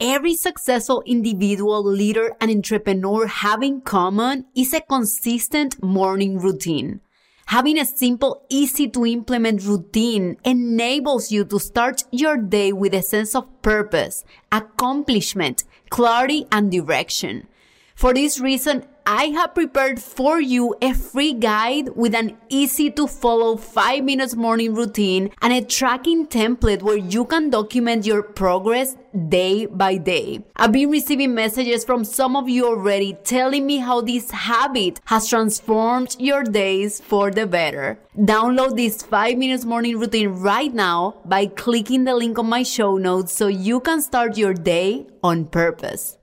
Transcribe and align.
every 0.00 0.34
successful 0.34 1.02
individual, 1.06 1.84
leader, 1.84 2.36
and 2.40 2.50
entrepreneur 2.50 3.26
have 3.26 3.62
in 3.62 3.80
common 3.80 4.44
is 4.54 4.74
a 4.74 4.80
consistent 4.80 5.82
morning 5.82 6.38
routine. 6.38 7.00
Having 7.46 7.78
a 7.78 7.84
simple, 7.84 8.44
easy 8.48 8.88
to 8.88 9.06
implement 9.06 9.64
routine 9.64 10.36
enables 10.44 11.30
you 11.30 11.44
to 11.44 11.60
start 11.60 12.02
your 12.10 12.36
day 12.36 12.72
with 12.72 12.92
a 12.92 13.02
sense 13.02 13.36
of 13.36 13.46
purpose, 13.62 14.24
accomplishment, 14.50 15.62
clarity, 15.88 16.46
and 16.50 16.72
direction. 16.72 17.46
For 17.94 18.12
this 18.12 18.40
reason, 18.40 18.84
I 19.08 19.26
have 19.26 19.54
prepared 19.54 20.02
for 20.02 20.40
you 20.40 20.74
a 20.82 20.92
free 20.92 21.32
guide 21.32 21.90
with 21.94 22.12
an 22.12 22.36
easy 22.48 22.90
to 22.90 23.06
follow 23.06 23.56
5 23.56 24.02
minutes 24.02 24.34
morning 24.34 24.74
routine 24.74 25.30
and 25.40 25.52
a 25.52 25.64
tracking 25.64 26.26
template 26.26 26.82
where 26.82 26.96
you 26.96 27.24
can 27.24 27.48
document 27.48 28.04
your 28.04 28.24
progress 28.24 28.96
day 29.28 29.66
by 29.66 29.98
day. 29.98 30.42
I've 30.56 30.72
been 30.72 30.90
receiving 30.90 31.36
messages 31.36 31.84
from 31.84 32.02
some 32.02 32.34
of 32.34 32.48
you 32.48 32.66
already 32.66 33.16
telling 33.22 33.64
me 33.64 33.76
how 33.76 34.00
this 34.00 34.32
habit 34.32 35.00
has 35.04 35.28
transformed 35.28 36.16
your 36.18 36.42
days 36.42 37.00
for 37.00 37.30
the 37.30 37.46
better. 37.46 38.00
Download 38.18 38.74
this 38.74 39.04
5 39.04 39.38
minutes 39.38 39.64
morning 39.64 40.00
routine 40.00 40.30
right 40.30 40.74
now 40.74 41.20
by 41.24 41.46
clicking 41.46 42.02
the 42.02 42.16
link 42.16 42.40
on 42.40 42.48
my 42.48 42.64
show 42.64 42.96
notes 42.96 43.32
so 43.32 43.46
you 43.46 43.78
can 43.78 44.02
start 44.02 44.36
your 44.36 44.52
day 44.52 45.06
on 45.22 45.44
purpose. 45.44 46.18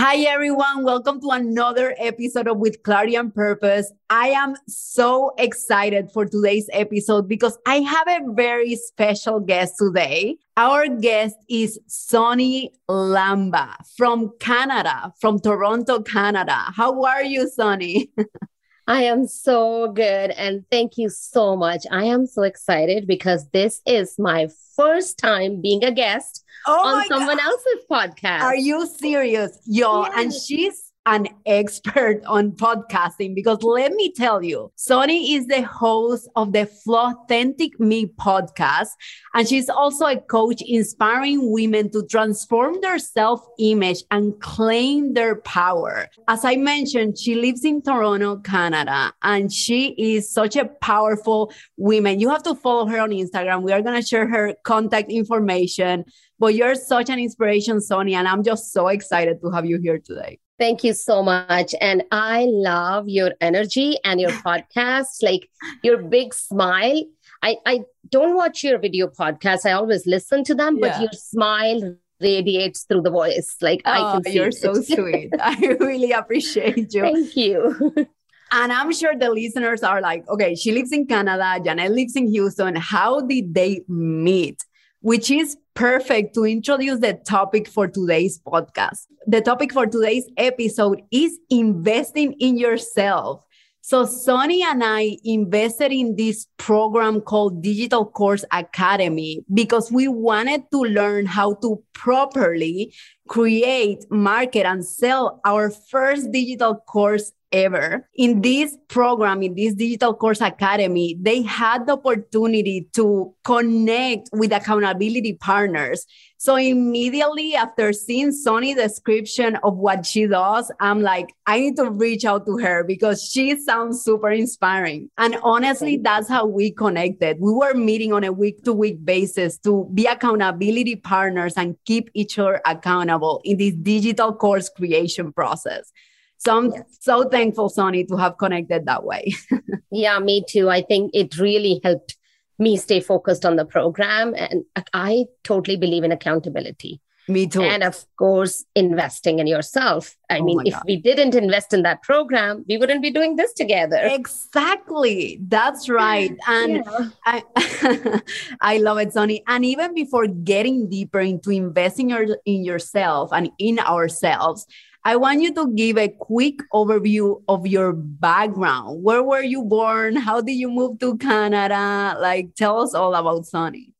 Hi, 0.00 0.18
everyone. 0.28 0.84
Welcome 0.84 1.20
to 1.22 1.30
another 1.30 1.92
episode 1.98 2.46
of 2.46 2.58
With 2.58 2.84
Clarity 2.84 3.16
and 3.16 3.34
Purpose. 3.34 3.92
I 4.08 4.28
am 4.28 4.54
so 4.68 5.32
excited 5.36 6.12
for 6.12 6.24
today's 6.24 6.70
episode 6.72 7.26
because 7.26 7.58
I 7.66 7.80
have 7.80 8.06
a 8.06 8.32
very 8.32 8.76
special 8.76 9.40
guest 9.40 9.74
today. 9.76 10.36
Our 10.56 10.86
guest 10.86 11.34
is 11.48 11.80
Sonny 11.88 12.74
Lamba 12.88 13.74
from 13.96 14.30
Canada, 14.38 15.12
from 15.20 15.40
Toronto, 15.40 16.00
Canada. 16.00 16.56
How 16.76 17.02
are 17.02 17.24
you, 17.24 17.48
Sonny? 17.48 18.12
I 18.86 19.02
am 19.02 19.26
so 19.26 19.90
good. 19.90 20.30
And 20.30 20.64
thank 20.70 20.96
you 20.96 21.10
so 21.10 21.56
much. 21.56 21.84
I 21.90 22.04
am 22.04 22.24
so 22.24 22.44
excited 22.44 23.08
because 23.08 23.48
this 23.48 23.82
is 23.84 24.14
my 24.16 24.46
first 24.76 25.18
time 25.18 25.60
being 25.60 25.82
a 25.82 25.90
guest 25.90 26.44
oh 26.68 26.86
on 26.86 27.06
someone 27.06 27.36
God. 27.36 27.46
else's 27.46 27.84
podcast. 27.90 28.42
Are 28.42 28.56
you 28.56 28.86
serious, 28.86 29.58
y'all? 29.66 30.04
Yes. 30.04 30.12
And 30.16 30.32
she's 30.32 30.87
an 31.08 31.26
expert 31.46 32.22
on 32.26 32.52
podcasting 32.52 33.34
because 33.34 33.62
let 33.62 33.92
me 33.92 34.12
tell 34.12 34.42
you, 34.42 34.70
Sonny 34.76 35.34
is 35.34 35.46
the 35.46 35.62
host 35.62 36.28
of 36.36 36.52
the 36.52 36.68
Authentic 36.86 37.80
Me 37.80 38.06
podcast, 38.06 38.90
and 39.34 39.48
she's 39.48 39.68
also 39.70 40.04
a 40.04 40.18
coach 40.18 40.62
inspiring 40.66 41.50
women 41.50 41.90
to 41.92 42.04
transform 42.06 42.80
their 42.82 42.98
self 42.98 43.40
image 43.58 44.04
and 44.10 44.38
claim 44.40 45.14
their 45.14 45.36
power. 45.36 46.08
As 46.28 46.44
I 46.44 46.56
mentioned, 46.56 47.18
she 47.18 47.34
lives 47.34 47.64
in 47.64 47.80
Toronto, 47.80 48.36
Canada, 48.36 49.12
and 49.22 49.50
she 49.52 49.94
is 49.98 50.30
such 50.30 50.56
a 50.56 50.66
powerful 50.66 51.52
woman. 51.76 52.20
You 52.20 52.28
have 52.28 52.42
to 52.42 52.54
follow 52.54 52.86
her 52.86 53.00
on 53.00 53.10
Instagram. 53.10 53.62
We 53.62 53.72
are 53.72 53.82
going 53.82 54.00
to 54.00 54.06
share 54.06 54.28
her 54.28 54.54
contact 54.64 55.10
information. 55.10 56.04
But 56.40 56.54
you're 56.54 56.76
such 56.76 57.10
an 57.10 57.18
inspiration, 57.18 57.80
Sonny, 57.80 58.14
and 58.14 58.28
I'm 58.28 58.44
just 58.44 58.72
so 58.72 58.86
excited 58.86 59.40
to 59.40 59.50
have 59.50 59.66
you 59.66 59.80
here 59.82 59.98
today. 59.98 60.38
Thank 60.58 60.82
you 60.82 60.92
so 60.92 61.22
much. 61.22 61.74
And 61.80 62.04
I 62.10 62.46
love 62.48 63.08
your 63.08 63.32
energy 63.40 63.96
and 64.04 64.20
your 64.20 64.30
podcast, 64.46 65.22
like 65.22 65.48
your 65.82 65.98
big 65.98 66.34
smile. 66.34 67.04
I, 67.42 67.56
I 67.64 67.82
don't 68.08 68.34
watch 68.34 68.64
your 68.64 68.78
video 68.78 69.06
podcasts. 69.06 69.64
I 69.64 69.72
always 69.72 70.06
listen 70.06 70.42
to 70.44 70.54
them, 70.54 70.78
yeah. 70.78 70.88
but 70.88 71.00
your 71.00 71.12
smile 71.12 71.94
radiates 72.20 72.82
through 72.82 73.02
the 73.02 73.10
voice. 73.10 73.56
Like 73.60 73.82
oh, 73.84 73.92
I 73.92 74.12
can 74.14 74.24
see 74.24 74.32
you're 74.32 74.48
it. 74.48 74.54
so 74.54 74.74
sweet. 74.74 75.32
I 75.40 75.76
really 75.78 76.10
appreciate 76.10 76.92
you. 76.92 77.02
Thank 77.02 77.36
you. 77.36 78.08
And 78.50 78.72
I'm 78.72 78.92
sure 78.92 79.14
the 79.14 79.30
listeners 79.30 79.82
are 79.82 80.00
like, 80.00 80.26
okay, 80.28 80.54
she 80.54 80.72
lives 80.72 80.90
in 80.90 81.06
Canada, 81.06 81.60
Janet 81.62 81.92
lives 81.92 82.16
in 82.16 82.28
Houston. 82.28 82.76
How 82.76 83.20
did 83.20 83.54
they 83.54 83.82
meet? 83.88 84.64
Which 85.00 85.30
is 85.30 85.56
perfect 85.74 86.34
to 86.34 86.44
introduce 86.44 86.98
the 86.98 87.14
topic 87.14 87.68
for 87.68 87.86
today's 87.86 88.40
podcast. 88.40 89.06
The 89.26 89.40
topic 89.40 89.72
for 89.72 89.86
today's 89.86 90.28
episode 90.36 91.02
is 91.12 91.38
investing 91.50 92.32
in 92.40 92.58
yourself. 92.58 93.44
So 93.80 94.04
Sonny 94.04 94.62
and 94.62 94.82
I 94.84 95.16
invested 95.24 95.92
in 95.92 96.16
this 96.16 96.46
program 96.58 97.20
called 97.20 97.62
Digital 97.62 98.04
Course 98.04 98.44
Academy 98.52 99.44
because 99.54 99.90
we 99.90 100.08
wanted 100.08 100.64
to 100.72 100.80
learn 100.80 101.26
how 101.26 101.54
to 101.62 101.82
properly 101.94 102.92
create, 103.28 104.04
market, 104.10 104.66
and 104.66 104.84
sell 104.84 105.40
our 105.46 105.70
first 105.70 106.32
digital 106.32 106.74
course 106.74 107.32
ever. 107.52 108.08
In 108.14 108.42
this 108.42 108.76
program, 108.88 109.42
in 109.42 109.54
this 109.54 109.74
Digital 109.74 110.14
Course 110.14 110.40
Academy, 110.40 111.16
they 111.20 111.42
had 111.42 111.86
the 111.86 111.92
opportunity 111.92 112.88
to 112.94 113.34
connect 113.44 114.30
with 114.32 114.52
accountability 114.52 115.34
partners. 115.34 116.04
So 116.40 116.54
immediately 116.54 117.56
after 117.56 117.92
seeing 117.92 118.30
Sonny's 118.30 118.76
description 118.76 119.56
of 119.64 119.76
what 119.76 120.06
she 120.06 120.26
does, 120.26 120.70
I'm 120.80 121.02
like, 121.02 121.34
I 121.46 121.58
need 121.58 121.76
to 121.76 121.90
reach 121.90 122.24
out 122.24 122.46
to 122.46 122.58
her 122.58 122.84
because 122.84 123.24
she 123.24 123.58
sounds 123.60 124.02
super 124.04 124.30
inspiring. 124.30 125.10
And 125.18 125.36
honestly, 125.42 125.96
that's 125.96 126.28
how 126.28 126.46
we 126.46 126.70
connected. 126.70 127.38
We 127.40 127.52
were 127.52 127.74
meeting 127.74 128.12
on 128.12 128.22
a 128.22 128.32
week 128.32 128.62
to 128.64 128.72
week 128.72 129.04
basis 129.04 129.58
to 129.60 129.90
be 129.92 130.06
accountability 130.06 130.96
partners 130.96 131.54
and 131.56 131.76
keep 131.86 132.08
each 132.14 132.38
other 132.38 132.60
accountable 132.64 133.40
in 133.44 133.58
this 133.58 133.74
digital 133.74 134.32
course 134.32 134.68
creation 134.68 135.32
process. 135.32 135.90
So 136.38 136.56
I'm 136.56 136.70
yes. 136.70 136.84
so 137.00 137.28
thankful, 137.28 137.68
Sonny, 137.68 138.04
to 138.04 138.16
have 138.16 138.38
connected 138.38 138.86
that 138.86 139.04
way. 139.04 139.34
yeah, 139.90 140.18
me 140.18 140.44
too. 140.48 140.70
I 140.70 140.82
think 140.82 141.10
it 141.14 141.36
really 141.38 141.80
helped 141.84 142.16
me 142.58 142.76
stay 142.76 143.00
focused 143.00 143.44
on 143.44 143.56
the 143.56 143.64
program. 143.64 144.34
And 144.36 144.64
I 144.92 145.26
totally 145.44 145.76
believe 145.76 146.04
in 146.04 146.12
accountability. 146.12 147.00
Me 147.28 147.46
too. 147.46 147.60
And 147.60 147.82
of 147.82 148.06
course, 148.16 148.64
investing 148.74 149.38
in 149.38 149.46
yourself. 149.46 150.16
I 150.30 150.38
oh 150.38 150.44
mean, 150.44 150.62
if 150.64 150.74
we 150.86 150.96
didn't 150.96 151.34
invest 151.34 151.74
in 151.74 151.82
that 151.82 152.02
program, 152.02 152.64
we 152.66 152.78
wouldn't 152.78 153.02
be 153.02 153.10
doing 153.10 153.36
this 153.36 153.52
together. 153.52 154.00
Exactly. 154.02 155.38
That's 155.42 155.90
right. 155.90 156.34
And 156.48 156.84
yeah. 156.86 157.08
I, 157.26 158.22
I 158.62 158.78
love 158.78 158.96
it, 158.98 159.12
Sonny. 159.12 159.42
And 159.46 159.64
even 159.64 159.94
before 159.94 160.26
getting 160.26 160.88
deeper 160.88 161.20
into 161.20 161.50
investing 161.50 162.08
your, 162.08 162.38
in 162.46 162.64
yourself 162.64 163.30
and 163.30 163.50
in 163.58 163.78
ourselves, 163.78 164.66
I 165.08 165.16
want 165.16 165.40
you 165.40 165.54
to 165.54 165.72
give 165.72 165.96
a 165.96 166.08
quick 166.08 166.58
overview 166.70 167.42
of 167.48 167.66
your 167.66 167.94
background. 167.94 169.02
Where 169.02 169.22
were 169.22 169.40
you 169.40 169.64
born? 169.64 170.16
How 170.16 170.42
did 170.42 170.52
you 170.52 170.68
move 170.68 170.98
to 170.98 171.16
Canada? 171.16 172.14
Like, 172.20 172.54
tell 172.56 172.82
us 172.82 172.92
all 172.92 173.14
about 173.14 173.46
Sonny. 173.46 173.94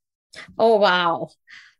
Oh, 0.59 0.77
wow. 0.77 1.31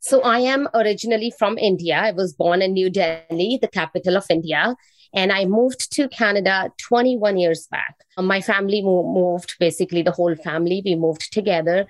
So, 0.01 0.23
I 0.23 0.39
am 0.39 0.67
originally 0.73 1.31
from 1.39 1.59
India. 1.59 1.97
I 1.99 2.13
was 2.13 2.33
born 2.33 2.63
in 2.63 2.73
New 2.73 2.89
Delhi, 2.89 3.59
the 3.61 3.69
capital 3.69 4.17
of 4.17 4.25
India. 4.31 4.75
And 5.13 5.31
I 5.31 5.45
moved 5.45 5.93
to 5.97 6.09
Canada 6.09 6.73
21 6.79 7.37
years 7.37 7.67
back. 7.71 7.97
My 8.17 8.41
family 8.41 8.81
moved, 8.81 9.57
basically, 9.61 10.01
the 10.01 10.13
whole 10.13 10.37
family, 10.37 10.81
we 10.83 10.95
moved 10.95 11.35
together. 11.35 11.87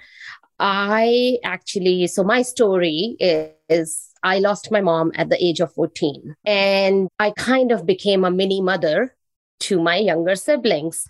I 0.58 1.38
actually, 1.44 2.08
so 2.08 2.24
my 2.24 2.42
story 2.42 3.16
is 3.20 4.07
I 4.22 4.38
lost 4.38 4.70
my 4.70 4.80
mom 4.80 5.12
at 5.14 5.28
the 5.28 5.42
age 5.44 5.60
of 5.60 5.72
14. 5.74 6.36
And 6.44 7.08
I 7.18 7.32
kind 7.32 7.72
of 7.72 7.86
became 7.86 8.24
a 8.24 8.30
mini 8.30 8.60
mother 8.60 9.14
to 9.60 9.80
my 9.80 9.96
younger 9.96 10.34
siblings. 10.34 11.04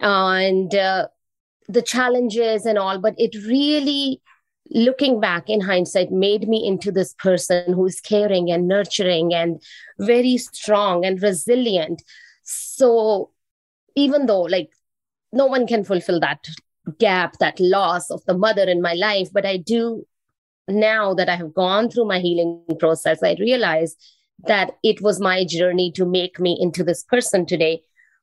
And 0.00 0.74
uh, 0.74 1.08
the 1.68 1.82
challenges 1.82 2.66
and 2.66 2.78
all, 2.78 2.98
but 2.98 3.14
it 3.18 3.34
really, 3.46 4.20
looking 4.70 5.20
back 5.20 5.48
in 5.48 5.60
hindsight, 5.60 6.10
made 6.10 6.48
me 6.48 6.66
into 6.66 6.90
this 6.90 7.14
person 7.14 7.72
who 7.72 7.86
is 7.86 8.00
caring 8.00 8.50
and 8.50 8.66
nurturing 8.66 9.34
and 9.34 9.62
very 9.98 10.36
strong 10.38 11.04
and 11.04 11.22
resilient. 11.22 12.02
So 12.42 13.30
even 13.96 14.26
though, 14.26 14.42
like, 14.42 14.70
no 15.32 15.46
one 15.46 15.66
can 15.66 15.84
fulfill 15.84 16.20
that 16.20 16.44
gap, 16.98 17.38
that 17.38 17.60
loss 17.60 18.10
of 18.10 18.24
the 18.24 18.36
mother 18.36 18.64
in 18.64 18.82
my 18.82 18.94
life, 18.94 19.28
but 19.32 19.46
I 19.46 19.56
do 19.56 20.06
now 20.70 21.14
that 21.14 21.28
I 21.28 21.36
have 21.36 21.54
gone 21.54 21.90
through 21.90 22.06
my 22.06 22.18
healing 22.18 22.62
process, 22.78 23.22
I 23.22 23.36
realize 23.38 23.96
that 24.46 24.72
it 24.82 25.02
was 25.02 25.20
my 25.20 25.44
journey 25.44 25.92
to 25.92 26.06
make 26.06 26.40
me 26.40 26.56
into 26.60 26.82
this 26.82 27.04
person 27.04 27.46
today 27.46 27.82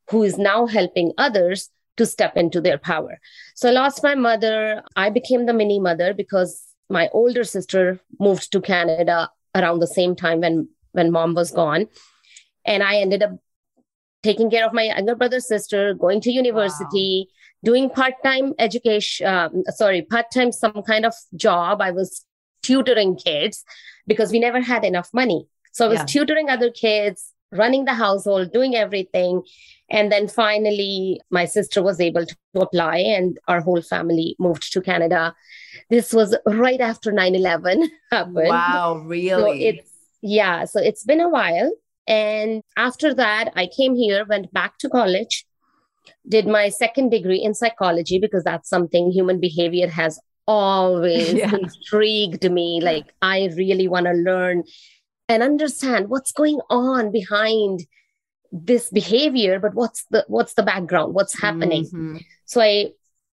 who 0.10 0.24
is 0.24 0.38
now 0.38 0.66
helping 0.66 1.12
others 1.18 1.70
to 1.98 2.06
step 2.06 2.38
into 2.38 2.62
their 2.62 2.78
power. 2.78 3.20
So 3.56 3.70
I 3.70 3.72
lost 3.72 4.04
my 4.04 4.16
mother. 4.16 4.84
I 4.96 5.10
became 5.10 5.46
the 5.46 5.54
mini 5.54 5.80
mother 5.80 6.14
because 6.14 6.64
my 6.90 7.10
older 7.12 7.44
sister 7.44 8.00
moved 8.20 8.52
to 8.52 8.62
Canada 8.62 9.30
around 9.54 9.80
the 9.80 9.88
same 9.88 10.16
time 10.16 10.42
when 10.42 10.70
when 10.94 11.12
mom 11.12 11.36
was 11.36 11.52
gone. 11.52 11.88
And 12.66 12.84
I 12.84 12.98
ended 12.98 13.24
up 13.24 13.32
taking 14.24 14.50
care 14.50 14.66
of 14.66 14.74
my 14.74 14.84
younger 14.84 15.16
brother 15.16 15.40
sister, 15.40 15.94
going 15.94 16.22
to 16.22 16.32
university, 16.32 17.28
wow. 17.28 17.34
doing 17.64 17.90
part-time 17.90 18.54
education, 18.60 19.28
um, 19.28 19.64
sorry, 19.70 20.02
part-time 20.02 20.52
some 20.52 20.82
kind 20.84 21.06
of 21.06 21.14
job. 21.36 21.82
I 21.82 21.92
was 21.92 22.26
tutoring 22.68 23.16
kids 23.16 23.64
because 24.08 24.31
we 24.31 24.40
never 24.40 24.62
had 24.62 24.84
enough 24.84 25.10
money. 25.14 25.48
So 25.72 25.86
I 25.86 25.90
was 25.90 26.00
yeah. 26.00 26.06
tutoring 26.06 26.50
other 26.50 26.72
kids, 26.72 27.34
running 27.52 27.86
the 27.86 27.94
household, 27.94 28.52
doing 28.52 28.75
everything. 28.75 29.44
And 29.90 30.12
then 30.12 30.28
finally, 30.28 31.22
my 31.30 31.46
sister 31.46 31.81
was 31.81 32.02
able 32.02 32.25
to 32.25 32.36
apply, 32.56 32.98
and 32.98 33.38
our 33.48 33.62
whole 33.62 33.81
family 33.81 34.36
moved 34.38 34.74
to 34.74 34.81
Canada. 34.81 35.34
This 35.90 36.14
was 36.14 36.36
right 36.46 36.81
after 36.81 37.12
9 37.12 37.36
11 37.36 37.90
happened. 38.12 38.36
Wow, 38.36 39.04
really? 39.06 39.30
So 39.30 39.52
it's, 39.52 39.92
yeah, 40.22 40.66
so 40.66 40.81
it's 40.81 41.04
been 41.04 41.22
a 41.22 41.30
while. 41.30 41.72
And 42.08 42.63
after 42.75 43.13
that, 43.13 43.52
I 43.56 43.68
came 43.68 43.96
here, 43.96 44.25
went 44.25 44.52
back 44.52 44.78
to 44.80 44.90
college, 44.90 45.46
did 46.28 46.48
my 46.48 46.70
second 46.70 47.10
degree 47.10 47.42
in 47.42 47.54
psychology 47.54 48.20
because 48.20 48.44
that's 48.44 48.70
something 48.70 49.12
human 49.12 49.40
behavior 49.40 49.90
has 49.90 50.20
always 50.48 51.34
yeah. 51.34 51.54
intrigued 51.54 52.50
me. 52.52 52.80
Like, 52.82 53.14
I 53.22 53.50
really 53.56 53.88
want 53.88 54.06
to 54.06 54.14
learn 54.14 54.64
and 55.30 55.44
understand 55.44 56.10
what's 56.10 56.32
going 56.32 56.60
on 56.70 57.12
behind 57.12 57.86
this 58.52 58.90
behavior 58.90 59.60
but 59.60 59.74
what's 59.74 60.06
the 60.12 60.24
what's 60.28 60.54
the 60.54 60.64
background 60.64 61.14
what's 61.14 61.40
happening 61.40 61.84
mm-hmm. 61.86 62.18
so 62.46 62.62
i 62.62 62.90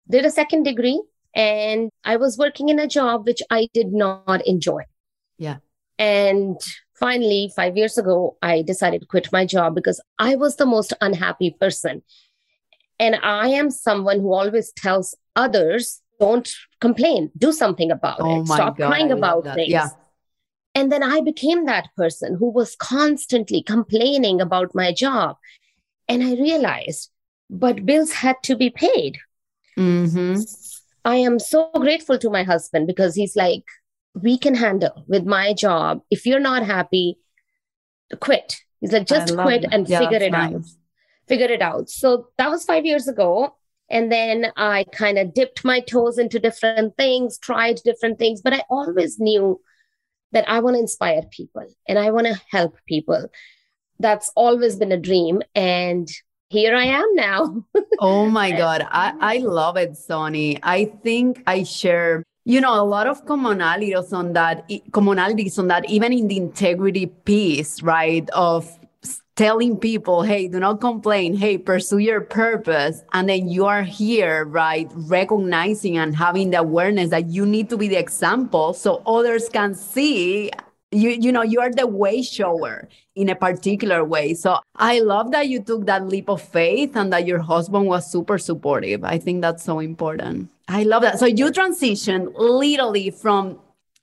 did 0.08 0.24
a 0.24 0.30
second 0.30 0.62
degree 0.62 1.00
and 1.34 1.90
i 2.04 2.16
was 2.16 2.38
working 2.38 2.68
in 2.68 2.78
a 2.78 2.86
job 2.86 3.26
which 3.26 3.42
i 3.50 3.68
did 3.74 3.92
not 3.92 4.44
enjoy 4.46 4.82
yeah 5.38 5.56
and 5.98 6.60
finally 6.98 7.52
5 7.54 7.76
years 7.76 7.98
ago 7.98 8.36
i 8.42 8.62
decided 8.62 9.02
to 9.02 9.06
quit 9.06 9.30
my 9.32 9.44
job 9.44 9.74
because 9.74 10.00
i 10.18 10.34
was 10.34 10.56
the 10.56 10.66
most 10.66 10.94
unhappy 11.00 11.54
person 11.60 12.02
and 12.98 13.16
i 13.22 13.48
am 13.48 13.70
someone 13.70 14.20
who 14.20 14.32
always 14.32 14.72
tells 14.72 15.14
others 15.36 16.01
don't 16.22 16.54
complain 16.80 17.30
do 17.46 17.52
something 17.52 17.90
about 17.90 18.20
oh 18.20 18.40
it 18.40 18.46
stop 18.46 18.76
God, 18.78 18.88
crying 18.88 19.12
about 19.18 19.44
things 19.54 19.76
yeah 19.76 19.88
and 20.74 20.90
then 20.90 21.02
I 21.02 21.20
became 21.20 21.66
that 21.66 21.88
person 21.96 22.36
who 22.36 22.50
was 22.50 22.76
constantly 22.76 23.62
complaining 23.62 24.40
about 24.40 24.74
my 24.74 24.92
job. 24.92 25.36
And 26.08 26.22
I 26.22 26.32
realized, 26.34 27.10
but 27.50 27.84
bills 27.84 28.12
had 28.12 28.36
to 28.44 28.56
be 28.56 28.70
paid. 28.70 29.18
Mm-hmm. 29.78 30.40
I 31.04 31.16
am 31.16 31.38
so 31.38 31.70
grateful 31.74 32.18
to 32.18 32.30
my 32.30 32.42
husband 32.42 32.86
because 32.86 33.14
he's 33.14 33.36
like, 33.36 33.64
we 34.14 34.38
can 34.38 34.54
handle 34.54 35.04
with 35.08 35.26
my 35.26 35.52
job. 35.52 36.02
If 36.10 36.26
you're 36.26 36.40
not 36.40 36.64
happy, 36.64 37.18
quit. 38.20 38.56
He's 38.80 38.92
like, 38.92 39.06
just 39.06 39.36
quit 39.36 39.64
and 39.70 39.88
yeah, 39.88 40.00
figure 40.00 40.22
it 40.22 40.32
nice. 40.32 40.54
out. 40.54 40.62
Figure 41.28 41.46
it 41.46 41.62
out. 41.62 41.88
So 41.90 42.28
that 42.38 42.50
was 42.50 42.64
five 42.64 42.84
years 42.84 43.08
ago. 43.08 43.56
And 43.92 44.10
then 44.10 44.46
I 44.56 44.84
kind 44.92 45.18
of 45.18 45.34
dipped 45.34 45.64
my 45.64 45.80
toes 45.80 46.18
into 46.18 46.40
different 46.40 46.96
things, 46.96 47.38
tried 47.38 47.76
different 47.84 48.18
things, 48.18 48.40
but 48.40 48.54
I 48.54 48.64
always 48.70 49.20
knew 49.20 49.60
that 50.32 50.48
I 50.48 50.60
want 50.60 50.76
to 50.76 50.80
inspire 50.80 51.22
people 51.30 51.66
and 51.86 51.98
I 51.98 52.10
want 52.10 52.26
to 52.26 52.40
help 52.50 52.78
people. 52.86 53.28
That's 54.00 54.32
always 54.34 54.76
been 54.76 54.92
a 54.92 54.96
dream. 54.96 55.42
And 55.54 56.08
here 56.48 56.74
I 56.74 56.84
am 56.84 57.14
now. 57.14 57.66
oh 57.98 58.30
my 58.30 58.50
God. 58.50 58.86
I, 58.90 59.14
I 59.20 59.36
love 59.38 59.76
it, 59.76 59.96
Sonny. 59.96 60.58
I 60.62 60.86
think 60.86 61.42
I 61.46 61.62
share 61.62 62.24
you 62.44 62.60
know 62.60 62.74
a 62.74 62.82
lot 62.82 63.06
of 63.06 63.24
commonalities 63.24 64.12
on 64.12 64.32
that 64.32 64.68
commonalities 64.90 65.60
on 65.60 65.68
that 65.68 65.88
even 65.88 66.12
in 66.12 66.26
the 66.26 66.36
integrity 66.36 67.06
piece 67.06 67.80
right 67.84 68.28
of 68.30 68.68
telling 69.42 69.76
people, 69.76 70.22
hey, 70.22 70.46
do 70.46 70.60
not 70.60 70.80
complain, 70.80 71.34
hey, 71.34 71.58
pursue 71.58 71.98
your 71.98 72.20
purpose. 72.20 73.02
And 73.12 73.28
then 73.28 73.48
you 73.48 73.66
are 73.66 73.82
here, 73.82 74.44
right, 74.44 74.88
recognizing 74.94 75.98
and 75.98 76.14
having 76.14 76.50
the 76.50 76.60
awareness 76.60 77.10
that 77.10 77.28
you 77.28 77.44
need 77.44 77.68
to 77.70 77.76
be 77.76 77.88
the 77.88 77.96
example 77.96 78.72
so 78.72 79.02
others 79.04 79.48
can 79.48 79.74
see. 79.74 80.52
You 80.92 81.10
you 81.10 81.32
know 81.32 81.42
you 81.42 81.58
are 81.58 81.72
the 81.72 81.88
way 81.88 82.22
shower 82.22 82.88
in 83.16 83.30
a 83.30 83.34
particular 83.34 84.04
way. 84.04 84.34
So 84.34 84.60
i 84.76 85.00
love 85.00 85.32
that 85.32 85.48
you 85.48 85.60
took 85.60 85.86
that 85.86 86.06
leap 86.06 86.28
of 86.28 86.40
faith 86.40 86.94
and 86.94 87.12
that 87.12 87.26
your 87.26 87.40
husband 87.40 87.86
was 87.86 88.06
super 88.06 88.38
supportive. 88.38 89.02
I 89.02 89.18
think 89.18 89.40
that's 89.40 89.64
so 89.64 89.80
important. 89.80 90.50
I 90.68 90.84
love 90.84 91.02
that. 91.02 91.18
So 91.18 91.26
you 91.26 91.46
transitioned 91.50 92.32
literally 92.36 93.10
from 93.10 93.58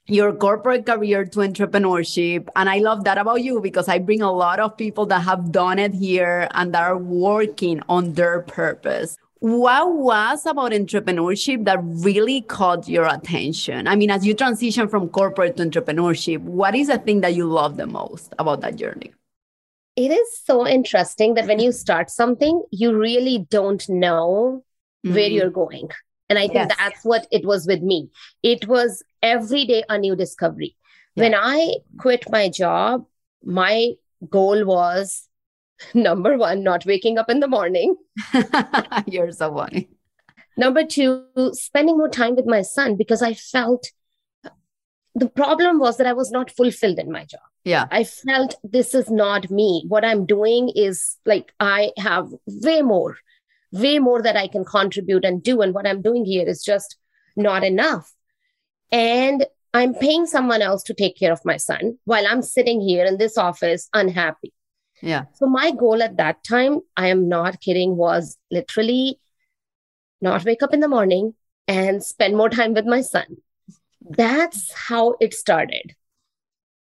your 0.09 0.33
corporate 0.33 0.85
career 0.85 1.25
to 1.25 1.39
entrepreneurship. 1.39 2.47
And 2.55 2.69
I 2.69 2.79
love 2.79 3.03
that 3.03 3.17
about 3.17 3.43
you 3.43 3.61
because 3.61 3.87
I 3.87 3.99
bring 3.99 4.21
a 4.21 4.31
lot 4.31 4.59
of 4.59 4.75
people 4.75 5.05
that 5.07 5.21
have 5.21 5.51
done 5.51 5.79
it 5.79 5.93
here 5.93 6.47
and 6.51 6.73
that 6.73 6.83
are 6.83 6.97
working 6.97 7.81
on 7.87 8.13
their 8.13 8.41
purpose. 8.41 9.17
What 9.39 9.93
was 9.93 10.45
about 10.45 10.71
entrepreneurship 10.71 11.63
that 11.65 11.79
really 11.81 12.41
caught 12.41 12.89
your 12.89 13.05
attention? 13.05 13.87
I 13.87 13.95
mean, 13.95 14.11
as 14.11 14.25
you 14.25 14.33
transition 14.33 14.89
from 14.89 15.07
corporate 15.09 15.55
to 15.57 15.65
entrepreneurship, 15.65 16.39
what 16.39 16.75
is 16.75 16.87
the 16.87 16.97
thing 16.97 17.21
that 17.21 17.35
you 17.35 17.45
love 17.45 17.77
the 17.77 17.87
most 17.87 18.33
about 18.37 18.61
that 18.61 18.75
journey? 18.75 19.13
It 19.95 20.11
is 20.11 20.41
so 20.43 20.67
interesting 20.67 21.35
that 21.35 21.47
when 21.47 21.59
you 21.59 21.71
start 21.71 22.09
something, 22.09 22.63
you 22.71 22.97
really 22.97 23.45
don't 23.49 23.87
know 23.87 24.63
mm-hmm. 25.05 25.15
where 25.15 25.29
you're 25.29 25.49
going. 25.49 25.89
And 26.29 26.37
I 26.37 26.47
think 26.47 26.69
yes. 26.69 26.75
that's 26.77 27.03
what 27.03 27.27
it 27.31 27.45
was 27.45 27.65
with 27.65 27.81
me. 27.81 28.09
It 28.43 28.67
was 28.67 29.03
every 29.21 29.65
day 29.65 29.83
a 29.89 29.97
new 29.97 30.15
discovery. 30.15 30.75
Yeah. 31.15 31.23
When 31.23 31.35
I 31.35 31.75
quit 31.97 32.25
my 32.29 32.49
job, 32.49 33.05
my 33.43 33.93
goal 34.29 34.65
was 34.65 35.27
number 35.93 36.37
one, 36.37 36.63
not 36.63 36.85
waking 36.85 37.17
up 37.17 37.29
in 37.29 37.39
the 37.39 37.47
morning. 37.47 37.95
You're 39.07 39.31
so 39.31 39.53
funny. 39.53 39.89
Number 40.57 40.83
two, 40.85 41.25
spending 41.53 41.97
more 41.97 42.09
time 42.09 42.35
with 42.35 42.45
my 42.45 42.61
son 42.61 42.97
because 42.97 43.21
I 43.21 43.33
felt 43.33 43.87
the 45.15 45.29
problem 45.29 45.79
was 45.79 45.97
that 45.97 46.07
I 46.07 46.13
was 46.13 46.31
not 46.31 46.51
fulfilled 46.51 46.99
in 46.99 47.11
my 47.11 47.25
job. 47.25 47.41
Yeah. 47.63 47.87
I 47.91 48.03
felt 48.03 48.55
this 48.63 48.93
is 48.93 49.09
not 49.09 49.49
me. 49.49 49.85
What 49.87 50.05
I'm 50.05 50.25
doing 50.25 50.69
is 50.75 51.17
like 51.25 51.53
I 51.59 51.91
have 51.97 52.29
way 52.45 52.81
more 52.81 53.17
way 53.71 53.99
more 53.99 54.21
that 54.21 54.35
I 54.35 54.47
can 54.47 54.65
contribute 54.65 55.25
and 55.25 55.43
do. 55.43 55.61
And 55.61 55.73
what 55.73 55.87
I'm 55.87 56.01
doing 56.01 56.25
here 56.25 56.47
is 56.47 56.63
just 56.63 56.97
not 57.35 57.63
enough. 57.63 58.11
And 58.91 59.45
I'm 59.73 59.93
paying 59.93 60.25
someone 60.25 60.61
else 60.61 60.83
to 60.83 60.93
take 60.93 61.17
care 61.17 61.31
of 61.31 61.45
my 61.45 61.57
son 61.57 61.97
while 62.05 62.25
I'm 62.27 62.41
sitting 62.41 62.81
here 62.81 63.05
in 63.05 63.17
this 63.17 63.37
office 63.37 63.87
unhappy. 63.93 64.53
Yeah. 65.01 65.25
So 65.35 65.45
my 65.45 65.71
goal 65.71 66.01
at 66.01 66.17
that 66.17 66.43
time, 66.43 66.79
I 66.97 67.07
am 67.07 67.29
not 67.29 67.61
kidding, 67.61 67.95
was 67.95 68.37
literally 68.51 69.19
not 70.21 70.43
wake 70.43 70.63
up 70.63 70.73
in 70.73 70.79
the 70.79 70.87
morning 70.87 71.35
and 71.67 72.03
spend 72.03 72.35
more 72.35 72.49
time 72.49 72.73
with 72.73 72.85
my 72.85 73.01
son. 73.01 73.37
That's 74.01 74.73
how 74.73 75.15
it 75.21 75.33
started 75.33 75.95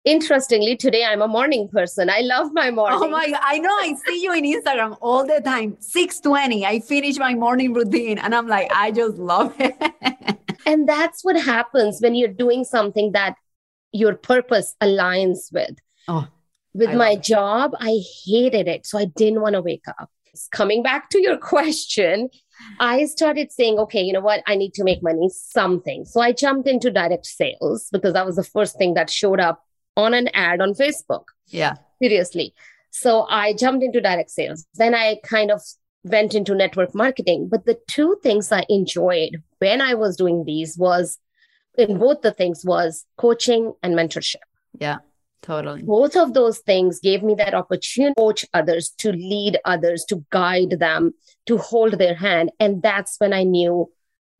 interestingly 0.04 0.76
today 0.76 1.04
i'm 1.04 1.21
a 1.21 1.28
morning 1.28 1.69
person. 1.69 2.09
I 2.09 2.21
love 2.21 2.52
my 2.52 2.71
morning 2.71 2.99
oh 3.02 3.09
my 3.09 3.33
i 3.42 3.59
know 3.59 3.71
i 3.71 3.95
see 4.07 4.23
you 4.23 4.33
in 4.33 4.45
instagram 4.45 4.97
all 5.00 5.26
the 5.26 5.40
time. 5.40 5.76
620 5.80 6.64
i 6.66 6.80
finish 6.80 7.19
my 7.19 7.35
morning 7.35 7.75
routine 7.75 8.19
and 8.19 8.35
i'm 8.35 8.49
like 8.49 8.71
i 8.75 8.90
just 8.90 9.16
love 9.19 9.54
it. 9.59 9.76
And 10.66 10.87
that's 10.88 11.25
what 11.25 11.37
happens 11.37 12.00
when 12.00 12.14
you're 12.14 12.28
doing 12.28 12.64
something 12.64 13.12
that 13.12 13.35
your 13.92 14.14
purpose 14.14 14.76
aligns 14.80 15.52
with. 15.52 15.76
Oh 16.07 16.28
with 16.73 16.95
my 16.95 17.16
job 17.16 17.73
i 17.80 17.99
hated 18.25 18.69
it 18.69 18.87
so 18.87 18.97
i 18.97 19.04
didn't 19.04 19.40
want 19.40 19.54
to 19.54 19.62
wake 19.62 19.87
up. 19.88 20.11
Coming 20.52 20.83
back 20.83 21.11
to 21.11 21.21
your 21.21 21.37
question 21.54 22.28
I 22.78 23.07
started 23.07 23.50
saying, 23.50 23.78
okay, 23.78 24.02
you 24.02 24.12
know 24.12 24.21
what? 24.21 24.42
I 24.47 24.54
need 24.54 24.75
to 24.75 24.85
make 24.85 25.02
money, 25.02 25.30
something. 25.30 26.04
So 26.04 26.21
I 26.21 26.33
jumped 26.33 26.69
into 26.69 26.90
direct 26.90 27.25
sales 27.25 27.88
because 27.90 28.12
that 28.12 28.26
was 28.26 28.37
the 28.37 28.45
first 28.45 28.76
thing 28.76 28.92
that 28.95 29.09
showed 29.09 29.40
up 29.40 29.64
on 29.97 30.14
an 30.14 30.28
ad 30.35 30.61
on 30.61 30.75
Facebook. 30.75 31.25
Yeah. 31.49 31.75
Seriously. 32.02 32.54
So 32.90 33.26
I 33.28 33.54
jumped 33.54 33.85
into 33.85 34.00
direct 34.00 34.30
sales. 34.30 34.66
Then 34.75 34.94
I 34.94 35.18
kind 35.25 35.50
of 35.50 35.62
went 36.04 36.35
into 36.35 36.54
network 36.54 36.94
marketing. 36.94 37.49
But 37.49 37.66
the 37.66 37.78
two 37.87 38.18
things 38.23 38.50
I 38.50 38.64
enjoyed 38.68 39.42
when 39.59 39.80
I 39.80 39.94
was 39.94 40.16
doing 40.16 40.44
these 40.44 40.76
was 40.76 41.18
in 41.76 41.99
both 41.99 42.23
the 42.23 42.32
things 42.32 42.64
was 42.64 43.04
coaching 43.16 43.75
and 43.82 43.94
mentorship. 43.94 44.37
Yeah. 44.78 44.99
Totally. 45.42 45.82
Both 45.82 46.16
of 46.16 46.35
those 46.35 46.59
things 46.59 47.00
gave 47.00 47.23
me 47.23 47.35
that 47.37 47.54
opportunity 47.54 48.12
to 48.14 48.20
coach 48.20 48.44
others, 48.52 48.90
to 48.99 49.11
lead 49.12 49.59
others, 49.64 50.04
to 50.09 50.25
guide 50.30 50.78
them, 50.78 51.14
to 51.47 51.56
hold 51.56 51.94
their 51.94 52.14
hand. 52.14 52.50
And 52.61 52.82
that's 52.82 53.16
when 53.18 53.32
I 53.32 53.44
knew 53.44 53.90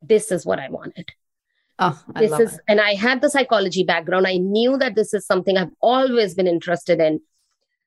this 0.01 0.31
is 0.31 0.45
what 0.45 0.59
I 0.59 0.69
wanted. 0.69 1.11
Oh, 1.81 1.99
I 2.15 2.19
this 2.21 2.39
is, 2.39 2.53
it. 2.53 2.61
and 2.67 2.79
I 2.79 2.93
had 2.93 3.21
the 3.21 3.29
psychology 3.29 3.83
background. 3.83 4.27
I 4.27 4.37
knew 4.37 4.77
that 4.77 4.95
this 4.95 5.13
is 5.13 5.25
something 5.25 5.57
I've 5.57 5.73
always 5.81 6.35
been 6.35 6.47
interested 6.47 6.99
in. 6.99 7.21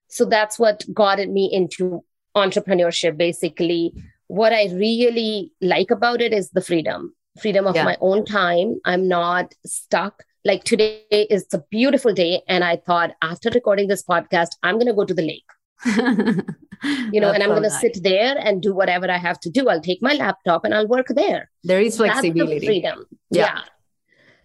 So 0.08 0.24
that's 0.24 0.58
what 0.58 0.84
got 0.92 1.18
me 1.28 1.48
into 1.52 2.04
entrepreneurship. 2.36 3.16
Basically, 3.16 3.94
what 4.26 4.52
I 4.52 4.64
really 4.72 5.52
like 5.60 5.90
about 5.90 6.20
it 6.20 6.32
is 6.32 6.50
the 6.50 6.60
freedom 6.60 7.14
freedom 7.40 7.66
of 7.66 7.74
yeah. 7.74 7.84
my 7.84 7.96
own 8.00 8.24
time. 8.24 8.80
I'm 8.84 9.08
not 9.08 9.54
stuck 9.66 10.22
like 10.44 10.64
today 10.64 11.04
is 11.10 11.46
a 11.52 11.58
beautiful 11.70 12.12
day 12.12 12.42
and 12.48 12.62
i 12.64 12.76
thought 12.76 13.12
after 13.22 13.50
recording 13.50 13.88
this 13.88 14.04
podcast 14.04 14.50
i'm 14.62 14.76
going 14.76 14.86
to 14.86 14.94
go 14.94 15.04
to 15.04 15.14
the 15.14 15.22
lake 15.22 15.44
you 17.12 17.20
know 17.20 17.30
and 17.30 17.42
i'm 17.42 17.50
so 17.50 17.56
going 17.56 17.62
to 17.62 17.70
sit 17.70 17.98
there 18.02 18.36
and 18.38 18.62
do 18.62 18.74
whatever 18.74 19.10
i 19.10 19.16
have 19.16 19.40
to 19.40 19.50
do 19.50 19.68
i'll 19.68 19.80
take 19.80 20.02
my 20.02 20.14
laptop 20.14 20.64
and 20.64 20.74
i'll 20.74 20.88
work 20.88 21.06
there 21.08 21.50
there 21.64 21.80
is 21.80 21.96
flexibility 21.96 22.58
the 22.58 22.66
freedom 22.66 23.04
yeah. 23.30 23.44
yeah 23.46 23.60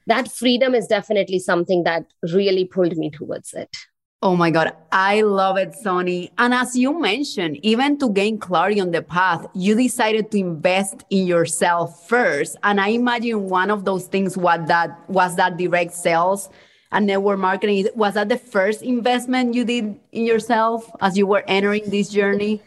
that 0.10 0.32
freedom 0.32 0.76
is 0.76 0.88
definitely 0.88 1.40
something 1.40 1.84
that 1.84 2.06
really 2.34 2.66
pulled 2.66 2.98
me 2.98 3.10
towards 3.10 3.54
it 3.54 3.76
Oh 4.22 4.36
my 4.36 4.52
God. 4.52 4.76
I 4.92 5.22
love 5.22 5.56
it, 5.56 5.74
Sonny. 5.76 6.30
And 6.38 6.54
as 6.54 6.76
you 6.76 7.00
mentioned, 7.00 7.58
even 7.64 7.98
to 8.00 8.10
gain 8.10 8.38
clarity 8.38 8.82
on 8.82 8.92
the 8.92 9.02
path, 9.02 9.48
you 9.54 9.76
decided 9.76 10.30
to 10.32 10.40
invest 10.40 11.06
in 11.10 11.26
yourself 11.26 12.06
first. 12.10 12.58
And 12.64 12.82
I 12.82 12.90
imagine 12.90 13.48
one 13.48 13.72
of 13.72 13.86
those 13.86 14.08
things 14.08 14.36
was 14.36 14.68
that 14.68 15.10
was 15.10 15.38
that 15.38 15.56
direct 15.56 15.94
sales 15.94 16.50
and 16.92 17.08
network 17.08 17.40
marketing. 17.40 17.88
Was 17.96 18.16
that 18.16 18.28
the 18.28 18.38
first 18.38 18.82
investment 18.82 19.54
you 19.54 19.64
did 19.64 19.98
in 20.12 20.26
yourself 20.26 20.92
as 21.00 21.18
you 21.18 21.26
were 21.26 21.46
entering 21.48 21.90
this 21.90 22.10
journey? 22.10 22.62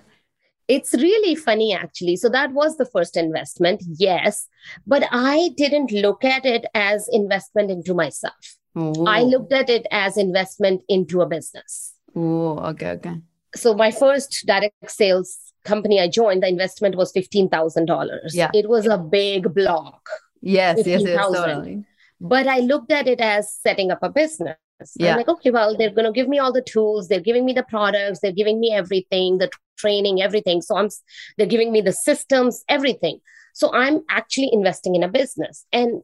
It's 0.69 0.95
really 0.95 1.35
funny, 1.35 1.75
actually. 1.75 2.17
So 2.17 2.29
that 2.29 2.53
was 2.53 2.77
the 2.77 2.87
first 2.87 3.17
investment, 3.17 3.83
yes. 3.87 4.47
But 4.87 5.05
I 5.11 5.51
didn't 5.57 5.93
look 5.93 6.25
at 6.25 6.47
it 6.47 6.65
as 6.75 7.09
investment 7.11 7.71
into 7.71 7.95
myself. 7.95 8.57
Ooh. 8.79 9.05
I 9.07 9.23
looked 9.23 9.53
at 9.53 9.69
it 9.69 9.87
as 9.91 10.17
investment 10.17 10.83
into 10.89 11.21
a 11.21 11.27
business. 11.27 11.93
Oh, 12.15 12.59
okay, 12.71 12.91
okay. 12.91 13.17
So 13.55 13.75
my 13.75 13.91
first 13.91 14.45
direct 14.47 14.91
sales 14.91 15.37
company 15.65 16.01
I 16.01 16.09
joined, 16.09 16.43
the 16.43 16.49
investment 16.49 16.97
was 16.97 17.13
fifteen 17.13 17.49
thousand 17.49 17.87
dollars. 17.87 18.35
Yeah, 18.35 18.51
it 18.55 18.69
was 18.69 18.87
a 18.87 18.99
big 18.99 19.53
block. 19.55 20.09
Yes, 20.41 20.77
15, 20.77 20.93
yes, 20.93 21.03
yes, 21.03 21.17
totally. 21.17 21.85
But 22.21 22.47
I 22.47 22.61
looked 22.61 22.93
at 22.93 23.07
it 23.07 23.21
as 23.21 23.53
setting 23.53 23.91
up 23.91 23.99
a 24.03 24.09
business. 24.09 24.57
Yeah. 24.97 25.13
I'm 25.13 25.19
like, 25.19 25.29
okay, 25.29 25.51
well, 25.51 25.77
they're 25.77 25.91
going 25.91 26.05
to 26.05 26.13
give 26.13 26.29
me 26.29 26.39
all 26.39 26.53
the 26.53 26.63
tools. 26.63 27.09
They're 27.09 27.21
giving 27.21 27.45
me 27.45 27.53
the 27.53 27.63
products. 27.63 28.19
They're 28.21 28.33
giving 28.33 28.59
me 28.59 28.73
everything, 28.73 29.39
the 29.39 29.51
training, 29.83 30.23
everything. 30.23 30.63
So 30.63 30.77
I'm, 30.77 30.89
they're 31.37 31.55
giving 31.55 31.73
me 31.73 31.81
the 31.81 31.93
systems, 31.93 32.65
everything. 32.69 33.21
So 33.55 33.73
I'm 33.73 33.97
actually 34.09 34.51
investing 34.53 34.95
in 34.95 35.03
a 35.03 35.09
business, 35.09 35.67
and 35.73 36.03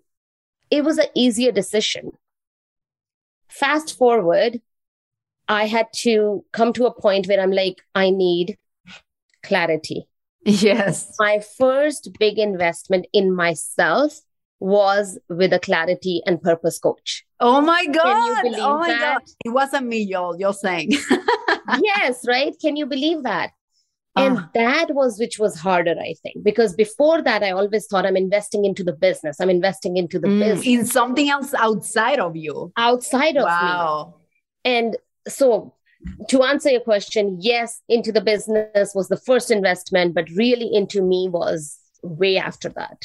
it 0.71 0.85
was 0.85 0.99
an 0.99 1.11
easier 1.15 1.53
decision 1.53 2.13
fast 3.49 3.97
forward, 3.97 4.61
I 5.49 5.67
had 5.67 5.87
to 6.03 6.45
come 6.53 6.73
to 6.75 6.87
a 6.87 7.01
point 7.01 7.27
where 7.27 7.41
I'm 7.41 7.51
like, 7.51 7.83
I 7.95 8.11
need 8.11 8.59
clarity. 9.43 10.07
Yes. 10.45 11.15
My 11.19 11.41
first 11.59 12.11
big 12.19 12.39
investment 12.39 13.07
in 13.13 13.35
myself 13.35 14.21
was 14.61 15.19
with 15.29 15.53
a 15.53 15.59
clarity 15.59 16.21
and 16.27 16.41
purpose 16.43 16.79
coach. 16.79 17.25
Oh 17.41 17.61
my 17.61 17.87
God. 17.87 18.45
oh 18.57 18.79
my 18.79 18.89
that? 18.89 19.15
God. 19.15 19.23
It 19.45 19.51
wasn't 19.51 19.87
me, 19.87 20.03
y'all. 20.03 20.39
You're 20.39 20.53
saying. 20.53 20.93
yes, 21.81 22.25
right? 22.27 22.55
Can 22.61 22.77
you 22.77 22.87
believe 22.87 23.23
that? 23.23 23.51
And 24.19 24.39
uh, 24.39 24.47
that 24.55 24.95
was 24.95 25.19
which 25.19 25.39
was 25.39 25.59
harder, 25.59 25.95
I 25.99 26.15
think, 26.23 26.43
because 26.43 26.75
before 26.75 27.23
that, 27.23 27.43
I 27.43 27.51
always 27.51 27.87
thought 27.87 28.07
I'm 28.07 28.17
investing 28.17 28.65
into 28.65 28.85
the 28.85 28.93
business. 28.93 29.41
I'm 29.41 29.51
investing 29.51 29.97
into 29.97 30.19
the 30.19 30.29
mm, 30.29 30.41
business. 30.41 30.67
In 30.67 30.87
something 30.87 31.29
else 31.29 31.55
outside 31.55 32.19
of 32.19 32.37
you. 32.37 32.73
Outside 32.77 33.37
of 33.37 33.45
wow. 33.45 34.15
me. 34.65 34.71
And 34.71 34.97
so 35.27 35.75
to 36.29 36.43
answer 36.43 36.71
your 36.71 36.81
question, 36.81 37.39
yes, 37.41 37.81
into 37.89 38.13
the 38.13 38.21
business 38.21 38.93
was 38.95 39.09
the 39.09 39.17
first 39.17 39.51
investment, 39.51 40.15
but 40.15 40.29
really 40.31 40.73
into 40.73 41.03
me 41.03 41.29
was 41.29 41.79
way 42.03 42.39
after 42.39 42.69
that. 42.71 43.03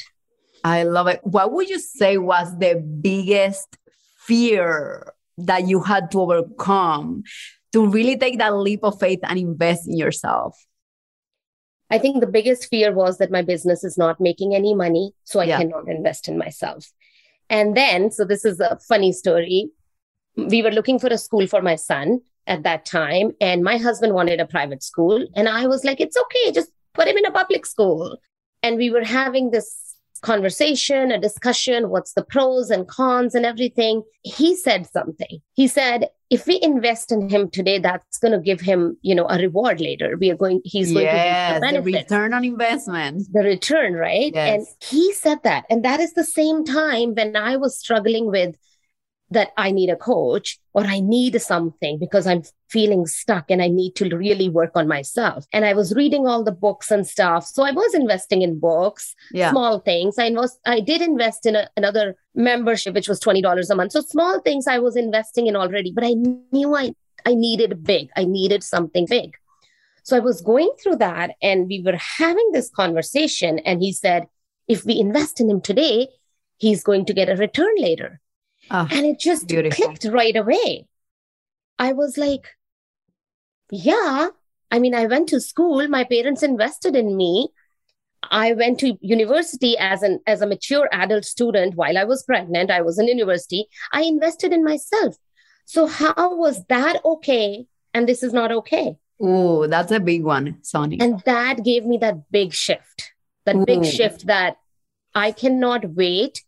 I 0.62 0.84
love 0.84 1.08
it. 1.08 1.20
What 1.24 1.52
would 1.52 1.68
you 1.68 1.78
say 1.78 2.16
was 2.18 2.58
the 2.58 2.76
biggest 2.76 3.76
fear 4.18 5.12
that 5.36 5.66
you 5.66 5.82
had 5.82 6.10
to 6.12 6.20
overcome 6.20 7.24
to 7.72 7.86
really 7.86 8.16
take 8.16 8.38
that 8.38 8.56
leap 8.56 8.80
of 8.82 8.98
faith 8.98 9.20
and 9.24 9.38
invest 9.38 9.86
in 9.86 9.96
yourself? 9.96 10.56
I 11.90 11.98
think 11.98 12.20
the 12.20 12.26
biggest 12.26 12.68
fear 12.68 12.92
was 12.92 13.18
that 13.18 13.30
my 13.30 13.42
business 13.42 13.84
is 13.84 13.98
not 13.98 14.20
making 14.20 14.54
any 14.54 14.74
money, 14.74 15.12
so 15.24 15.40
I 15.40 15.44
yeah. 15.44 15.58
cannot 15.58 15.88
invest 15.88 16.28
in 16.28 16.38
myself. 16.38 16.90
And 17.50 17.76
then, 17.76 18.10
so 18.10 18.24
this 18.24 18.44
is 18.44 18.58
a 18.60 18.78
funny 18.88 19.12
story. 19.12 19.70
We 20.36 20.62
were 20.62 20.70
looking 20.70 20.98
for 20.98 21.08
a 21.08 21.18
school 21.18 21.46
for 21.46 21.62
my 21.62 21.76
son 21.76 22.20
at 22.46 22.62
that 22.62 22.84
time, 22.84 23.32
and 23.40 23.62
my 23.62 23.76
husband 23.76 24.14
wanted 24.14 24.40
a 24.40 24.46
private 24.46 24.82
school. 24.82 25.26
And 25.36 25.48
I 25.48 25.66
was 25.66 25.84
like, 25.84 26.00
it's 26.00 26.16
okay, 26.16 26.52
just 26.52 26.70
put 26.94 27.08
him 27.08 27.16
in 27.16 27.26
a 27.26 27.30
public 27.30 27.66
school. 27.66 28.18
And 28.62 28.76
we 28.76 28.90
were 28.90 29.04
having 29.04 29.50
this 29.50 29.96
conversation, 30.22 31.12
a 31.12 31.20
discussion, 31.20 31.90
what's 31.90 32.14
the 32.14 32.24
pros 32.24 32.70
and 32.70 32.88
cons 32.88 33.34
and 33.34 33.44
everything. 33.44 34.02
He 34.22 34.56
said 34.56 34.86
something. 34.90 35.40
He 35.52 35.68
said, 35.68 36.08
if 36.34 36.48
we 36.48 36.58
invest 36.62 37.12
in 37.12 37.28
him 37.28 37.48
today, 37.48 37.78
that's 37.78 38.18
going 38.18 38.32
to 38.32 38.40
give 38.40 38.60
him, 38.60 38.96
you 39.02 39.14
know, 39.14 39.26
a 39.28 39.38
reward 39.38 39.80
later. 39.80 40.16
We 40.18 40.30
are 40.32 40.36
going, 40.36 40.60
he's 40.64 40.92
going 40.92 41.04
yes, 41.04 41.60
to 41.60 41.66
the, 41.66 41.72
the 41.74 41.82
return 41.82 42.34
on 42.34 42.44
investment. 42.44 43.32
The 43.32 43.44
return, 43.44 43.94
right? 43.94 44.32
Yes. 44.34 44.56
And 44.56 44.66
he 44.80 45.12
said 45.12 45.38
that. 45.44 45.64
And 45.70 45.84
that 45.84 46.00
is 46.00 46.14
the 46.14 46.24
same 46.24 46.64
time 46.64 47.14
when 47.14 47.36
I 47.36 47.56
was 47.56 47.78
struggling 47.78 48.26
with 48.32 48.56
that 49.30 49.52
I 49.56 49.70
need 49.70 49.90
a 49.90 49.96
coach 49.96 50.58
or 50.74 50.84
I 50.84 51.00
need 51.00 51.40
something 51.40 51.98
because 51.98 52.26
I'm 52.26 52.42
feeling 52.68 53.06
stuck 53.06 53.50
and 53.50 53.62
I 53.62 53.68
need 53.68 53.94
to 53.96 54.16
really 54.16 54.48
work 54.48 54.72
on 54.74 54.86
myself. 54.86 55.46
And 55.52 55.64
I 55.64 55.74
was 55.74 55.94
reading 55.94 56.26
all 56.26 56.44
the 56.44 56.52
books 56.52 56.90
and 56.90 57.06
stuff. 57.06 57.46
So 57.46 57.62
I 57.64 57.72
was 57.72 57.94
investing 57.94 58.42
in 58.42 58.58
books, 58.58 59.14
yeah. 59.32 59.50
small 59.50 59.80
things. 59.80 60.18
I 60.18 60.30
was 60.30 60.58
I 60.66 60.80
did 60.80 61.00
invest 61.00 61.46
in 61.46 61.56
a, 61.56 61.68
another 61.76 62.16
membership, 62.34 62.94
which 62.94 63.08
was 63.08 63.20
$20 63.20 63.70
a 63.70 63.74
month. 63.74 63.92
So 63.92 64.00
small 64.02 64.40
things 64.40 64.66
I 64.66 64.78
was 64.78 64.96
investing 64.96 65.46
in 65.46 65.56
already, 65.56 65.92
but 65.92 66.04
I 66.04 66.14
knew 66.52 66.74
I 66.74 66.94
I 67.26 67.34
needed 67.34 67.84
big. 67.84 68.10
I 68.16 68.24
needed 68.24 68.62
something 68.62 69.06
big. 69.08 69.34
So 70.02 70.16
I 70.16 70.20
was 70.20 70.42
going 70.42 70.70
through 70.82 70.96
that 70.96 71.30
and 71.42 71.66
we 71.66 71.80
were 71.80 71.96
having 71.96 72.50
this 72.52 72.70
conversation. 72.70 73.58
And 73.60 73.80
he 73.80 73.92
said, 73.92 74.26
if 74.68 74.84
we 74.84 74.98
invest 74.98 75.40
in 75.40 75.48
him 75.48 75.62
today, 75.62 76.08
he's 76.58 76.84
going 76.84 77.06
to 77.06 77.14
get 77.14 77.30
a 77.30 77.36
return 77.36 77.74
later. 77.78 78.20
Oh, 78.70 78.88
and 78.90 79.06
it 79.06 79.18
just 79.18 79.48
beautiful. 79.48 79.84
clicked 79.84 80.04
right 80.04 80.36
away. 80.36 80.86
I 81.78 81.92
was 81.92 82.16
like, 82.16 82.48
yeah. 83.70 84.28
I 84.70 84.78
mean, 84.78 84.94
I 84.94 85.06
went 85.06 85.28
to 85.28 85.40
school, 85.40 85.86
my 85.88 86.04
parents 86.04 86.42
invested 86.42 86.96
in 86.96 87.16
me. 87.16 87.48
I 88.30 88.54
went 88.54 88.80
to 88.80 88.96
university 89.00 89.76
as 89.78 90.02
an 90.02 90.20
as 90.26 90.40
a 90.40 90.46
mature 90.46 90.88
adult 90.92 91.24
student 91.26 91.74
while 91.74 91.98
I 91.98 92.04
was 92.04 92.22
pregnant. 92.22 92.70
I 92.70 92.80
was 92.80 92.98
in 92.98 93.06
university. 93.06 93.66
I 93.92 94.02
invested 94.02 94.52
in 94.52 94.64
myself. 94.64 95.16
So 95.66 95.86
how 95.86 96.36
was 96.36 96.64
that 96.68 97.04
okay? 97.04 97.66
And 97.92 98.08
this 98.08 98.22
is 98.22 98.32
not 98.32 98.50
okay. 98.50 98.96
Oh, 99.20 99.66
that's 99.66 99.92
a 99.92 100.00
big 100.00 100.24
one, 100.24 100.58
Sonny. 100.62 100.98
And 101.00 101.20
that 101.26 101.64
gave 101.64 101.84
me 101.84 101.98
that 101.98 102.30
big 102.30 102.52
shift. 102.52 103.12
That 103.44 103.56
Ooh. 103.56 103.64
big 103.66 103.84
shift 103.84 104.26
that 104.26 104.56
I 105.14 105.30
cannot 105.30 105.90
wait 105.90 106.42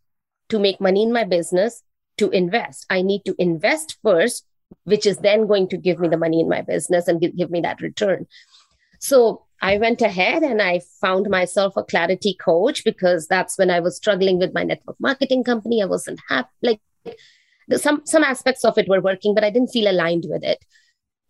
to 0.49 0.59
make 0.59 0.81
money 0.81 1.03
in 1.03 1.13
my 1.13 1.25
business 1.25 1.83
to 2.19 2.31
invest. 2.31 2.87
I 2.91 3.03
need 3.03 3.23
to 3.27 3.35
invest 3.39 3.99
first, 4.03 4.47
which 4.85 5.07
is 5.07 5.19
then 5.19 5.47
going 5.47 5.69
to 5.69 5.77
give 5.77 5.99
me 5.99 6.09
the 6.09 6.17
money 6.17 6.41
in 6.41 6.49
my 6.49 6.63
business 6.63 7.09
and 7.09 7.21
give, 7.21 7.51
me 7.51 7.61
that 7.61 7.81
return. 7.81 8.27
So 9.01 9.45
I 9.61 9.79
went 9.79 10.03
ahead 10.03 10.43
and 10.43 10.61
I 10.61 10.81
found 11.01 11.29
myself 11.31 11.77
a 11.77 11.85
clarity 11.85 12.37
coach 12.39 12.85
because 12.85 13.27
that's 13.27 13.59
when 13.59 13.71
I 13.71 13.81
was 13.81 13.97
struggling 13.97 14.39
with 14.39 14.55
my 14.55 14.65
network 14.65 14.97
marketing 15.01 15.45
company. 15.45 15.83
I 15.83 15.87
wasn't 15.87 16.21
happy. 16.29 16.49
Like 16.63 16.81
some 17.77 18.03
some 18.05 18.23
aspects 18.23 18.65
of 18.65 18.79
it 18.79 18.89
were 18.89 19.01
working, 19.01 19.35
but 19.35 19.45
I 19.45 19.51
didn't 19.51 19.73
feel 19.73 19.91
aligned 19.91 20.25
with 20.29 20.45
it. 20.45 20.65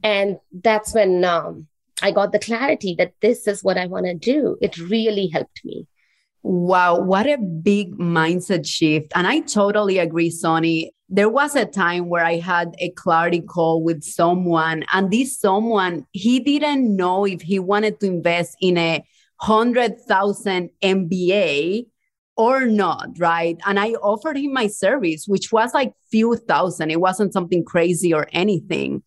And 0.03 0.39
that's 0.53 0.95
when 0.95 1.25
um, 1.25 1.69
I 2.03 2.11
got 2.11 2.33
the 2.33 2.39
clarity 2.39 2.95
that 2.99 3.15
this 3.23 3.47
is 3.47 3.65
what 3.65 3.79
I 3.79 3.87
want 3.87 4.07
to 4.07 4.15
do. 4.15 4.57
It 4.61 4.77
really 4.77 5.29
helped 5.29 5.65
me. 5.65 5.87
Wow, 6.49 7.01
what 7.01 7.27
a 7.27 7.39
big 7.39 7.99
mindset 7.99 8.69
shift. 8.69 9.11
And 9.17 9.27
I 9.27 9.41
totally 9.41 9.99
agree, 9.99 10.31
Sonny. 10.31 10.93
There 11.09 11.29
was 11.29 11.57
a 11.57 11.65
time 11.65 12.09
where 12.09 12.25
I 12.25 12.37
had 12.37 12.77
a 12.79 12.91
clarity 12.91 13.41
call 13.41 13.83
with 13.83 14.05
someone, 14.05 14.85
and 14.93 15.11
this 15.11 15.37
someone, 15.41 16.07
he 16.13 16.39
didn't 16.39 16.95
know 16.95 17.25
if 17.25 17.43
he 17.43 17.59
wanted 17.59 17.99
to 17.99 18.07
invest 18.07 18.57
in 18.61 18.79
a 18.79 19.05
100,000 19.41 20.71
MBA 20.85 21.87
or 22.37 22.67
not, 22.67 23.09
right? 23.19 23.59
And 23.67 23.81
I 23.81 23.95
offered 23.95 24.39
him 24.39 24.53
my 24.53 24.69
service, 24.69 25.27
which 25.27 25.51
was 25.51 25.75
like 25.75 25.95
few 26.13 26.37
thousand. 26.37 26.93
It 26.93 27.01
wasn't 27.01 27.33
something 27.33 27.65
crazy 27.65 28.15
or 28.15 28.29
anything. 28.33 29.03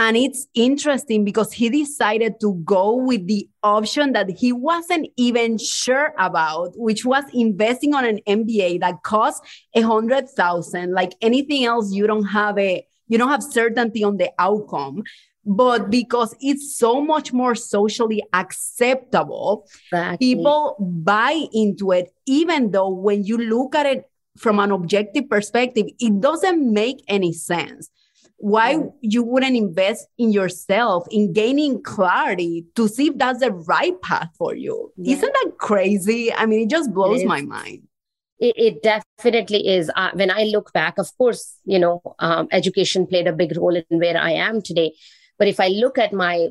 And 0.00 0.16
it's 0.16 0.46
interesting 0.54 1.26
because 1.26 1.52
he 1.52 1.68
decided 1.68 2.40
to 2.40 2.54
go 2.64 2.96
with 2.96 3.26
the 3.26 3.46
option 3.62 4.14
that 4.14 4.30
he 4.30 4.50
wasn't 4.50 5.08
even 5.18 5.58
sure 5.58 6.14
about, 6.18 6.72
which 6.76 7.04
was 7.04 7.24
investing 7.34 7.94
on 7.94 8.06
an 8.06 8.20
MBA 8.26 8.80
that 8.80 9.02
cost 9.02 9.44
a 9.74 9.82
hundred 9.82 10.30
thousand. 10.30 10.94
Like 10.94 11.12
anything 11.20 11.66
else, 11.66 11.92
you 11.92 12.06
don't 12.06 12.24
have 12.24 12.56
a 12.58 12.82
you 13.08 13.18
don't 13.18 13.28
have 13.28 13.42
certainty 13.42 14.02
on 14.02 14.16
the 14.16 14.30
outcome 14.38 15.02
but 15.44 15.90
because 15.90 16.34
it's 16.40 16.76
so 16.76 17.00
much 17.00 17.32
more 17.32 17.54
socially 17.54 18.22
acceptable, 18.32 19.66
exactly. 19.86 20.34
people 20.34 20.76
buy 20.78 21.46
into 21.52 21.92
it, 21.92 22.12
even 22.26 22.70
though 22.70 22.90
when 22.90 23.24
you 23.24 23.38
look 23.38 23.74
at 23.74 23.86
it 23.86 24.04
from 24.36 24.60
an 24.60 24.70
objective 24.70 25.28
perspective, 25.28 25.86
it 25.98 26.20
doesn't 26.20 26.72
make 26.72 27.02
any 27.08 27.32
sense. 27.32 27.90
Why 28.42 28.78
you 29.00 29.22
wouldn't 29.22 29.56
invest 29.56 30.06
in 30.18 30.32
yourself, 30.32 31.06
in 31.10 31.32
gaining 31.32 31.82
clarity 31.82 32.66
to 32.74 32.88
see 32.88 33.08
if 33.08 33.18
that's 33.18 33.40
the 33.40 33.52
right 33.52 34.00
path 34.02 34.30
for 34.38 34.54
you? 34.54 34.92
Yeah. 34.96 35.16
Isn't 35.16 35.32
that 35.32 35.52
crazy? 35.58 36.32
I 36.32 36.46
mean, 36.46 36.60
it 36.60 36.70
just 36.70 36.92
blows 36.92 37.22
my 37.24 37.42
mind. 37.42 37.82
It, 38.38 38.54
it, 38.56 38.82
definitely 38.82 39.68
is. 39.68 39.90
Uh, 39.94 40.10
when 40.14 40.30
I 40.30 40.44
look 40.44 40.72
back, 40.72 40.96
of 40.96 41.10
course, 41.18 41.58
you 41.66 41.78
know, 41.78 42.00
um, 42.20 42.48
education 42.50 43.06
played 43.06 43.26
a 43.26 43.34
big 43.34 43.54
role 43.54 43.76
in 43.76 43.84
where 43.90 44.16
I 44.16 44.30
am 44.30 44.62
today 44.62 44.94
but 45.40 45.48
if 45.48 45.58
I 45.58 45.68
look 45.68 45.96
at 45.98 46.12
my 46.12 46.48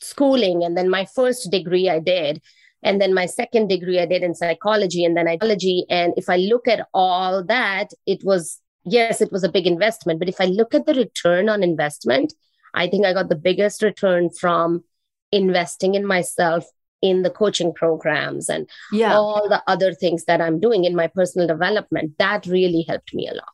schooling 0.00 0.64
and 0.64 0.76
then 0.76 0.90
my 0.90 1.06
first 1.14 1.52
degree 1.52 1.88
I 1.88 2.00
did, 2.00 2.42
and 2.82 3.00
then 3.00 3.14
my 3.14 3.26
second 3.26 3.68
degree 3.68 4.00
I 4.00 4.06
did 4.06 4.22
in 4.24 4.34
psychology 4.34 5.04
and 5.04 5.16
then 5.16 5.28
ideology. 5.28 5.86
And 5.88 6.12
if 6.16 6.28
I 6.28 6.36
look 6.36 6.68
at 6.68 6.86
all 6.92 7.44
that, 7.44 7.92
it 8.06 8.24
was, 8.24 8.60
yes, 8.84 9.20
it 9.20 9.32
was 9.32 9.44
a 9.44 9.48
big 9.48 9.66
investment. 9.66 10.18
But 10.18 10.28
if 10.28 10.40
I 10.40 10.46
look 10.46 10.74
at 10.74 10.86
the 10.86 10.94
return 10.94 11.48
on 11.48 11.62
investment, 11.62 12.32
I 12.74 12.88
think 12.88 13.06
I 13.06 13.12
got 13.12 13.28
the 13.28 13.36
biggest 13.36 13.82
return 13.82 14.30
from 14.30 14.84
investing 15.32 15.94
in 15.94 16.06
myself 16.06 16.64
in 17.02 17.22
the 17.22 17.30
coaching 17.30 17.72
programs 17.74 18.48
and 18.48 18.68
yeah. 18.90 19.14
all 19.14 19.46
the 19.48 19.62
other 19.66 19.92
things 19.92 20.24
that 20.24 20.40
I'm 20.40 20.58
doing 20.58 20.84
in 20.84 20.96
my 20.96 21.06
personal 21.06 21.46
development. 21.46 22.14
That 22.18 22.46
really 22.46 22.84
helped 22.88 23.12
me 23.12 23.28
a 23.28 23.34
lot. 23.34 23.48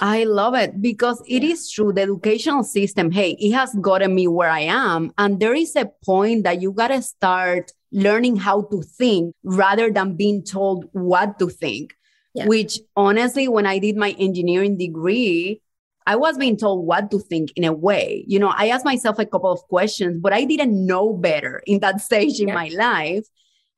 I 0.00 0.24
love 0.24 0.54
it 0.54 0.82
because 0.82 1.22
it 1.26 1.42
is 1.42 1.70
true. 1.70 1.92
The 1.92 2.02
educational 2.02 2.62
system, 2.64 3.10
hey, 3.10 3.36
it 3.38 3.52
has 3.52 3.74
gotten 3.80 4.14
me 4.14 4.26
where 4.26 4.50
I 4.50 4.60
am. 4.60 5.12
And 5.16 5.40
there 5.40 5.54
is 5.54 5.76
a 5.76 5.90
point 6.04 6.44
that 6.44 6.60
you 6.60 6.72
got 6.72 6.88
to 6.88 7.00
start 7.00 7.72
learning 7.90 8.36
how 8.36 8.62
to 8.62 8.82
think 8.82 9.34
rather 9.44 9.90
than 9.90 10.16
being 10.16 10.44
told 10.44 10.86
what 10.92 11.38
to 11.38 11.48
think. 11.48 11.94
Yeah. 12.38 12.46
Which 12.46 12.78
honestly, 12.96 13.48
when 13.48 13.66
I 13.66 13.78
did 13.78 13.96
my 13.96 14.14
engineering 14.18 14.78
degree, 14.78 15.60
I 16.06 16.16
was 16.16 16.38
being 16.38 16.56
told 16.56 16.86
what 16.86 17.10
to 17.10 17.18
think 17.18 17.52
in 17.56 17.64
a 17.64 17.72
way. 17.72 18.24
You 18.26 18.38
know, 18.38 18.52
I 18.56 18.68
asked 18.68 18.84
myself 18.84 19.18
a 19.18 19.26
couple 19.26 19.50
of 19.50 19.60
questions, 19.68 20.20
but 20.22 20.32
I 20.32 20.44
didn't 20.44 20.86
know 20.86 21.12
better 21.12 21.62
in 21.66 21.80
that 21.80 22.00
stage 22.08 22.40
in 22.40 22.46
my 22.46 22.68
life. 22.68 23.26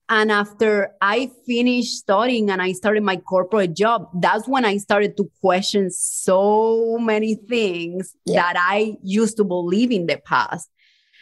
And 0.08 0.30
after 0.32 0.92
I 1.00 1.30
finished 1.46 1.96
studying 1.96 2.50
and 2.50 2.60
I 2.60 2.72
started 2.72 3.04
my 3.04 3.16
corporate 3.16 3.74
job, 3.74 4.08
that's 4.20 4.48
when 4.48 4.64
I 4.64 4.76
started 4.76 5.16
to 5.16 5.30
question 5.40 5.90
so 5.90 6.98
many 6.98 7.36
things 7.36 8.14
yeah. 8.26 8.42
that 8.42 8.56
I 8.58 8.96
used 9.04 9.36
to 9.36 9.44
believe 9.44 9.92
in 9.92 10.06
the 10.06 10.20
past. 10.24 10.68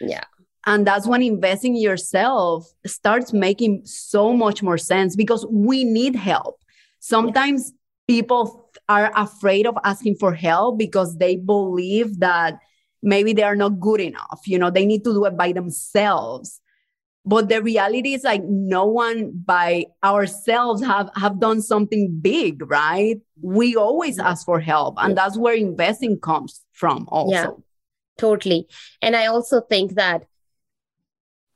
Yeah. 0.00 0.24
And 0.66 0.86
that's 0.86 1.06
when 1.06 1.22
investing 1.22 1.76
in 1.76 1.82
yourself 1.82 2.70
starts 2.86 3.32
making 3.32 3.82
so 3.84 4.34
much 4.34 4.62
more 4.62 4.78
sense 4.78 5.16
because 5.16 5.46
we 5.50 5.84
need 5.84 6.16
help. 6.16 6.58
Sometimes 7.00 7.72
people 8.06 8.70
are 8.88 9.12
afraid 9.14 9.66
of 9.66 9.76
asking 9.84 10.16
for 10.16 10.34
help 10.34 10.78
because 10.78 11.18
they 11.18 11.36
believe 11.36 12.20
that 12.20 12.58
maybe 13.02 13.32
they 13.32 13.42
are 13.42 13.56
not 13.56 13.80
good 13.80 14.00
enough. 14.00 14.40
You 14.46 14.58
know, 14.58 14.70
they 14.70 14.86
need 14.86 15.04
to 15.04 15.12
do 15.12 15.24
it 15.26 15.36
by 15.36 15.52
themselves. 15.52 16.60
But 17.24 17.50
the 17.50 17.62
reality 17.62 18.14
is 18.14 18.24
like 18.24 18.42
no 18.44 18.86
one 18.86 19.32
by 19.44 19.86
ourselves 20.02 20.82
have 20.82 21.10
have 21.14 21.38
done 21.38 21.60
something 21.60 22.18
big 22.22 22.62
right? 22.70 23.18
We 23.42 23.76
always 23.76 24.18
ask 24.18 24.46
for 24.46 24.60
help 24.60 24.94
and 24.98 25.16
that's 25.16 25.36
where 25.36 25.54
investing 25.54 26.18
comes 26.20 26.64
from 26.72 27.06
also. 27.10 27.32
Yeah, 27.32 27.50
totally. 28.16 28.66
And 29.02 29.14
i 29.14 29.26
also 29.26 29.60
think 29.60 29.94
that 29.96 30.24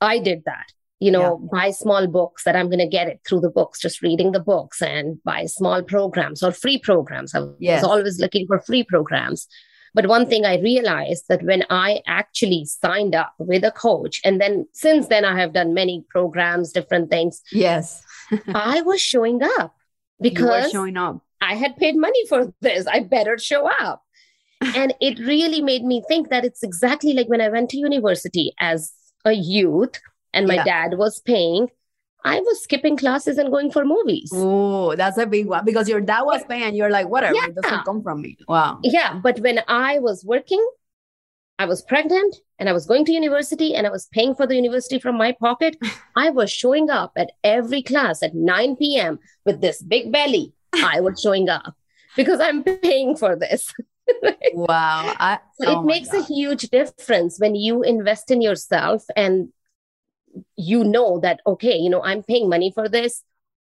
i 0.03 0.19
did 0.19 0.43
that 0.45 0.67
you 1.03 1.11
know 1.11 1.41
yeah. 1.41 1.49
buy 1.53 1.71
small 1.71 2.07
books 2.07 2.45
that 2.45 2.57
i'm 2.57 2.69
going 2.69 2.79
to 2.79 2.97
get 2.99 3.09
it 3.09 3.21
through 3.27 3.41
the 3.41 3.51
books 3.51 3.81
just 3.81 4.03
reading 4.03 4.33
the 4.33 4.41
books 4.41 4.81
and 4.81 5.23
buy 5.25 5.45
small 5.47 5.83
programs 5.83 6.43
or 6.43 6.53
free 6.53 6.79
programs 6.79 7.35
i 7.35 7.41
was 7.41 7.55
yes. 7.59 7.85
always 7.85 8.19
looking 8.21 8.47
for 8.47 8.61
free 8.61 8.85
programs 8.85 9.49
but 9.95 10.07
one 10.07 10.27
thing 10.27 10.47
I 10.47 10.59
realized 10.59 11.25
that 11.29 11.43
when 11.43 11.65
I 11.69 12.01
actually 12.07 12.65
signed 12.65 13.15
up 13.15 13.35
with 13.39 13.63
a 13.63 13.71
coach, 13.71 14.21
and 14.25 14.41
then 14.41 14.67
since 14.73 15.09
then 15.09 15.25
I 15.25 15.39
have 15.39 15.53
done 15.53 15.75
many 15.75 16.05
programs, 16.09 16.73
different 16.73 17.11
things. 17.11 17.43
Yes. 17.53 18.03
I 18.55 18.81
was 18.83 19.03
showing 19.03 19.43
up 19.43 19.75
because 20.21 20.73
showing 20.73 20.97
up. 20.97 21.21
I 21.43 21.57
had 21.57 21.77
paid 21.77 21.97
money 21.97 22.27
for 22.29 22.55
this. 22.61 22.87
I 22.87 23.01
better 23.01 23.37
show 23.37 23.69
up. 23.69 24.03
and 24.77 24.95
it 25.01 25.19
really 25.19 25.61
made 25.61 25.85
me 25.85 26.03
think 26.09 26.31
that 26.31 26.45
it's 26.45 26.63
exactly 26.63 27.13
like 27.15 27.29
when 27.29 27.41
I 27.41 27.49
went 27.49 27.71
to 27.71 27.79
university 27.79 28.55
as 28.61 28.93
a 29.25 29.33
youth 29.33 30.01
and 30.33 30.47
my 30.47 30.55
yeah. 30.55 30.65
dad 30.65 30.99
was 30.99 31.21
paying 31.21 31.69
I 32.25 32.41
was 32.41 32.63
skipping 32.63 32.97
classes 32.97 33.39
and 33.39 33.51
going 33.51 33.71
for 33.71 33.85
movies. 33.85 34.31
Oh, 34.33 34.95
that's 34.95 35.19
a 35.19 35.27
big 35.27 35.47
one 35.47 35.65
because 35.65 35.89
your 35.89 36.01
dad 36.01 36.23
was 36.23 36.45
paying 36.45 36.75
you're 36.75 36.91
like, 36.91 37.09
whatever, 37.09 37.35
yeah. 37.35 37.47
it 37.47 37.55
doesn't 37.55 37.85
come 37.85 38.03
from 38.03 38.23
me. 38.23 38.37
Wow. 38.47 38.79
Yeah. 38.83 39.19
But 39.23 39.41
when 39.41 39.61
I 39.67 39.99
was 39.99 40.25
working, 40.25 40.65
I 41.59 41.65
was 41.65 41.83
pregnant 41.83 42.37
and 42.59 42.69
I 42.69 42.73
was 42.73 42.87
going 42.87 43.05
to 43.07 43.13
university 43.13 43.75
and 43.75 43.87
I 43.87 43.91
was 43.91 44.07
paying 44.07 44.35
for 44.35 44.47
the 44.47 44.55
university 44.55 44.99
from 44.99 45.17
my 45.17 45.33
pocket. 45.33 45.77
I 46.17 46.31
was 46.31 46.51
showing 46.51 46.91
up 46.91 47.13
at 47.17 47.33
every 47.43 47.83
class 47.83 48.23
at 48.23 48.35
9 48.35 48.77
p.m. 48.77 49.19
with 49.45 49.61
this 49.61 49.83
big 49.83 50.13
belly. 50.13 50.53
I 50.73 51.01
was 51.01 51.21
showing 51.23 51.49
up 51.49 51.75
because 52.17 52.41
I'm 52.41 52.63
paying 52.63 53.17
for 53.17 53.37
this. 53.37 53.73
wow. 54.55 55.15
I, 55.19 55.39
so 55.61 55.67
oh 55.67 55.81
it 55.81 55.85
makes 55.87 56.11
God. 56.11 56.23
a 56.23 56.25
huge 56.25 56.63
difference 56.71 57.39
when 57.39 57.55
you 57.55 57.83
invest 57.83 58.31
in 58.31 58.43
yourself 58.43 59.05
and 59.17 59.49
you 60.57 60.85
know 60.85 61.19
that 61.21 61.41
okay 61.47 61.77
you 61.77 61.91
know 61.91 62.03
i'm 62.03 62.23
paying 62.23 62.49
money 62.49 62.71
for 62.71 62.89
this 62.89 63.23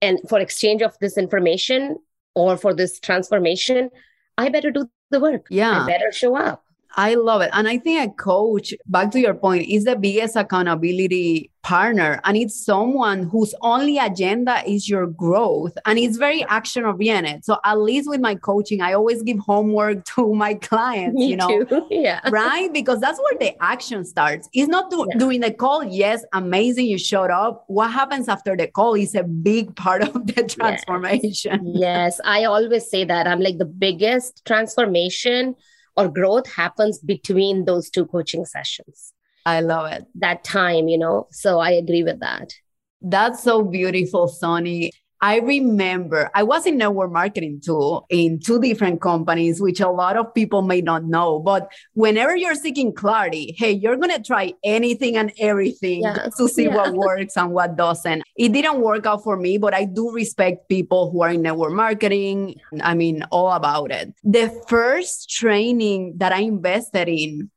and 0.02 0.20
for 0.30 0.40
exchange 0.40 0.82
of 0.82 0.96
this 1.00 1.18
information 1.18 1.98
or 2.36 2.58
for 2.58 2.74
this 2.74 3.00
transformation 3.00 3.90
i 4.38 4.50
better 4.50 4.72
do 4.72 4.90
the 5.10 5.20
work. 5.20 5.48
Yeah. 5.50 5.84
I 5.84 5.88
better 5.88 6.12
show 6.12 6.36
up 6.36 6.64
I 6.98 7.14
love 7.14 7.42
it. 7.42 7.52
And 7.54 7.68
I 7.68 7.78
think 7.78 8.10
a 8.10 8.12
coach, 8.12 8.74
back 8.88 9.12
to 9.12 9.20
your 9.20 9.36
point, 9.36 9.70
is 9.70 9.84
the 9.84 9.96
biggest 9.96 10.36
accountability 10.36 11.52
partner. 11.62 12.20
And 12.24 12.36
it's 12.36 12.60
someone 12.66 13.24
whose 13.24 13.54
only 13.62 14.00
agenda 14.00 14.64
is 14.66 14.90
your 14.90 15.06
growth. 15.06 15.78
And 15.86 16.00
it's 16.00 16.18
very 16.18 16.44
action 16.46 16.86
oriented. 16.86 17.46
So 17.46 17.60
at 17.64 17.80
least 17.80 18.10
with 18.10 18.20
my 18.20 18.34
coaching, 18.34 18.82
I 18.82 18.94
always 18.94 19.22
give 19.22 19.38
homework 19.38 20.06
to 20.16 20.34
my 20.34 20.56
clients, 20.56 21.16
Me 21.20 21.28
you 21.28 21.36
know, 21.36 21.66
too. 21.66 21.86
yeah. 21.92 22.20
right? 22.32 22.74
Because 22.74 23.00
that's 23.00 23.20
where 23.20 23.38
the 23.40 23.54
action 23.62 24.04
starts. 24.04 24.50
It's 24.54 24.68
not 24.68 24.90
do- 24.90 25.06
yeah. 25.12 25.20
doing 25.20 25.42
the 25.42 25.52
call. 25.52 25.84
Yes, 25.84 26.26
amazing. 26.34 26.88
You 26.88 26.98
showed 26.98 27.30
up. 27.30 27.64
What 27.68 27.92
happens 27.92 28.28
after 28.28 28.58
the 28.58 28.66
call 28.68 28.96
is 28.96 29.14
a 29.14 29.24
big 29.24 29.76
part 29.76 30.02
of 30.02 30.26
the 30.26 30.44
transformation. 30.44 31.62
yes, 31.64 32.18
yes. 32.18 32.22
I 32.24 32.46
always 32.46 32.90
say 32.90 33.04
that. 33.04 33.28
I'm 33.28 33.40
like 33.40 33.60
the 33.60 33.66
biggest 33.66 34.44
transformation 34.46 35.56
or 35.98 36.08
growth 36.08 36.50
happens 36.52 37.00
between 37.00 37.66
those 37.66 37.90
two 37.90 38.06
coaching 38.06 38.46
sessions. 38.46 39.14
I 39.46 39.62
love 39.62 39.92
it. 39.92 40.06
That 40.16 40.44
time, 40.44 40.88
you 40.88 40.98
know. 40.98 41.28
So 41.32 41.60
I 41.60 41.72
agree 41.72 42.04
with 42.04 42.20
that. 42.20 42.54
That's 43.02 43.44
so 43.44 43.64
beautiful, 43.64 44.28
Sonny. 44.28 44.92
I 45.22 45.40
remember 45.40 46.30
I 46.36 46.44
was 46.44 46.66
in 46.66 46.78
network 46.78 47.12
marketing 47.12 47.62
too 47.64 48.02
in 48.10 48.40
two 48.40 48.60
different 48.60 49.02
companies, 49.02 49.60
which 49.60 49.80
a 49.80 49.90
lot 49.90 50.18
of 50.18 50.34
people 50.34 50.62
may 50.62 50.82
not 50.82 51.06
know. 51.06 51.40
But 51.40 51.72
whenever 51.94 52.36
you're 52.36 52.56
seeking 52.56 52.94
clarity, 52.94 53.56
hey, 53.58 53.72
you're 53.72 53.96
going 53.96 54.16
to 54.16 54.22
try 54.22 54.54
anything 54.64 55.18
and 55.18 55.32
everything 55.40 56.02
yes. 56.02 56.36
to 56.38 56.48
see 56.48 56.66
yeah. 56.66 56.76
what 56.76 56.94
works 57.08 57.38
and 57.38 57.52
what 57.52 57.76
doesn't. 57.76 58.24
It 58.36 58.52
didn't 58.52 58.82
work 58.82 59.06
out 59.06 59.24
for 59.24 59.38
me, 59.38 59.58
but 59.58 59.74
I 59.74 59.86
do 59.86 60.12
respect 60.12 60.70
people 60.70 61.12
who 61.12 61.22
are 61.24 61.30
in 61.30 61.42
network 61.42 61.74
marketing. 61.74 62.56
I 62.82 62.94
mean, 62.94 63.24
all 63.32 63.52
about 63.52 63.92
it. 63.92 64.14
The 64.24 64.50
first 64.68 65.30
training 65.30 66.16
that 66.18 66.32
I 66.32 66.42
invested 66.42 67.08
in 67.08 67.50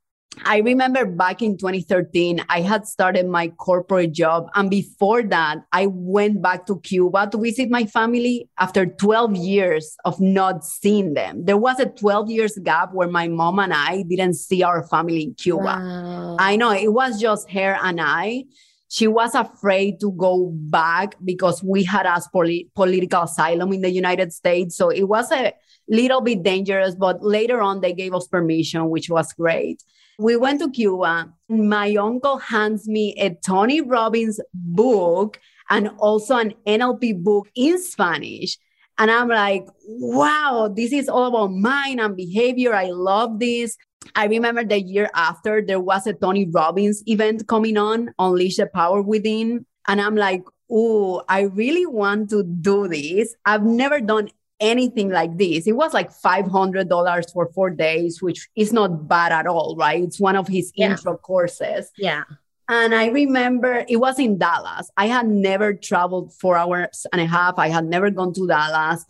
I 0.45 0.59
remember 0.59 1.05
back 1.05 1.43
in 1.43 1.59
2013, 1.59 2.41
I 2.49 2.61
had 2.61 2.87
started 2.87 3.27
my 3.27 3.49
corporate 3.49 4.13
job. 4.13 4.49
And 4.55 4.71
before 4.71 5.23
that, 5.25 5.59
I 5.73 5.87
went 5.87 6.41
back 6.41 6.67
to 6.67 6.81
Cuba 6.81 7.29
to 7.33 7.39
visit 7.39 7.69
my 7.69 7.85
family 7.85 8.49
after 8.59 8.87
12 8.87 9.37
years 9.37 9.97
of 10.05 10.21
not 10.21 10.65
seeing 10.65 11.15
them. 11.15 11.45
There 11.45 11.59
was 11.59 11.79
a 11.81 11.87
12 11.87 12.31
years 12.31 12.59
gap 12.63 12.95
where 12.95 13.09
my 13.09 13.29
mom 13.29 13.59
and 13.59 13.73
I 13.75 14.03
didn't 14.09 14.35
see 14.35 14.63
our 14.63 14.83
family 14.87 15.23
in 15.25 15.35
Cuba. 15.35 15.63
Wow. 15.63 16.37
I 16.39 16.57
know 16.57 16.71
it 16.71 16.93
was 16.93 17.21
just 17.21 17.51
her 17.51 17.77
and 17.83 18.01
I. 18.01 18.45
she 18.93 19.07
was 19.07 19.37
afraid 19.37 20.01
to 20.01 20.11
go 20.13 20.51
back 20.53 21.15
because 21.25 21.63
we 21.63 21.85
had 21.85 22.07
asked 22.07 22.33
poli- 22.33 22.69
political 22.75 23.23
asylum 23.23 23.73
in 23.73 23.83
the 23.83 23.91
United 23.91 24.33
States. 24.33 24.77
So 24.77 24.91
it 24.91 25.05
was 25.05 25.31
a 25.31 25.53
little 25.89 26.21
bit 26.21 26.43
dangerous, 26.43 26.97
but 26.97 27.23
later 27.23 27.61
on 27.63 27.81
they 27.83 27.93
gave 27.93 28.15
us 28.15 28.27
permission, 28.27 28.91
which 28.91 29.09
was 29.09 29.33
great. 29.33 29.81
We 30.21 30.37
went 30.37 30.61
to 30.61 30.71
Cuba. 30.71 31.33
My 31.49 31.95
uncle 31.95 32.37
hands 32.37 32.87
me 32.87 33.15
a 33.19 33.31
Tony 33.43 33.81
Robbins 33.81 34.39
book 34.53 35.41
and 35.71 35.89
also 35.97 36.37
an 36.37 36.53
NLP 36.67 37.25
book 37.25 37.49
in 37.55 37.83
Spanish. 37.83 38.59
And 38.99 39.11
I'm 39.11 39.29
like, 39.29 39.67
wow, 39.87 40.71
this 40.77 40.93
is 40.93 41.09
all 41.09 41.29
about 41.29 41.55
mind 41.55 42.01
and 42.01 42.15
behavior. 42.15 42.75
I 42.75 42.91
love 42.91 43.39
this. 43.39 43.79
I 44.15 44.27
remember 44.27 44.63
the 44.63 44.83
year 44.83 45.09
after 45.15 45.63
there 45.63 45.81
was 45.81 46.07
a 46.07 46.13
Tony 46.13 46.47
Robbins 46.47 47.03
event 47.07 47.49
coming 47.49 47.79
on, 47.79 48.13
Unleash 48.19 48.57
the 48.59 48.67
Power 48.67 49.01
Within. 49.01 49.65
And 49.89 50.03
I'm 50.03 50.17
like, 50.17 50.43
oh, 50.71 51.23
I 51.31 51.45
really 51.45 51.87
want 51.87 52.29
to 52.29 52.43
do 52.43 52.89
this. 52.89 53.35
I've 53.47 53.65
never 53.65 54.03
done 54.03 54.29
anything 54.61 55.11
like 55.11 55.37
this. 55.37 55.67
It 55.67 55.73
was 55.73 55.95
like 55.95 56.11
$500 56.11 57.33
for 57.33 57.51
four 57.53 57.71
days, 57.71 58.23
which 58.23 58.49
is 58.55 58.73
not 58.73 59.09
bad 59.09 59.33
at 59.33 59.47
all, 59.47 59.75
right? 59.77 60.03
It's 60.03 60.21
one 60.21 60.37
of 60.37 60.47
his 60.47 60.73
yeah. 60.75 60.91
intro 60.91 61.17
courses. 61.17 61.91
Yeah. 61.97 62.25
And 62.69 62.95
I 62.95 63.09
remember 63.09 63.85
it 63.89 63.97
was 63.97 64.19
in 64.21 64.39
Dallas. 64.39 64.91
I 64.97 65.07
had 65.07 65.27
never 65.27 65.75
traveled 65.75 66.33
four 66.35 66.57
hours 66.57 67.05
and 67.13 67.21
a 67.21 67.27
half. 67.27 67.59
I 67.59 67.69
had 67.69 67.85
never 67.85 68.11
gone 68.11 68.33
to 68.35 68.47
Dallas. 68.47 69.05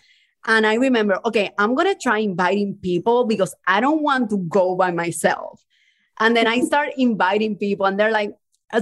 And 0.47 0.67
I 0.67 0.75
remember, 0.75 1.21
okay, 1.27 1.51
I'm 1.59 1.75
going 1.75 1.93
to 1.93 2.01
try 2.01 2.19
inviting 2.19 2.77
people 2.77 3.27
because 3.27 3.55
I 3.67 3.81
don't 3.81 4.03
want 4.03 4.31
to 4.31 4.39
go 4.39 4.75
by 4.77 4.91
myself. 4.93 5.63
And 6.19 6.35
then 6.35 6.47
I 6.47 6.61
start 6.71 6.91
inviting 6.97 7.57
people, 7.57 7.85
and 7.85 8.01
they're 8.01 8.11
like, 8.11 8.33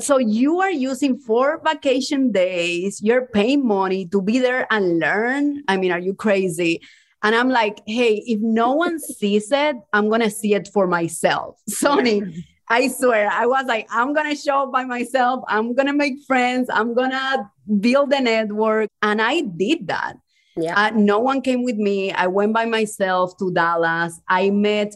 so 0.01 0.19
you 0.19 0.61
are 0.61 0.71
using 0.71 1.19
four 1.19 1.61
vacation 1.65 2.31
days, 2.31 3.01
you're 3.03 3.27
paying 3.27 3.67
money 3.67 4.07
to 4.07 4.21
be 4.21 4.39
there 4.39 4.67
and 4.71 4.99
learn. 4.99 5.63
I 5.69 5.77
mean, 5.77 5.93
are 5.93 5.99
you 5.99 6.15
crazy? 6.15 6.83
And 7.23 7.35
I'm 7.35 7.49
like, 7.49 7.81
hey, 7.87 8.23
if 8.27 8.41
no 8.41 8.73
one 8.73 8.99
sees 9.19 9.51
it, 9.51 9.77
I'm 9.93 10.09
going 10.09 10.21
to 10.21 10.31
see 10.31 10.55
it 10.55 10.69
for 10.69 10.87
myself. 10.87 11.59
Sonny, 11.69 12.23
I 12.69 12.89
swear, 12.89 13.31
I 13.31 13.47
was 13.47 13.65
like, 13.67 13.89
I'm 13.91 14.13
going 14.13 14.29
to 14.31 14.37
show 14.37 14.65
up 14.65 14.73
by 14.73 14.85
myself. 14.85 15.43
I'm 15.49 15.75
going 15.75 15.87
to 15.87 15.95
make 15.95 16.23
friends. 16.27 16.69
I'm 16.73 16.95
going 16.95 17.11
to 17.11 17.51
build 17.81 18.13
a 18.13 18.21
network. 18.21 18.91
And 19.03 19.23
I 19.23 19.41
did 19.41 19.89
that. 19.89 20.17
Yeah. 20.57 20.79
Uh, 20.79 20.91
no 20.91 21.19
one 21.19 21.41
came 21.41 21.63
with 21.63 21.77
me. 21.77 22.13
I 22.13 22.27
went 22.27 22.53
by 22.53 22.65
myself 22.67 23.37
to 23.39 23.53
Dallas. 23.53 24.21
I 24.29 24.51
met 24.51 24.95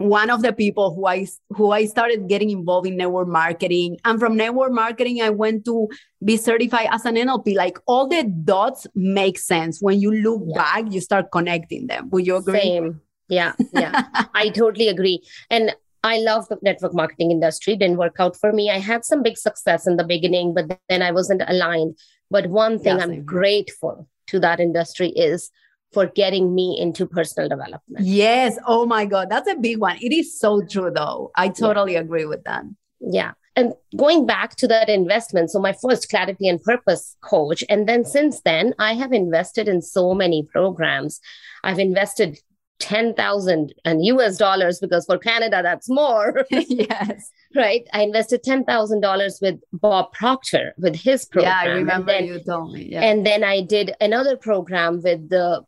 one 0.00 0.30
of 0.30 0.40
the 0.40 0.52
people 0.52 0.94
who 0.94 1.06
I 1.06 1.26
who 1.50 1.72
I 1.72 1.84
started 1.84 2.26
getting 2.26 2.50
involved 2.50 2.86
in 2.86 2.96
network 2.96 3.28
marketing. 3.28 3.98
And 4.06 4.18
from 4.18 4.34
network 4.34 4.72
marketing, 4.72 5.20
I 5.20 5.28
went 5.28 5.66
to 5.66 5.88
be 6.24 6.38
certified 6.38 6.88
as 6.90 7.04
an 7.04 7.16
NLP. 7.16 7.54
Like 7.54 7.78
all 7.86 8.08
the 8.08 8.24
dots 8.24 8.86
make 8.94 9.38
sense. 9.38 9.80
When 9.80 10.00
you 10.00 10.10
look 10.10 10.42
yeah. 10.46 10.56
back, 10.56 10.92
you 10.92 11.02
start 11.02 11.30
connecting 11.30 11.86
them. 11.86 12.08
Would 12.10 12.26
you 12.26 12.36
agree? 12.36 12.60
Same. 12.60 13.00
Yeah, 13.28 13.52
yeah. 13.74 14.06
I 14.34 14.48
totally 14.48 14.88
agree. 14.88 15.22
And 15.50 15.76
I 16.02 16.18
love 16.20 16.48
the 16.48 16.56
network 16.62 16.94
marketing 16.94 17.30
industry. 17.30 17.76
Didn't 17.76 17.98
work 17.98 18.16
out 18.18 18.36
for 18.36 18.54
me. 18.54 18.70
I 18.70 18.78
had 18.78 19.04
some 19.04 19.22
big 19.22 19.36
success 19.36 19.86
in 19.86 19.96
the 19.96 20.04
beginning, 20.04 20.54
but 20.54 20.80
then 20.88 21.02
I 21.02 21.12
wasn't 21.12 21.42
aligned. 21.46 21.98
But 22.30 22.46
one 22.46 22.78
thing 22.78 22.96
yes, 22.96 23.02
I'm 23.02 23.22
grateful 23.24 24.08
to 24.28 24.40
that 24.40 24.60
industry 24.60 25.10
is 25.10 25.50
for 25.92 26.06
getting 26.06 26.54
me 26.54 26.78
into 26.80 27.06
personal 27.06 27.48
development. 27.48 28.04
Yes. 28.04 28.56
Oh 28.66 28.86
my 28.86 29.04
God. 29.04 29.28
That's 29.28 29.50
a 29.50 29.56
big 29.56 29.78
one. 29.78 29.96
It 30.00 30.12
is 30.12 30.38
so 30.38 30.62
true, 30.62 30.90
though. 30.94 31.32
I 31.36 31.48
totally 31.48 31.94
yeah. 31.94 32.00
agree 32.00 32.26
with 32.26 32.44
that. 32.44 32.64
Yeah. 33.00 33.32
And 33.56 33.74
going 33.96 34.26
back 34.26 34.56
to 34.56 34.68
that 34.68 34.88
investment, 34.88 35.50
so 35.50 35.58
my 35.58 35.72
first 35.72 36.08
clarity 36.08 36.48
and 36.48 36.62
purpose 36.62 37.16
coach. 37.20 37.64
And 37.68 37.88
then 37.88 38.04
since 38.04 38.40
then, 38.42 38.74
I 38.78 38.94
have 38.94 39.12
invested 39.12 39.66
in 39.66 39.82
so 39.82 40.14
many 40.14 40.44
programs. 40.44 41.20
I've 41.64 41.80
invested 41.80 42.38
10,000 42.78 43.74
and 43.84 44.04
US 44.06 44.38
dollars 44.38 44.78
because 44.78 45.04
for 45.04 45.18
Canada, 45.18 45.62
that's 45.62 45.90
more. 45.90 46.44
yes. 46.50 47.30
Right. 47.54 47.86
I 47.92 48.02
invested 48.02 48.42
$10,000 48.44 49.42
with 49.42 49.60
Bob 49.72 50.12
Proctor 50.12 50.72
with 50.78 50.96
his 50.96 51.26
program. 51.26 51.52
Yeah, 51.52 51.72
I 51.72 51.74
remember 51.74 52.12
then, 52.12 52.26
you 52.26 52.40
told 52.42 52.72
me. 52.72 52.88
Yeah. 52.90 53.02
And 53.02 53.26
then 53.26 53.44
I 53.44 53.60
did 53.62 53.92
another 54.00 54.36
program 54.36 55.02
with 55.02 55.28
the 55.28 55.64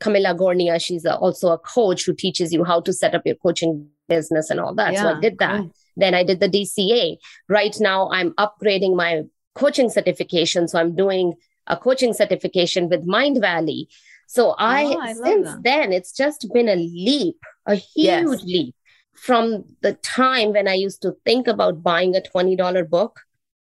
Kamila 0.00 0.36
Gornia. 0.36 0.80
She's 0.80 1.04
a, 1.04 1.16
also 1.16 1.50
a 1.50 1.58
coach 1.58 2.04
who 2.04 2.14
teaches 2.14 2.52
you 2.52 2.64
how 2.64 2.80
to 2.80 2.92
set 2.92 3.14
up 3.14 3.22
your 3.24 3.36
coaching 3.36 3.88
business 4.08 4.50
and 4.50 4.60
all 4.60 4.74
that. 4.74 4.92
Yeah, 4.92 5.02
so 5.02 5.08
I 5.16 5.20
did 5.20 5.38
that. 5.38 5.58
Cool. 5.58 5.74
Then 5.96 6.14
I 6.14 6.22
did 6.22 6.40
the 6.40 6.48
DCA. 6.48 7.16
Right 7.48 7.76
now, 7.80 8.10
I'm 8.10 8.32
upgrading 8.32 8.96
my 8.96 9.24
coaching 9.54 9.90
certification. 9.90 10.68
So 10.68 10.78
I'm 10.78 10.94
doing 10.94 11.34
a 11.66 11.76
coaching 11.76 12.12
certification 12.12 12.88
with 12.88 13.06
Mindvalley. 13.06 13.86
So 14.26 14.54
I, 14.58 14.84
oh, 14.84 15.00
I 15.00 15.12
since 15.14 15.50
then, 15.62 15.92
it's 15.92 16.12
just 16.12 16.46
been 16.52 16.68
a 16.68 16.76
leap, 16.76 17.38
a 17.66 17.74
huge 17.74 17.94
yes. 17.96 18.42
leap 18.44 18.74
from 19.14 19.64
the 19.80 19.94
time 19.94 20.52
when 20.52 20.68
I 20.68 20.74
used 20.74 21.02
to 21.02 21.16
think 21.24 21.46
about 21.48 21.82
buying 21.82 22.14
a 22.14 22.20
$20 22.20 22.88
book. 22.88 23.20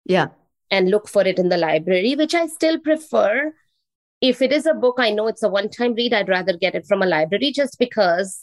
Yeah. 0.05 0.29
And 0.71 0.91
look 0.91 1.09
for 1.09 1.27
it 1.27 1.39
in 1.39 1.49
the 1.49 1.57
library, 1.57 2.15
which 2.15 2.35
I 2.35 2.47
still 2.47 2.79
prefer. 2.79 3.55
If 4.21 4.43
it 4.43 4.53
is 4.53 4.67
a 4.67 4.75
book, 4.75 4.97
I 4.99 5.11
know 5.11 5.29
it's 5.29 5.43
a 5.43 5.49
one 5.49 5.69
time 5.69 5.95
read, 5.95 6.13
I'd 6.13 6.29
rather 6.29 6.57
get 6.57 6.75
it 6.75 6.87
from 6.87 7.03
a 7.03 7.07
library 7.07 7.53
just 7.53 7.79
because 7.79 8.41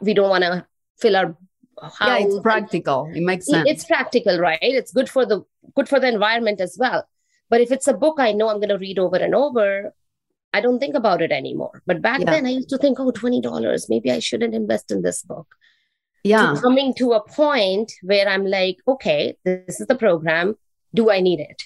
we 0.00 0.14
don't 0.14 0.30
want 0.30 0.44
to 0.44 0.66
fill 0.98 1.16
our 1.16 1.36
house. 1.80 1.96
Yeah, 2.00 2.18
it's 2.18 2.40
practical. 2.40 3.10
It 3.14 3.22
makes 3.22 3.46
sense. 3.46 3.68
It's 3.68 3.84
practical, 3.84 4.38
right? 4.38 4.58
It's 4.62 4.92
good 4.92 5.08
for 5.08 5.26
the 5.26 5.42
good 5.74 5.88
for 5.88 6.00
the 6.00 6.08
environment 6.08 6.60
as 6.60 6.76
well. 6.78 7.06
But 7.50 7.60
if 7.60 7.70
it's 7.70 7.86
a 7.86 7.92
book 7.92 8.16
I 8.18 8.32
know 8.32 8.48
I'm 8.48 8.56
going 8.56 8.70
to 8.70 8.78
read 8.78 8.98
over 8.98 9.16
and 9.16 9.34
over, 9.34 9.94
I 10.52 10.60
don't 10.60 10.78
think 10.78 10.94
about 10.94 11.20
it 11.20 11.32
anymore. 11.32 11.82
But 11.84 12.00
back 12.00 12.20
yeah. 12.20 12.30
then, 12.30 12.46
I 12.46 12.50
used 12.50 12.68
to 12.70 12.78
think, 12.78 12.98
oh, 13.00 13.10
$20, 13.10 13.90
maybe 13.90 14.10
I 14.10 14.20
shouldn't 14.20 14.54
invest 14.54 14.90
in 14.90 15.02
this 15.02 15.22
book. 15.22 15.48
Yeah. 16.22 16.54
To 16.54 16.60
coming 16.60 16.94
to 16.94 17.12
a 17.12 17.20
point 17.20 17.92
where 18.02 18.26
I'm 18.28 18.46
like, 18.46 18.78
okay, 18.88 19.36
this 19.44 19.80
is 19.80 19.86
the 19.86 19.96
program. 19.96 20.56
Do 20.94 21.10
I 21.10 21.20
need 21.20 21.40
it? 21.40 21.64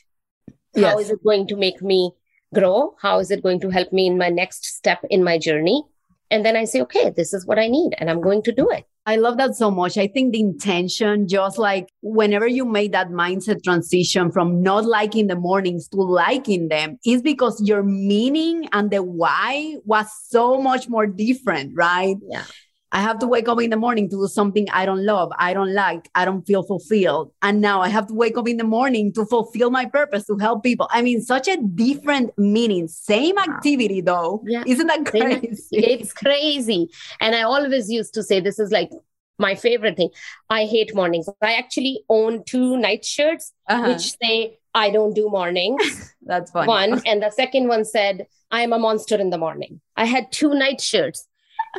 Yes. 0.75 0.93
How 0.93 0.99
is 0.99 1.11
it 1.11 1.23
going 1.23 1.47
to 1.49 1.57
make 1.57 1.81
me 1.81 2.13
grow? 2.55 2.95
How 3.01 3.19
is 3.19 3.31
it 3.31 3.43
going 3.43 3.61
to 3.61 3.71
help 3.71 3.93
me 3.93 4.07
in 4.07 4.19
my 4.19 4.29
next 4.29 4.65
step 4.65 5.05
in 5.11 5.25
my 5.25 5.39
journey? 5.39 5.85
And 6.31 6.45
then 6.45 6.57
I 6.57 6.65
say, 6.65 6.83
okay, 6.83 7.11
this 7.11 7.33
is 7.33 7.47
what 7.47 7.59
I 7.59 7.69
need, 7.69 7.95
and 7.99 8.11
I'm 8.11 8.21
going 8.21 8.43
to 8.43 8.53
do 8.53 8.69
it. 8.69 8.85
I 9.07 9.17
love 9.17 9.39
that 9.39 9.55
so 9.55 9.71
much. 9.71 9.97
I 9.97 10.07
think 10.07 10.35
the 10.35 10.41
intention, 10.41 11.27
just 11.27 11.57
like 11.57 11.89
whenever 12.03 12.47
you 12.47 12.67
made 12.67 12.93
that 12.93 13.09
mindset 13.09 13.65
transition 13.65 14.31
from 14.31 14.63
not 14.63 14.85
liking 14.85 15.29
the 15.29 15.37
mornings 15.37 15.89
to 15.89 15.97
liking 15.97 16.69
them, 16.69 16.99
is 17.07 17.23
because 17.23 17.63
your 17.63 17.83
meaning 17.83 18.69
and 18.73 18.91
the 18.91 19.03
why 19.03 19.77
was 19.87 20.09
so 20.29 20.61
much 20.61 20.91
more 20.91 21.07
different, 21.07 21.73
right? 21.75 22.17
Yeah. 22.29 22.45
I 22.91 23.01
have 23.01 23.19
to 23.19 23.27
wake 23.27 23.49
up 23.49 23.61
in 23.61 23.71
the 23.71 23.77
morning 23.77 24.09
to 24.11 24.17
do 24.17 24.29
something 24.29 24.67
I 24.71 24.87
don't 24.87 25.05
love, 25.05 25.31
I 25.39 25.53
don't 25.53 25.75
like, 25.75 26.09
I 26.15 26.25
don't 26.25 26.43
feel 26.47 26.63
fulfilled. 26.63 27.33
And 27.43 27.61
now 27.61 27.83
I 27.83 27.89
have 27.89 28.07
to 28.07 28.15
wake 28.15 28.39
up 28.39 28.49
in 28.49 28.57
the 28.57 28.65
morning 28.65 29.13
to 29.15 29.27
fulfill 29.27 29.71
my 29.71 29.85
purpose 29.85 30.27
to 30.27 30.39
help 30.39 30.63
people. 30.63 30.89
I 30.91 31.03
mean, 31.03 31.21
such 31.21 31.49
a 31.49 31.57
different 31.57 32.31
meaning, 32.39 32.89
same 32.89 33.39
activity 33.39 34.01
though. 34.01 34.43
Yeah. 34.47 34.65
Isn't 34.67 34.87
that 34.87 35.05
crazy? 35.07 35.65
It's 35.73 36.13
crazy. 36.13 36.89
And 37.21 37.35
I 37.35 37.43
always 37.43 37.91
used 37.91 38.15
to 38.15 38.23
say 38.23 38.41
this 38.41 38.59
is 38.59 38.71
like 38.71 38.91
my 39.39 39.55
favorite 39.55 39.97
thing. 39.97 40.11
I 40.51 40.65
hate 40.65 40.95
mornings. 40.95 41.29
I 41.43 41.55
actually 41.55 42.05
own 42.09 42.45
two 42.45 42.77
night 42.77 43.05
shirts 43.05 43.53
uh-huh. 43.69 43.93
which 43.93 44.17
say 44.23 44.59
I 44.75 44.91
don't 44.91 45.15
do 45.15 45.29
mornings. 45.29 46.15
That's 46.23 46.51
funny. 46.51 46.69
One. 46.69 47.03
And 47.07 47.23
the 47.23 47.31
second 47.31 47.69
one 47.69 47.85
said, 47.85 48.27
I 48.51 48.63
am 48.63 48.73
a 48.73 48.79
monster 48.79 49.17
in 49.17 49.31
the 49.31 49.39
morning. 49.39 49.81
I 49.97 50.05
had 50.07 50.33
two 50.33 50.55
night 50.55 50.81
shirts 50.81 51.27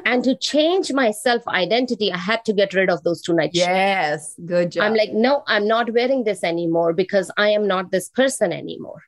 and 0.06 0.24
to 0.24 0.36
change 0.36 0.92
my 0.92 1.12
self 1.12 1.48
identity, 1.48 2.12
I 2.12 2.18
had 2.18 2.46
to 2.46 2.54
get 2.54 2.74
rid 2.74 2.90
of 2.90 3.04
those 3.04 3.22
two 3.22 3.34
night 3.34 3.52
Yes, 3.54 4.36
good 4.46 4.72
job. 4.72 4.84
I'm 4.84 4.96
like, 4.96 5.12
no, 5.12 5.44
I'm 5.48 5.68
not 5.68 5.94
wearing 5.94 6.24
this 6.24 6.44
anymore 6.44 6.94
because 6.94 7.32
I 7.38 7.50
am 7.50 7.68
not 7.68 7.92
this 7.92 8.10
person 8.10 8.54
anymore. 8.54 9.04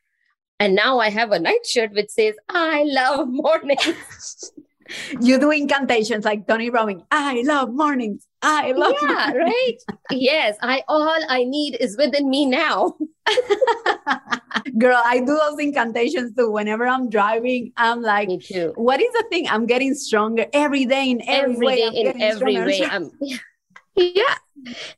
And 0.60 0.76
now 0.76 1.00
I 1.00 1.10
have 1.10 1.32
a 1.32 1.40
nightshirt 1.40 1.92
which 1.94 2.10
says, 2.10 2.36
I 2.50 2.84
love 2.84 3.28
mornings. 3.30 4.52
you 5.22 5.40
do 5.40 5.52
incantations 5.52 6.26
like 6.26 6.48
Tony 6.48 6.70
Robbins. 6.70 7.04
I 7.10 7.42
love 7.46 7.74
mornings. 7.74 8.28
I 8.44 8.72
love 8.72 8.96
Yeah, 9.02 9.32
mornings. 9.34 9.54
right. 9.54 9.78
yes. 10.12 10.58
I 10.62 10.84
all 10.88 11.16
I 11.30 11.44
need 11.44 11.76
is 11.80 11.96
within 11.98 12.30
me 12.30 12.46
now. 12.46 12.96
Girl, 14.78 15.02
I 15.06 15.20
do 15.20 15.38
those 15.38 15.60
incantations 15.60 16.36
too. 16.36 16.52
Whenever 16.52 16.88
I'm 16.88 17.10
driving, 17.10 17.72
I'm 17.78 18.02
like, 18.02 18.28
Me 18.30 18.40
too. 18.40 18.74
what 18.76 19.02
is 19.02 19.12
the 19.14 19.26
thing? 19.30 19.48
I'm 19.48 19.66
getting 19.66 19.94
stronger 19.94 20.46
every 20.54 20.86
day 20.86 21.10
in 21.12 21.22
every, 21.28 21.54
every 21.54 21.66
way. 21.66 21.76
Day 21.76 22.02
in 22.12 22.22
every 22.22 22.56
way. 22.58 22.84
I'm, 22.84 23.12
yeah. 23.96 24.36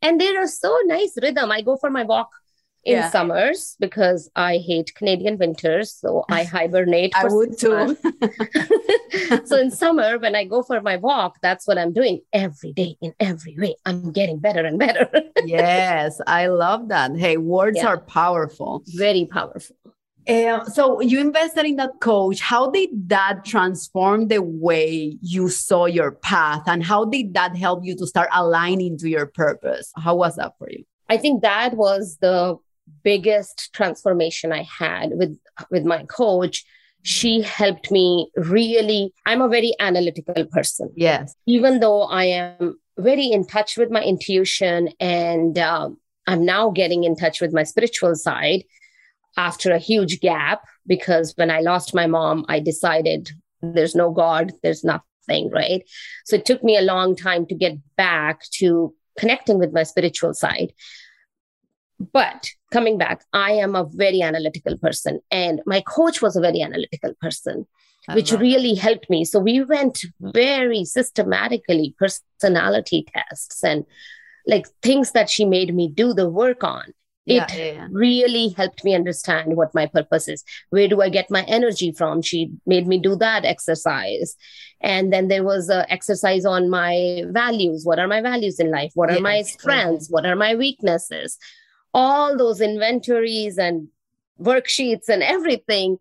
And 0.01 0.19
they 0.19 0.35
are 0.35 0.47
so 0.47 0.77
nice 0.85 1.13
rhythm. 1.21 1.51
I 1.51 1.61
go 1.61 1.77
for 1.77 1.89
my 1.89 2.03
walk 2.03 2.29
in 2.85 2.97
Yeah. 2.97 3.09
summers 3.09 3.75
because 3.79 4.29
I 4.35 4.57
hate 4.57 4.93
Canadian 4.95 5.37
winters. 5.37 5.91
So 5.93 6.25
I 6.29 6.43
hibernate. 6.55 7.13
I 7.15 7.25
would 7.27 7.57
too. 7.57 7.97
so 9.45 9.57
in 9.57 9.71
summer, 9.83 10.17
when 10.19 10.35
I 10.35 10.43
go 10.45 10.63
for 10.63 10.81
my 10.81 10.97
walk, 10.97 11.37
that's 11.41 11.67
what 11.67 11.77
I'm 11.77 11.93
doing 11.93 12.21
every 12.33 12.73
day 12.73 12.97
in 13.01 13.13
every 13.19 13.55
way. 13.57 13.75
I'm 13.85 14.11
getting 14.11 14.39
better 14.39 14.65
and 14.65 14.77
better. 14.79 15.09
yes, 15.45 16.19
I 16.27 16.47
love 16.47 16.89
that. 16.89 17.15
Hey, 17.17 17.37
words 17.37 17.77
Yeah. 17.77 17.87
are 17.87 17.99
powerful. 17.99 18.83
Very 18.87 19.25
powerful. 19.25 19.75
Uh, 20.25 20.63
so 20.65 21.01
you 21.01 21.19
invested 21.19 21.65
in 21.65 21.75
that 21.75 21.99
coach. 21.99 22.39
How 22.39 22.71
did 22.71 23.09
that 23.09 23.43
transform 23.43 24.29
the 24.29 24.41
way 24.41 25.17
you 25.21 25.49
saw 25.49 25.85
your 25.85 26.13
path, 26.13 26.63
and 26.65 26.81
how 26.81 27.03
did 27.03 27.33
that 27.33 27.57
help 27.57 27.83
you 27.83 27.93
to 27.97 28.07
start 28.07 28.29
aligning 28.33 28.97
to 28.99 29.09
your 29.09 29.25
purpose? 29.25 29.91
How 29.97 30.15
was 30.15 30.37
that 30.37 30.53
for 30.57 30.69
you? 30.69 30.85
I 31.09 31.17
think 31.17 31.41
that 31.41 31.73
was 31.75 32.17
the 32.21 32.55
biggest 33.03 33.73
transformation 33.73 34.51
I 34.51 34.63
had 34.63 35.11
with 35.13 35.37
with 35.69 35.85
my 35.85 36.03
coach. 36.05 36.65
She 37.03 37.41
helped 37.41 37.91
me 37.91 38.29
really. 38.35 39.13
I'm 39.25 39.41
a 39.41 39.49
very 39.49 39.73
analytical 39.79 40.45
person. 40.45 40.91
Yes. 40.95 41.35
even 41.45 41.79
though 41.79 42.03
I 42.03 42.25
am 42.25 42.79
very 42.97 43.25
in 43.27 43.45
touch 43.45 43.77
with 43.77 43.91
my 43.91 44.03
intuition 44.03 44.89
and 44.99 45.57
um, 45.57 45.97
I'm 46.27 46.45
now 46.45 46.69
getting 46.69 47.03
in 47.03 47.15
touch 47.15 47.41
with 47.41 47.53
my 47.53 47.63
spiritual 47.63 48.15
side 48.15 48.63
after 49.37 49.71
a 49.71 49.79
huge 49.79 50.19
gap 50.19 50.61
because 50.85 51.33
when 51.35 51.49
I 51.49 51.61
lost 51.61 51.95
my 51.95 52.07
mom, 52.07 52.45
I 52.47 52.59
decided 52.59 53.31
there's 53.61 53.95
no 53.95 54.11
God, 54.11 54.51
there's 54.61 54.83
nothing, 54.83 55.49
right? 55.49 55.83
So 56.25 56.35
it 56.35 56.45
took 56.45 56.63
me 56.63 56.77
a 56.77 56.81
long 56.81 57.15
time 57.15 57.45
to 57.47 57.55
get 57.55 57.77
back 57.95 58.41
to 58.59 58.93
connecting 59.17 59.57
with 59.57 59.73
my 59.73 59.83
spiritual 59.83 60.33
side. 60.33 60.73
But 62.11 62.49
coming 62.71 62.97
back, 62.97 63.23
I 63.33 63.51
am 63.53 63.75
a 63.75 63.85
very 63.85 64.21
analytical 64.21 64.77
person, 64.77 65.19
and 65.31 65.61
my 65.65 65.81
coach 65.81 66.21
was 66.21 66.35
a 66.35 66.41
very 66.41 66.61
analytical 66.61 67.13
person 67.21 67.67
I 68.07 68.15
which 68.15 68.31
really 68.31 68.75
helped 68.75 69.09
me. 69.09 69.25
So 69.25 69.39
we 69.39 69.63
went 69.63 70.03
very 70.19 70.83
systematically 70.85 71.95
personality 71.97 73.05
tests 73.13 73.63
and 73.63 73.85
like 74.45 74.67
things 74.81 75.11
that 75.11 75.29
she 75.29 75.45
made 75.45 75.73
me 75.73 75.87
do 75.87 76.13
the 76.13 76.29
work 76.29 76.63
on. 76.63 76.93
It 77.25 77.55
yeah, 77.55 77.55
yeah. 77.55 77.87
really 77.89 78.49
helped 78.49 78.83
me 78.83 78.93
understand 78.93 79.55
what 79.55 79.73
my 79.73 79.85
purpose 79.85 80.27
is. 80.27 80.43
Where 80.71 80.89
do 80.89 81.01
I 81.01 81.07
get 81.07 81.31
my 81.31 81.43
energy 81.43 81.93
from? 81.93 82.21
She 82.21 82.51
made 82.65 82.85
me 82.85 82.97
do 82.97 83.15
that 83.15 83.45
exercise. 83.45 84.35
And 84.81 85.13
then 85.13 85.29
there 85.29 85.45
was 85.45 85.69
an 85.69 85.85
exercise 85.87 86.43
on 86.43 86.69
my 86.69 87.23
values. 87.27 87.85
What 87.85 87.99
are 87.99 88.09
my 88.09 88.19
values 88.19 88.59
in 88.59 88.71
life? 88.71 88.91
What 88.95 89.09
are 89.09 89.21
my 89.21 89.43
strengths? 89.43 90.09
What 90.09 90.25
are 90.25 90.35
my 90.35 90.55
weaknesses? 90.55 91.37
All 91.93 92.37
those 92.37 92.61
inventories 92.61 93.57
and 93.57 93.87
worksheets 94.39 95.09
and 95.09 95.21
everything 95.21 95.97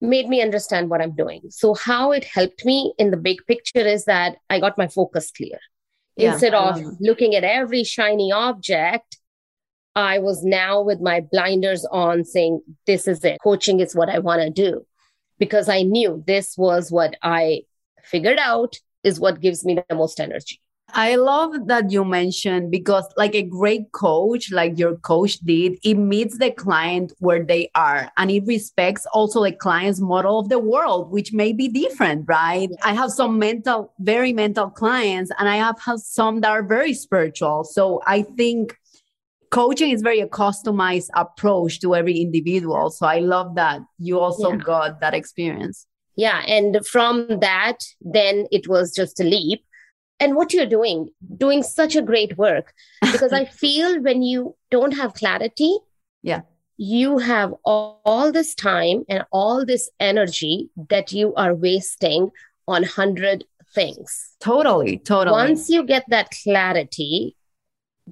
made 0.00 0.28
me 0.28 0.42
understand 0.42 0.90
what 0.90 1.00
I'm 1.00 1.14
doing. 1.14 1.42
So, 1.50 1.74
how 1.74 2.12
it 2.12 2.24
helped 2.24 2.64
me 2.64 2.94
in 2.98 3.10
the 3.10 3.16
big 3.16 3.38
picture 3.46 3.86
is 3.86 4.04
that 4.04 4.36
I 4.50 4.60
got 4.60 4.78
my 4.78 4.88
focus 4.88 5.30
clear. 5.30 5.58
Yeah, 6.16 6.32
Instead 6.32 6.54
of 6.54 6.80
looking 7.00 7.34
at 7.34 7.42
every 7.42 7.82
shiny 7.82 8.30
object, 8.30 9.18
I 9.96 10.18
was 10.18 10.44
now 10.44 10.82
with 10.82 11.00
my 11.00 11.20
blinders 11.20 11.84
on 11.86 12.24
saying, 12.24 12.60
This 12.86 13.08
is 13.08 13.24
it. 13.24 13.38
Coaching 13.42 13.80
is 13.80 13.94
what 13.94 14.08
I 14.08 14.18
want 14.18 14.42
to 14.42 14.50
do. 14.50 14.86
Because 15.38 15.68
I 15.68 15.82
knew 15.82 16.22
this 16.26 16.56
was 16.56 16.92
what 16.92 17.16
I 17.22 17.62
figured 18.02 18.38
out 18.38 18.76
is 19.02 19.18
what 19.18 19.40
gives 19.40 19.64
me 19.64 19.78
the 19.88 19.94
most 19.94 20.20
energy. 20.20 20.60
I 20.96 21.16
love 21.16 21.66
that 21.66 21.90
you 21.90 22.04
mentioned 22.04 22.70
because, 22.70 23.04
like 23.16 23.34
a 23.34 23.42
great 23.42 23.90
coach, 23.92 24.52
like 24.52 24.78
your 24.78 24.96
coach 24.96 25.38
did, 25.40 25.78
it 25.82 25.94
meets 25.94 26.38
the 26.38 26.52
client 26.52 27.12
where 27.18 27.42
they 27.44 27.70
are 27.74 28.10
and 28.16 28.30
it 28.30 28.44
respects 28.46 29.04
also 29.12 29.42
the 29.42 29.50
client's 29.52 30.00
model 30.00 30.38
of 30.38 30.48
the 30.48 30.60
world, 30.60 31.10
which 31.10 31.32
may 31.32 31.52
be 31.52 31.66
different, 31.66 32.26
right? 32.28 32.70
I 32.84 32.94
have 32.94 33.10
some 33.10 33.38
mental, 33.38 33.92
very 33.98 34.32
mental 34.32 34.70
clients, 34.70 35.32
and 35.38 35.48
I 35.48 35.56
have, 35.56 35.76
some 35.96 36.40
that 36.42 36.50
are 36.50 36.62
very 36.62 36.94
spiritual. 36.94 37.64
So 37.64 38.00
I 38.06 38.22
think 38.22 38.76
coaching 39.50 39.90
is 39.90 40.00
very 40.02 40.20
a 40.20 40.28
customized 40.28 41.08
approach 41.14 41.80
to 41.80 41.94
every 41.94 42.18
individual. 42.18 42.90
So 42.90 43.06
I 43.06 43.18
love 43.18 43.56
that 43.56 43.80
you 43.98 44.20
also 44.20 44.50
Yeah. 44.50 44.56
got 44.58 45.00
that 45.00 45.14
experience. 45.14 45.86
Yeah. 46.16 46.42
And 46.46 46.86
from 46.86 47.26
that, 47.40 47.78
then 48.00 48.46
it 48.52 48.68
was 48.68 48.94
just 48.94 49.20
a 49.20 49.24
leap. 49.24 49.64
And 50.24 50.36
what 50.36 50.54
you're 50.54 50.64
doing, 50.64 51.10
doing 51.36 51.62
such 51.62 51.96
a 51.96 52.00
great 52.00 52.38
work, 52.38 52.72
because 53.12 53.34
I 53.34 53.44
feel 53.44 54.00
when 54.00 54.22
you 54.22 54.56
don't 54.70 54.92
have 54.92 55.12
clarity, 55.12 55.76
Yeah. 56.22 56.40
you 56.78 57.18
have 57.18 57.52
all, 57.62 58.00
all 58.06 58.32
this 58.32 58.54
time 58.54 59.04
and 59.06 59.24
all 59.30 59.66
this 59.66 59.90
energy 60.00 60.70
that 60.88 61.12
you 61.12 61.34
are 61.34 61.54
wasting 61.54 62.30
on 62.66 62.82
100 62.84 63.44
things. 63.74 64.30
Totally, 64.40 64.96
totally. 64.96 65.32
Once 65.32 65.68
you 65.68 65.84
get 65.84 66.04
that 66.08 66.30
clarity, 66.42 67.36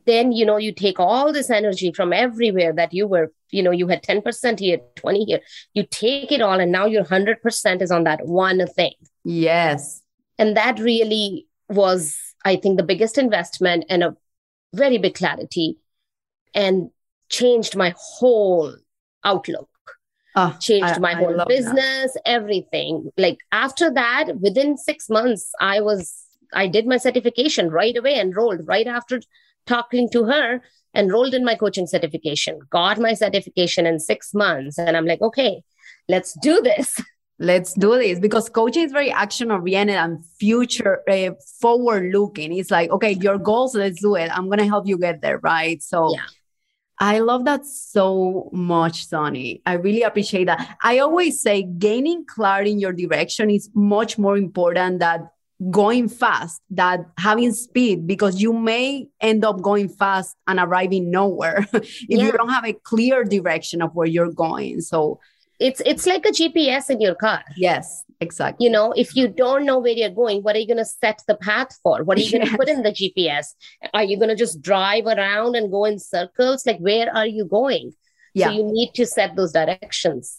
then 0.04 0.32
you 0.32 0.44
know 0.44 0.58
you 0.58 0.72
take 0.72 1.00
all 1.00 1.32
this 1.32 1.48
energy 1.48 1.92
from 1.92 2.12
everywhere 2.12 2.72
that 2.74 2.92
you 2.92 3.06
were 3.06 3.32
you 3.50 3.62
know 3.62 3.70
you 3.70 3.88
had 3.88 4.02
10% 4.02 4.58
here 4.58 4.78
20 4.96 5.24
here 5.26 5.40
you 5.74 5.84
take 5.90 6.32
it 6.32 6.40
all 6.40 6.58
and 6.58 6.72
now 6.72 6.86
your 6.86 7.04
100% 7.04 7.82
is 7.82 7.90
on 7.90 8.04
that 8.04 8.26
one 8.26 8.66
thing 8.68 8.94
yes. 9.22 10.00
and 10.38 10.56
that 10.56 10.78
really 10.78 11.46
was 11.68 12.16
i 12.44 12.56
think 12.56 12.76
the 12.76 12.82
biggest 12.82 13.18
investment 13.18 13.84
and 13.88 14.02
a 14.02 14.16
very 14.74 14.98
big 14.98 15.14
clarity 15.14 15.78
and 16.54 16.90
changed 17.28 17.76
my 17.76 17.94
whole 17.96 18.74
outlook. 19.24 19.68
Oh, 20.34 20.56
changed 20.60 20.94
I- 20.96 20.98
my 20.98 21.12
I 21.12 21.14
whole 21.14 21.36
love 21.36 21.38
that. 21.38 21.48
business 21.48 22.16
everything. 22.24 23.10
Like 23.18 23.38
after 23.52 23.90
that 23.92 24.38
within 24.40 24.76
6 24.78 25.08
months 25.10 25.50
i 25.60 25.80
was 25.80 26.24
i 26.54 26.66
did 26.66 26.86
my 26.86 26.96
certification 26.96 27.68
right 27.70 27.96
away 27.96 28.18
enrolled 28.18 28.66
right 28.66 28.86
after 28.86 29.20
talking 29.66 30.08
to 30.10 30.24
her 30.24 30.62
enrolled 30.94 31.34
in 31.34 31.44
my 31.44 31.54
coaching 31.54 31.86
certification. 31.86 32.58
Got 32.70 32.98
my 32.98 33.14
certification 33.14 33.86
in 33.86 33.98
6 33.98 34.34
months 34.34 34.78
and 34.78 34.96
i'm 34.96 35.06
like 35.06 35.20
okay 35.22 35.62
let's 36.08 36.32
do 36.42 36.60
this 36.62 37.00
Let's 37.38 37.74
do 37.74 37.96
this 37.98 38.20
because 38.20 38.48
coaching 38.48 38.84
is 38.84 38.92
very 38.92 39.10
action 39.10 39.50
oriented 39.50 39.96
and 39.96 40.24
future 40.38 41.02
uh, 41.10 41.30
forward 41.60 42.12
looking. 42.12 42.52
It's 42.56 42.70
like, 42.70 42.90
okay, 42.90 43.12
your 43.12 43.38
goals, 43.38 43.74
let's 43.74 44.00
do 44.00 44.14
it. 44.14 44.30
I'm 44.36 44.46
going 44.46 44.58
to 44.60 44.66
help 44.66 44.86
you 44.86 44.96
get 44.98 45.22
there. 45.22 45.38
Right. 45.38 45.82
So 45.82 46.12
Yeah. 46.14 46.22
I 47.00 47.18
love 47.18 47.46
that 47.46 47.66
so 47.66 48.48
much, 48.52 49.06
Sonny. 49.06 49.60
I 49.66 49.72
really 49.72 50.02
appreciate 50.02 50.44
that. 50.44 50.76
I 50.84 50.98
always 50.98 51.42
say 51.42 51.64
gaining 51.64 52.24
clarity 52.26 52.70
in 52.70 52.78
your 52.78 52.92
direction 52.92 53.50
is 53.50 53.68
much 53.74 54.18
more 54.18 54.36
important 54.36 55.00
than 55.00 55.28
going 55.70 56.08
fast, 56.08 56.60
that 56.70 57.00
having 57.18 57.52
speed, 57.52 58.06
because 58.06 58.40
you 58.40 58.52
may 58.52 59.08
end 59.20 59.44
up 59.44 59.60
going 59.62 59.88
fast 59.88 60.36
and 60.46 60.60
arriving 60.60 61.10
nowhere 61.10 61.66
if 61.72 62.04
Yeah. 62.08 62.24
you 62.26 62.32
don't 62.32 62.50
have 62.50 62.66
a 62.66 62.72
clear 62.72 63.24
direction 63.24 63.82
of 63.82 63.94
where 63.94 64.06
you're 64.06 64.30
going. 64.32 64.80
So, 64.80 65.18
it's 65.68 65.80
it's 65.86 66.06
like 66.06 66.24
a 66.26 66.30
gps 66.38 66.90
in 66.90 67.00
your 67.00 67.14
car 67.14 67.42
yes, 67.56 68.04
exactly. 68.20 68.64
you 68.64 68.70
know 68.70 68.92
if 69.02 69.14
you 69.16 69.28
don't 69.28 69.64
know 69.64 69.78
where 69.78 69.92
you're 70.00 70.10
going 70.22 70.42
what 70.42 70.54
are 70.56 70.58
you 70.58 70.66
going 70.66 70.76
to 70.76 70.84
set 70.84 71.18
the 71.28 71.36
path 71.36 71.70
for 71.82 72.02
what 72.04 72.18
are 72.18 72.20
you 72.20 72.30
going 72.32 72.44
to 72.44 72.50
Yes. 72.50 72.56
put 72.62 72.68
in 72.68 72.82
the 72.82 72.90
gps 73.00 73.46
are 73.94 74.04
you 74.04 74.16
going 74.16 74.28
to 74.28 74.36
just 74.36 74.60
drive 74.60 75.06
around 75.06 75.54
and 75.56 75.70
go 75.70 75.84
in 75.84 75.98
circles 75.98 76.66
like 76.66 76.78
where 76.78 77.08
are 77.14 77.26
you 77.26 77.44
going 77.44 77.92
Yeah. 78.34 78.46
so 78.46 78.52
you 78.58 78.64
need 78.64 78.90
to 78.94 79.06
set 79.06 79.36
those 79.36 79.52
directions 79.52 80.38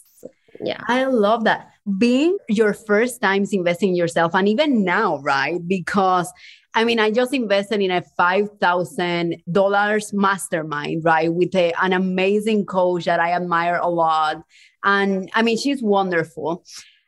yeah 0.62 0.82
I 0.88 1.06
love 1.06 1.46
that. 1.46 1.72
Being 1.98 2.38
your 2.48 2.74
first 2.74 3.20
times 3.22 3.52
investing 3.54 3.90
in 3.90 3.96
yourself, 3.96 4.36
and 4.36 4.48
even 4.48 4.84
now, 4.86 5.18
right? 5.20 5.60
Because 5.68 6.32
I 6.76 6.84
mean, 6.86 7.00
I 7.00 7.10
just 7.12 7.34
invested 7.34 7.82
in 7.82 7.92
a 7.92 8.04
$5,000 8.18 10.14
mastermind, 10.14 11.04
right? 11.04 11.34
With 11.34 11.54
a, 11.56 11.74
an 11.82 11.94
amazing 11.94 12.66
coach 12.66 13.06
that 13.06 13.20
I 13.20 13.32
admire 13.34 13.80
a 13.82 13.90
lot. 13.90 14.44
And 14.84 15.30
I 15.34 15.42
mean, 15.42 15.58
she's 15.58 15.82
wonderful. 15.82 16.64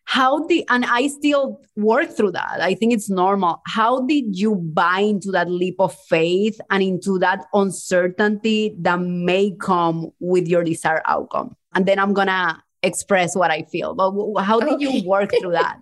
How 0.07 0.45
did, 0.45 0.65
and 0.69 0.85
I 0.85 1.07
still 1.07 1.59
work 1.75 2.11
through 2.15 2.31
that. 2.33 2.59
I 2.61 2.75
think 2.75 2.93
it's 2.93 3.09
normal. 3.09 3.61
How 3.65 4.01
did 4.01 4.37
you 4.37 4.55
buy 4.55 4.99
into 4.99 5.31
that 5.31 5.49
leap 5.49 5.77
of 5.79 5.95
faith 6.07 6.61
and 6.69 6.83
into 6.83 7.17
that 7.19 7.45
uncertainty 7.53 8.75
that 8.81 8.99
may 9.01 9.55
come 9.59 10.11
with 10.19 10.47
your 10.47 10.63
desired 10.63 11.01
outcome? 11.05 11.55
And 11.73 11.85
then 11.87 11.97
I'm 11.99 12.13
going 12.13 12.27
to 12.27 12.55
express 12.83 13.35
what 13.35 13.49
I 13.49 13.63
feel. 13.63 13.95
But 13.95 14.41
how 14.43 14.59
did 14.59 14.73
Okay. 14.73 14.85
you 14.99 15.09
work 15.09 15.31
through 15.41 15.53
that? 15.53 15.77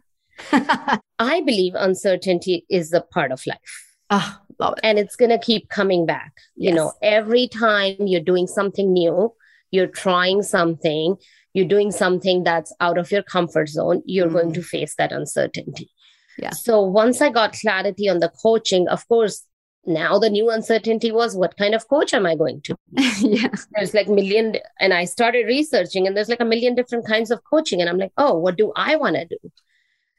i 1.20 1.42
believe 1.42 1.74
uncertainty 1.76 2.66
is 2.68 2.92
a 2.92 3.02
part 3.02 3.32
of 3.32 3.46
life 3.46 3.94
Ah, 4.10 4.42
love 4.60 4.74
it. 4.78 4.80
and 4.84 4.98
it's 4.98 5.16
going 5.16 5.30
to 5.30 5.38
keep 5.38 5.70
coming 5.70 6.08
back 6.08 6.34
you 6.56 6.74
know 6.74 6.92
every 7.04 7.48
time 7.48 7.96
you're 8.00 8.20
doing 8.20 8.48
something 8.48 8.92
new 8.92 9.32
you're 9.70 9.86
trying 9.86 10.42
something 10.42 11.16
you're 11.54 11.68
doing 11.68 11.92
something 11.92 12.44
that's 12.44 12.74
out 12.80 12.98
of 12.98 13.12
your 13.12 13.24
comfort 13.24 13.70
zone 13.70 14.02
you're 14.06 14.30
going 14.30 14.50
Mhm. 14.50 14.56
to 14.56 14.64
face 14.64 14.96
that 14.98 15.12
uncertainty 15.12 15.90
Yeah. 16.38 16.52
so 16.52 16.82
once 16.82 17.22
i 17.22 17.30
got 17.30 17.54
clarity 17.54 18.10
on 18.10 18.20
the 18.20 18.30
coaching 18.42 18.88
of 18.88 19.08
course 19.08 19.46
now 19.86 20.18
the 20.18 20.30
new 20.30 20.50
uncertainty 20.50 21.12
was 21.12 21.36
what 21.36 21.58
kind 21.58 21.76
of 21.76 21.88
coach 21.90 22.14
am 22.14 22.26
I 22.26 22.36
going 22.36 22.62
to 22.62 22.76
be? 22.94 23.04
yeah. 23.42 23.50
There's 23.76 23.94
like 23.94 24.08
million, 24.08 24.56
and 24.80 24.94
I 24.94 25.04
started 25.04 25.46
researching, 25.46 26.08
and 26.08 26.16
there's 26.16 26.30
like 26.30 26.40
a 26.40 26.46
million 26.46 26.74
different 26.74 27.06
kinds 27.06 27.32
of 27.32 27.42
coaching. 27.44 27.82
And 27.82 27.90
I'm 27.90 27.98
like, 27.98 28.14
oh, 28.18 28.34
what 28.38 28.56
do 28.56 28.72
I 28.78 28.96
want 28.96 29.18
to 29.18 29.26
do? 29.26 29.38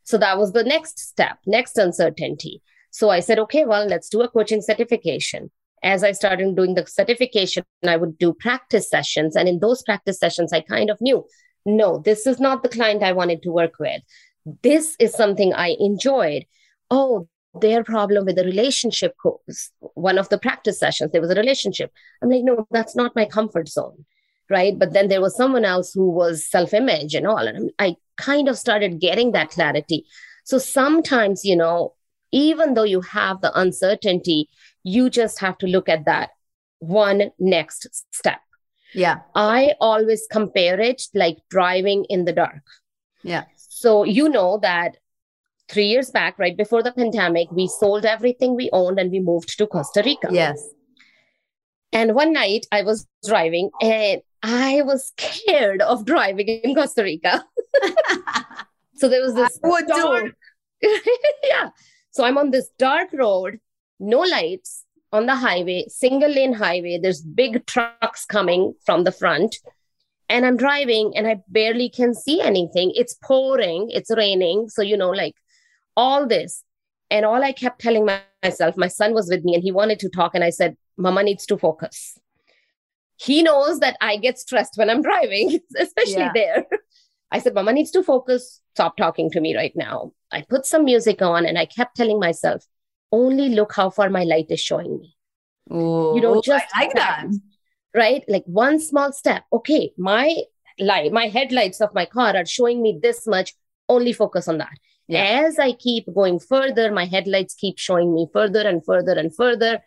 So 0.02 0.18
that 0.18 0.36
was 0.36 0.52
the 0.52 0.64
next 0.64 0.98
step, 0.98 1.38
next 1.46 1.78
uncertainty. 1.78 2.60
So 2.90 3.08
I 3.08 3.20
said, 3.20 3.38
okay, 3.38 3.64
well, 3.64 3.86
let's 3.86 4.10
do 4.10 4.20
a 4.20 4.28
coaching 4.28 4.60
certification. 4.60 5.50
As 5.84 6.02
I 6.02 6.12
started 6.12 6.56
doing 6.56 6.74
the 6.74 6.86
certification, 6.86 7.62
I 7.86 7.96
would 7.96 8.18
do 8.18 8.32
practice 8.32 8.88
sessions. 8.88 9.36
And 9.36 9.48
in 9.48 9.60
those 9.60 9.82
practice 9.82 10.18
sessions, 10.18 10.52
I 10.52 10.60
kind 10.60 10.90
of 10.90 11.00
knew 11.00 11.24
no, 11.66 11.98
this 11.98 12.26
is 12.26 12.40
not 12.40 12.62
the 12.62 12.68
client 12.68 13.02
I 13.02 13.12
wanted 13.12 13.42
to 13.42 13.50
work 13.50 13.78
with. 13.78 14.02
This 14.62 14.96
is 14.98 15.12
something 15.12 15.54
I 15.54 15.76
enjoyed. 15.78 16.44
Oh, 16.90 17.28
their 17.60 17.84
problem 17.84 18.26
with 18.26 18.36
the 18.36 18.44
relationship 18.44 19.14
goes. 19.22 19.70
One 19.94 20.18
of 20.18 20.28
the 20.28 20.38
practice 20.38 20.78
sessions, 20.78 21.12
there 21.12 21.20
was 21.20 21.30
a 21.30 21.36
relationship. 21.36 21.92
I'm 22.22 22.28
like, 22.28 22.42
no, 22.42 22.66
that's 22.70 22.96
not 22.96 23.16
my 23.16 23.24
comfort 23.24 23.68
zone. 23.68 24.04
Right. 24.50 24.78
But 24.78 24.92
then 24.92 25.08
there 25.08 25.22
was 25.22 25.34
someone 25.36 25.64
else 25.64 25.94
who 25.94 26.10
was 26.10 26.46
self 26.46 26.74
image 26.74 27.14
and 27.14 27.26
all. 27.26 27.38
And 27.38 27.70
I 27.78 27.96
kind 28.18 28.48
of 28.48 28.58
started 28.58 29.00
getting 29.00 29.32
that 29.32 29.50
clarity. 29.50 30.04
So 30.44 30.58
sometimes, 30.58 31.46
you 31.46 31.56
know, 31.56 31.94
even 32.30 32.74
though 32.74 32.82
you 32.82 33.00
have 33.00 33.40
the 33.40 33.58
uncertainty, 33.58 34.50
you 34.84 35.10
just 35.10 35.40
have 35.40 35.58
to 35.58 35.66
look 35.66 35.88
at 35.88 36.04
that 36.04 36.30
one 36.78 37.30
next 37.38 37.88
step. 38.14 38.40
Yeah. 38.94 39.20
I 39.34 39.74
always 39.80 40.26
compare 40.30 40.78
it 40.80 41.02
like 41.14 41.38
driving 41.50 42.04
in 42.08 42.24
the 42.24 42.32
dark. 42.32 42.62
Yeah. 43.22 43.44
So 43.56 44.04
you 44.04 44.28
know 44.28 44.58
that 44.62 44.98
three 45.68 45.86
years 45.86 46.10
back, 46.10 46.38
right 46.38 46.56
before 46.56 46.82
the 46.82 46.92
pandemic, 46.92 47.50
we 47.50 47.66
sold 47.66 48.04
everything 48.04 48.54
we 48.54 48.70
owned 48.72 49.00
and 49.00 49.10
we 49.10 49.20
moved 49.20 49.56
to 49.58 49.66
Costa 49.66 50.02
Rica. 50.04 50.28
Yes. 50.30 50.62
And 51.92 52.14
one 52.14 52.32
night 52.32 52.66
I 52.70 52.82
was 52.82 53.06
driving 53.26 53.70
and 53.80 54.20
I 54.42 54.82
was 54.82 55.12
scared 55.16 55.80
of 55.80 56.04
driving 56.04 56.48
in 56.48 56.74
Costa 56.74 57.02
Rica. 57.02 57.44
so 58.96 59.08
there 59.08 59.22
was 59.22 59.34
this 59.34 59.58
dark, 59.58 60.32
yeah. 61.44 61.70
So 62.10 62.24
I'm 62.24 62.36
on 62.38 62.50
this 62.50 62.68
dark 62.78 63.08
road, 63.12 63.58
no 64.00 64.20
lights 64.20 64.84
on 65.12 65.26
the 65.26 65.36
highway, 65.36 65.84
single 65.88 66.30
lane 66.30 66.52
highway. 66.52 66.98
There's 67.00 67.22
big 67.22 67.66
trucks 67.66 68.24
coming 68.26 68.74
from 68.84 69.04
the 69.04 69.12
front. 69.12 69.56
And 70.28 70.44
I'm 70.44 70.56
driving 70.56 71.12
and 71.16 71.26
I 71.26 71.40
barely 71.48 71.88
can 71.88 72.14
see 72.14 72.40
anything. 72.40 72.92
It's 72.94 73.14
pouring, 73.22 73.90
it's 73.90 74.10
raining. 74.10 74.68
So, 74.68 74.82
you 74.82 74.96
know, 74.96 75.10
like 75.10 75.34
all 75.96 76.26
this. 76.26 76.64
And 77.10 77.24
all 77.24 77.44
I 77.44 77.52
kept 77.52 77.80
telling 77.80 78.06
myself, 78.42 78.76
my 78.76 78.88
son 78.88 79.14
was 79.14 79.28
with 79.28 79.44
me 79.44 79.54
and 79.54 79.62
he 79.62 79.70
wanted 79.70 80.00
to 80.00 80.08
talk. 80.08 80.34
And 80.34 80.42
I 80.42 80.50
said, 80.50 80.76
Mama 80.96 81.22
needs 81.22 81.46
to 81.46 81.58
focus. 81.58 82.18
He 83.16 83.42
knows 83.42 83.78
that 83.80 83.96
I 84.00 84.16
get 84.16 84.38
stressed 84.38 84.76
when 84.76 84.90
I'm 84.90 85.02
driving, 85.02 85.60
especially 85.76 86.14
yeah. 86.14 86.32
there. 86.34 86.66
I 87.30 87.38
said, 87.38 87.54
Mama 87.54 87.72
needs 87.72 87.90
to 87.92 88.02
focus. 88.02 88.60
Stop 88.74 88.96
talking 88.96 89.30
to 89.30 89.40
me 89.40 89.56
right 89.56 89.72
now. 89.76 90.12
I 90.32 90.42
put 90.42 90.66
some 90.66 90.84
music 90.84 91.22
on 91.22 91.46
and 91.46 91.58
I 91.58 91.66
kept 91.66 91.96
telling 91.96 92.18
myself, 92.18 92.64
only 93.12 93.50
look 93.50 93.72
how 93.74 93.90
far 93.90 94.10
my 94.10 94.24
light 94.24 94.46
is 94.50 94.60
showing 94.60 94.98
me. 94.98 95.16
Ooh, 95.72 96.12
you 96.14 96.20
know, 96.20 96.36
oh, 96.36 96.42
just 96.42 96.66
I 96.74 96.84
like 96.84 96.94
that. 96.94 97.26
Right? 97.94 98.24
Like 98.28 98.44
one 98.46 98.80
small 98.80 99.12
step. 99.12 99.44
Okay, 99.52 99.92
my 99.96 100.34
light, 100.78 101.12
my 101.12 101.26
headlights 101.26 101.80
of 101.80 101.94
my 101.94 102.06
car 102.06 102.36
are 102.36 102.46
showing 102.46 102.82
me 102.82 102.98
this 103.02 103.26
much. 103.26 103.54
Only 103.88 104.12
focus 104.12 104.48
on 104.48 104.58
that. 104.58 104.72
Yeah. 105.06 105.44
As 105.46 105.58
I 105.58 105.72
keep 105.72 106.12
going 106.12 106.38
further, 106.38 106.90
my 106.90 107.04
headlights 107.04 107.54
keep 107.54 107.78
showing 107.78 108.14
me 108.14 108.26
further 108.32 108.66
and 108.66 108.84
further 108.84 109.12
and 109.12 109.34
further. 109.34 109.82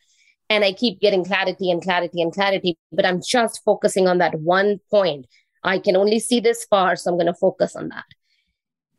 And 0.49 0.63
I 0.63 0.71
keep 0.71 1.01
getting 1.01 1.25
clarity 1.25 1.71
and 1.71 1.81
clarity 1.81 2.21
and 2.21 2.31
clarity. 2.31 2.77
But 2.91 3.05
I'm 3.05 3.21
just 3.27 3.61
focusing 3.65 4.07
on 4.07 4.19
that 4.19 4.39
one 4.39 4.79
point. 4.91 5.25
I 5.63 5.79
can 5.79 5.97
only 5.97 6.19
see 6.19 6.39
this 6.39 6.65
far. 6.65 6.95
So 6.95 7.11
I'm 7.11 7.17
going 7.17 7.27
to 7.27 7.33
focus 7.33 7.75
on 7.75 7.89
that. 7.89 8.05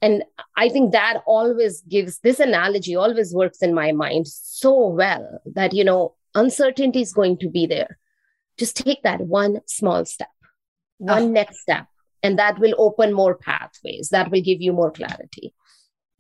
And 0.01 0.23
I 0.57 0.69
think 0.69 0.93
that 0.93 1.23
always 1.27 1.81
gives 1.83 2.21
this 2.21 2.39
analogy 2.39 2.95
always 2.95 3.35
works 3.35 3.63
in 3.63 3.75
my 3.75 3.93
mind 3.93 4.29
so 4.29 4.89
well 4.89 5.41
that, 5.55 5.73
you 5.73 5.85
know, 5.85 6.15
uncertainty 6.35 7.03
is 7.03 7.13
going 7.13 7.39
to 7.39 7.51
be 7.51 7.67
there. 7.67 7.99
Just 8.59 8.77
take 8.77 9.03
that 9.03 9.21
one 9.21 9.61
small 9.67 10.05
step, 10.05 10.29
ah. 10.43 10.47
one 10.97 11.23
oh. 11.23 11.29
next 11.29 11.61
step, 11.61 11.87
and 12.23 12.39
that 12.39 12.59
will 12.59 12.75
open 12.79 13.13
more 13.13 13.35
pathways. 13.37 14.11
That 14.11 14.31
will 14.31 14.43
give 14.43 14.61
you 14.61 14.73
more 14.73 14.91
clarity. 14.91 15.55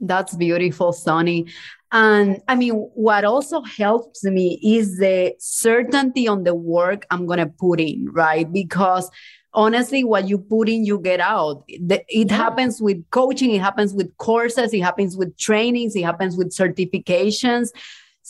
That's 0.00 0.34
beautiful, 0.34 0.92
Sonny. 0.92 1.46
And 1.90 2.40
I 2.46 2.54
mean, 2.54 2.74
what 2.94 3.24
also 3.24 3.62
helps 3.62 4.22
me 4.22 4.60
is 4.62 4.98
the 4.98 5.34
certainty 5.38 6.28
on 6.28 6.44
the 6.44 6.54
work 6.54 7.06
I'm 7.10 7.26
going 7.26 7.38
to 7.38 7.46
put 7.46 7.80
in, 7.80 8.08
right? 8.12 8.50
Because 8.50 9.10
honestly, 9.54 10.04
what 10.04 10.28
you 10.28 10.38
put 10.38 10.68
in, 10.68 10.84
you 10.84 10.98
get 10.98 11.20
out. 11.20 11.64
It 11.68 12.06
yeah. 12.08 12.36
happens 12.36 12.80
with 12.80 13.02
coaching, 13.10 13.52
it 13.52 13.60
happens 13.60 13.94
with 13.94 14.16
courses, 14.18 14.72
it 14.72 14.80
happens 14.80 15.16
with 15.16 15.36
trainings, 15.38 15.96
it 15.96 16.04
happens 16.04 16.36
with 16.36 16.50
certifications. 16.50 17.70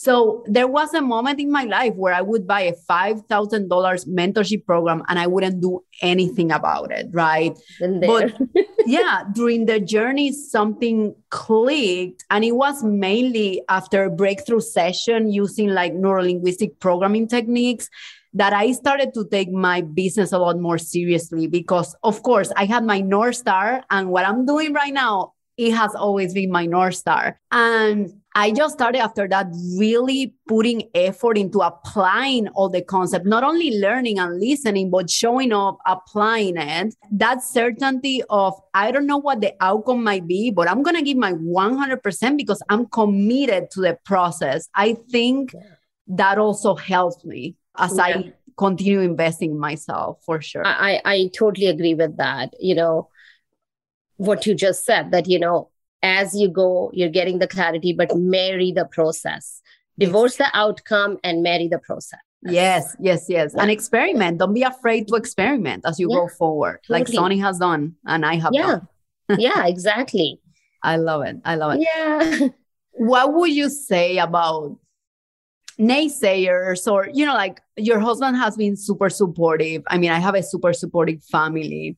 So 0.01 0.45
there 0.47 0.67
was 0.67 0.93
a 0.93 1.01
moment 1.01 1.41
in 1.41 1.51
my 1.51 1.65
life 1.65 1.93
where 1.95 2.13
I 2.13 2.21
would 2.21 2.47
buy 2.47 2.61
a 2.61 2.73
$5,000 2.89 3.67
mentorship 4.07 4.65
program 4.65 5.03
and 5.09 5.19
I 5.19 5.27
wouldn't 5.27 5.59
do 5.59 5.83
anything 6.01 6.53
about 6.53 6.93
it, 6.93 7.07
right? 7.11 7.51
But 7.81 8.33
yeah, 8.85 9.23
during 9.33 9.65
the 9.65 9.81
journey, 9.81 10.31
something 10.31 11.13
clicked. 11.31 12.23
And 12.29 12.45
it 12.45 12.53
was 12.53 12.81
mainly 12.81 13.61
after 13.67 14.05
a 14.05 14.09
breakthrough 14.09 14.61
session 14.61 15.33
using 15.33 15.67
like 15.67 15.91
neurolinguistic 15.91 16.79
programming 16.79 17.27
techniques 17.27 17.89
that 18.33 18.53
I 18.53 18.71
started 18.73 19.13
to 19.15 19.25
take 19.25 19.51
my 19.51 19.81
business 19.81 20.31
a 20.31 20.37
lot 20.37 20.59
more 20.59 20.77
seriously 20.77 21.47
because, 21.47 21.95
of 22.03 22.21
course, 22.23 22.51
I 22.55 22.65
had 22.65 22.85
my 22.85 23.01
North 23.01 23.35
Star 23.35 23.83
and 23.89 24.09
what 24.09 24.27
I'm 24.27 24.45
doing 24.45 24.73
right 24.73 24.93
now, 24.93 25.33
it 25.57 25.73
has 25.73 25.93
always 25.93 26.33
been 26.33 26.51
my 26.51 26.65
North 26.65 26.95
Star. 26.95 27.39
And 27.51 28.13
I 28.33 28.51
just 28.51 28.75
started 28.75 28.99
after 28.99 29.27
that 29.27 29.47
really 29.77 30.33
putting 30.47 30.83
effort 30.95 31.37
into 31.37 31.59
applying 31.59 32.47
all 32.49 32.69
the 32.69 32.81
concept, 32.81 33.25
not 33.25 33.43
only 33.43 33.77
learning 33.79 34.19
and 34.19 34.39
listening, 34.39 34.89
but 34.89 35.09
showing 35.09 35.51
up, 35.51 35.79
applying 35.85 36.55
it. 36.55 36.95
That 37.11 37.43
certainty 37.43 38.21
of, 38.29 38.53
I 38.73 38.91
don't 38.91 39.07
know 39.07 39.17
what 39.17 39.41
the 39.41 39.53
outcome 39.59 40.03
might 40.03 40.27
be, 40.27 40.51
but 40.51 40.69
I'm 40.69 40.83
going 40.83 40.95
to 40.95 41.01
give 41.01 41.17
my 41.17 41.33
100% 41.33 42.37
because 42.37 42.63
I'm 42.69 42.85
committed 42.85 43.71
to 43.71 43.81
the 43.81 43.97
process. 44.05 44.69
I 44.75 44.95
think 45.11 45.53
that 46.07 46.37
also 46.37 46.75
helps 46.75 47.25
me 47.25 47.55
as 47.77 47.95
yeah. 47.97 48.03
I 48.03 48.33
continue 48.57 48.99
investing 48.99 49.51
in 49.51 49.59
myself 49.59 50.19
for 50.25 50.41
sure. 50.41 50.65
I, 50.65 51.01
I 51.05 51.31
totally 51.37 51.67
agree 51.67 51.93
with 51.93 52.17
that. 52.17 52.53
You 52.59 52.75
know, 52.75 53.09
what 54.17 54.45
you 54.45 54.53
just 54.53 54.85
said 54.85 55.11
that, 55.11 55.27
you 55.27 55.39
know, 55.39 55.69
as 56.03 56.35
you 56.35 56.49
go, 56.49 56.91
you're 56.93 57.09
getting 57.09 57.39
the 57.39 57.47
clarity, 57.47 57.93
but 57.93 58.15
marry 58.15 58.71
the 58.71 58.85
process. 58.85 59.61
Divorce 59.97 60.37
the 60.37 60.49
outcome 60.53 61.17
and 61.23 61.43
marry 61.43 61.67
the 61.67 61.79
process. 61.79 62.19
Yes, 62.41 62.95
yes, 62.99 63.25
yes. 63.27 63.53
Yeah. 63.55 63.61
And 63.61 63.71
experiment. 63.71 64.37
Don't 64.37 64.53
be 64.53 64.63
afraid 64.63 65.07
to 65.09 65.15
experiment 65.15 65.83
as 65.85 65.99
you 65.99 66.09
yeah, 66.09 66.17
go 66.17 66.27
forward, 66.29 66.79
totally. 66.83 66.99
like 66.99 67.07
Sonny 67.09 67.37
has 67.39 67.59
done 67.59 67.95
and 68.05 68.25
I 68.25 68.35
have 68.35 68.51
yeah. 68.53 68.67
done. 68.67 68.87
yeah, 69.39 69.67
exactly. 69.67 70.39
I 70.81 70.95
love 70.95 71.23
it. 71.23 71.37
I 71.43 71.55
love 71.55 71.75
it. 71.75 71.81
Yeah. 71.81 72.47
What 73.01 73.33
would 73.33 73.51
you 73.51 73.69
say 73.69 74.17
about 74.17 74.77
naysayers 75.79 76.91
or, 76.91 77.09
you 77.13 77.25
know, 77.25 77.33
like 77.33 77.61
your 77.77 77.99
husband 77.99 78.37
has 78.37 78.57
been 78.57 78.75
super 78.75 79.09
supportive? 79.09 79.83
I 79.87 79.97
mean, 79.97 80.11
I 80.11 80.19
have 80.19 80.35
a 80.35 80.43
super 80.43 80.73
supportive 80.73 81.23
family 81.23 81.97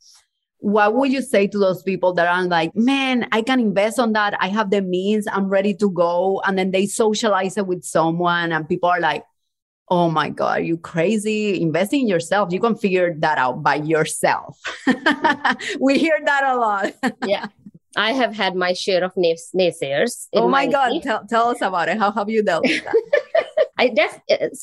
what 0.62 0.94
would 0.94 1.12
you 1.12 1.24
say 1.24 1.48
to 1.48 1.58
those 1.58 1.82
people 1.82 2.14
that 2.14 2.28
are 2.28 2.44
like, 2.44 2.76
man, 2.76 3.28
I 3.32 3.42
can 3.42 3.60
invest 3.60 3.98
on 3.98 4.14
that. 4.14 4.36
I 4.40 4.48
have 4.50 4.70
the 4.70 4.82
means, 4.82 5.26
I'm 5.32 5.50
ready 5.50 5.74
to 5.76 5.90
go. 5.90 6.40
And 6.46 6.58
then 6.58 6.70
they 6.70 6.86
socialize 6.86 7.58
it 7.58 7.66
with 7.66 7.84
someone, 7.84 8.52
and 8.52 8.70
people 8.70 8.88
are 8.88 9.00
like, 9.00 9.24
oh 9.90 10.10
my 10.10 10.30
God, 10.30 10.60
are 10.60 10.62
you 10.62 10.78
crazy? 10.78 11.60
Investing 11.60 12.02
in 12.02 12.08
yourself, 12.08 12.54
you 12.54 12.60
can 12.60 12.76
figure 12.76 13.16
that 13.20 13.40
out 13.40 13.64
by 13.64 13.76
yourself. 13.76 14.58
we 15.80 15.98
hear 15.98 16.18
that 16.24 16.44
a 16.46 16.56
lot. 16.56 16.94
yeah. 17.26 17.48
I 17.98 18.14
have 18.14 18.34
had 18.34 18.56
my 18.56 18.72
share 18.72 19.04
of 19.04 19.14
naysayers. 19.16 20.28
Oh 20.32 20.48
my, 20.48 20.66
my 20.66 20.72
God, 20.72 21.02
tell, 21.04 21.26
tell 21.28 21.48
us 21.50 21.62
about 21.62 21.90
it. 21.90 21.98
How 21.98 22.12
have 22.12 22.30
you 22.30 22.42
dealt 22.42 22.64
with 22.64 22.84
that? 22.86 22.96
I 23.82 23.88
def- 23.88 24.22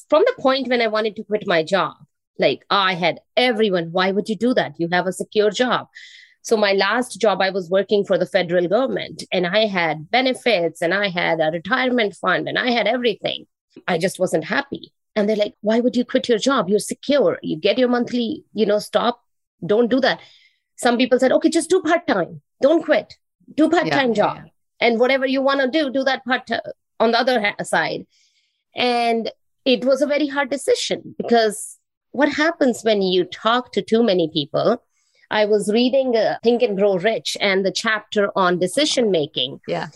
from 0.09 0.23
the 0.27 0.35
point 0.39 0.69
when 0.69 0.81
I 0.81 0.87
wanted 0.87 1.17
to 1.17 1.25
quit 1.25 1.45
my 1.45 1.65
job, 1.65 1.97
like 2.39 2.65
I 2.71 2.95
had 2.95 3.19
everyone. 3.37 3.89
Why 3.91 4.13
would 4.13 4.29
you 4.29 4.37
do 4.37 4.55
that? 4.55 4.75
You 4.79 4.89
have 4.93 5.09
a 5.09 5.13
secure 5.13 5.51
job. 5.51 5.89
So 6.43 6.57
my 6.57 6.73
last 6.73 7.21
job, 7.21 7.41
I 7.43 7.51
was 7.51 7.69
working 7.69 8.05
for 8.05 8.17
the 8.17 8.27
federal 8.27 8.69
government 8.69 9.25
and 9.33 9.45
I 9.45 9.67
had 9.67 10.09
benefits 10.09 10.81
and 10.81 10.95
I 10.95 11.09
had 11.09 11.41
a 11.41 11.51
retirement 11.51 12.15
fund 12.15 12.49
and 12.49 12.57
I 12.57 12.71
had 12.71 12.87
everything. 12.87 13.47
I 13.89 13.99
just 13.99 14.21
wasn't 14.21 14.45
happy. 14.45 14.93
And 15.17 15.29
they're 15.29 15.43
like, 15.45 15.57
why 15.63 15.81
would 15.81 15.97
you 15.97 16.05
quit 16.05 16.29
your 16.29 16.39
job? 16.39 16.69
You're 16.69 16.79
secure. 16.79 17.41
You 17.43 17.57
get 17.57 17.77
your 17.77 17.89
monthly, 17.89 18.45
you 18.53 18.67
know, 18.67 18.79
stop. 18.79 19.21
Don't 19.67 19.91
do 19.91 20.01
that. 20.01 20.21
Some 20.77 20.97
people 20.97 21.19
said, 21.19 21.33
okay, 21.33 21.49
just 21.49 21.71
do 21.71 21.83
part 21.83 22.07
time. 22.07 22.41
Don't 22.63 22.85
quit. 22.85 23.19
Do 23.57 23.69
part 23.69 23.91
time 23.91 24.11
yeah, 24.11 24.15
job. 24.15 24.37
Yeah. 24.37 24.51
And 24.87 25.01
whatever 25.01 25.27
you 25.27 25.43
want 25.43 25.61
to 25.61 25.69
do, 25.69 25.91
do 25.91 26.05
that 26.05 26.25
part 26.25 26.49
on 27.01 27.11
the 27.11 27.19
other 27.19 27.55
side. 27.65 28.07
And 28.79 29.31
it 29.65 29.85
was 29.85 30.01
a 30.01 30.07
very 30.07 30.29
hard 30.29 30.49
decision 30.51 31.15
because 31.19 31.77
what 32.13 32.31
happens 32.31 32.83
when 32.83 33.03
you 33.03 33.25
talk 33.25 33.73
to 33.73 33.83
too 33.83 34.03
many 34.03 34.31
people? 34.33 34.83
I 35.31 35.45
was 35.45 35.71
reading 35.71 36.17
uh, 36.17 36.39
Think 36.43 36.63
and 36.63 36.79
Grow 36.79 36.97
Rich 36.97 37.37
and 37.41 37.67
the 37.67 37.73
chapter 37.73 38.31
on 38.35 38.59
decision 38.59 39.11
making. 39.11 39.61
Yeah. 39.69 39.89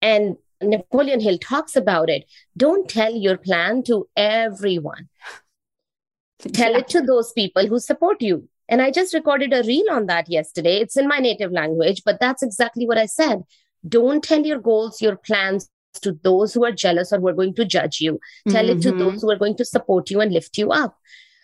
And 0.00 0.36
Napoleon 0.60 1.20
Hill 1.20 1.38
talks 1.38 1.76
about 1.76 2.10
it. 2.10 2.24
Don't 2.56 2.88
tell 2.88 3.14
your 3.14 3.36
plan 3.36 3.84
to 3.84 4.08
everyone. 4.16 5.08
Tell 6.52 6.72
Yeah. 6.72 6.78
it 6.78 6.88
to 6.88 7.00
those 7.00 7.32
people 7.32 7.66
who 7.68 7.78
support 7.78 8.20
you. 8.20 8.48
And 8.68 8.82
I 8.82 8.90
just 8.90 9.14
recorded 9.14 9.52
a 9.52 9.62
reel 9.62 9.84
on 9.90 10.06
that 10.06 10.28
yesterday. 10.28 10.78
It's 10.78 10.96
in 10.96 11.06
my 11.06 11.18
native 11.18 11.52
language, 11.52 12.02
but 12.04 12.18
that's 12.18 12.42
exactly 12.42 12.86
what 12.86 12.98
I 12.98 13.06
said. 13.06 13.42
Don't 13.86 14.24
tell 14.24 14.44
your 14.44 14.58
goals, 14.58 15.00
your 15.00 15.16
plans 15.16 15.68
to 16.00 16.12
those 16.22 16.54
who 16.54 16.64
are 16.64 16.72
jealous 16.72 17.12
or 17.12 17.20
who 17.20 17.28
are 17.28 17.32
going 17.34 17.54
to 17.54 17.64
judge 17.64 18.00
you. 18.00 18.18
Tell 18.48 18.68
it 18.68 18.80
to 18.82 18.92
Mhm. 18.92 18.98
those 18.98 19.22
who 19.22 19.30
are 19.30 19.36
going 19.36 19.56
to 19.56 19.64
support 19.64 20.10
you 20.10 20.20
and 20.20 20.32
lift 20.32 20.56
you 20.58 20.70
up. 20.72 20.96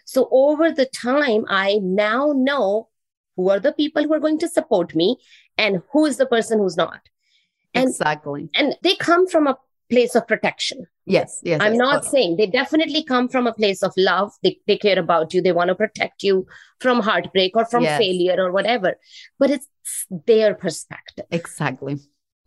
So 0.05 0.28
over 0.32 0.70
the 0.70 0.86
time, 0.86 1.44
I 1.49 1.78
now 1.82 2.32
know 2.34 2.88
who 3.36 3.51
are 3.51 3.61
the 3.61 3.72
people 3.72 4.03
who 4.03 4.12
are 4.14 4.20
going 4.20 4.38
to 4.38 4.49
support 4.49 4.94
me 4.94 5.18
and 5.57 5.82
who 5.92 6.07
is 6.07 6.16
the 6.16 6.26
person 6.26 6.59
who's 6.59 6.76
not. 6.76 7.01
And 7.74 7.88
exactly. 7.88 8.49
and 8.55 8.76
they 8.82 8.94
come 8.96 9.28
from 9.28 9.46
a 9.46 9.59
place 9.90 10.14
of 10.14 10.26
protection. 10.26 10.86
Yes. 11.07 11.40
Yes. 11.42 11.61
I'm 11.62 11.72
yes, 11.74 11.78
not 11.78 11.94
totally. 12.03 12.11
saying 12.11 12.36
they 12.36 12.46
definitely 12.46 13.03
come 13.03 13.28
from 13.28 13.46
a 13.46 13.53
place 13.55 13.82
of 13.82 13.92
love. 13.96 14.32
They, 14.42 14.59
they 14.66 14.76
care 14.76 14.99
about 14.99 15.32
you. 15.32 15.40
They 15.40 15.53
want 15.53 15.68
to 15.68 15.74
protect 15.74 16.22
you 16.22 16.46
from 16.80 17.01
heartbreak 17.01 17.57
or 17.57 17.64
from 17.64 17.84
Yes. 17.84 17.99
failure 17.99 18.36
or 18.38 18.53
whatever. 18.53 18.96
But 19.38 19.51
it's 19.51 19.66
their 20.11 20.55
perspective, 20.55 21.26
Exactly. 21.30 21.96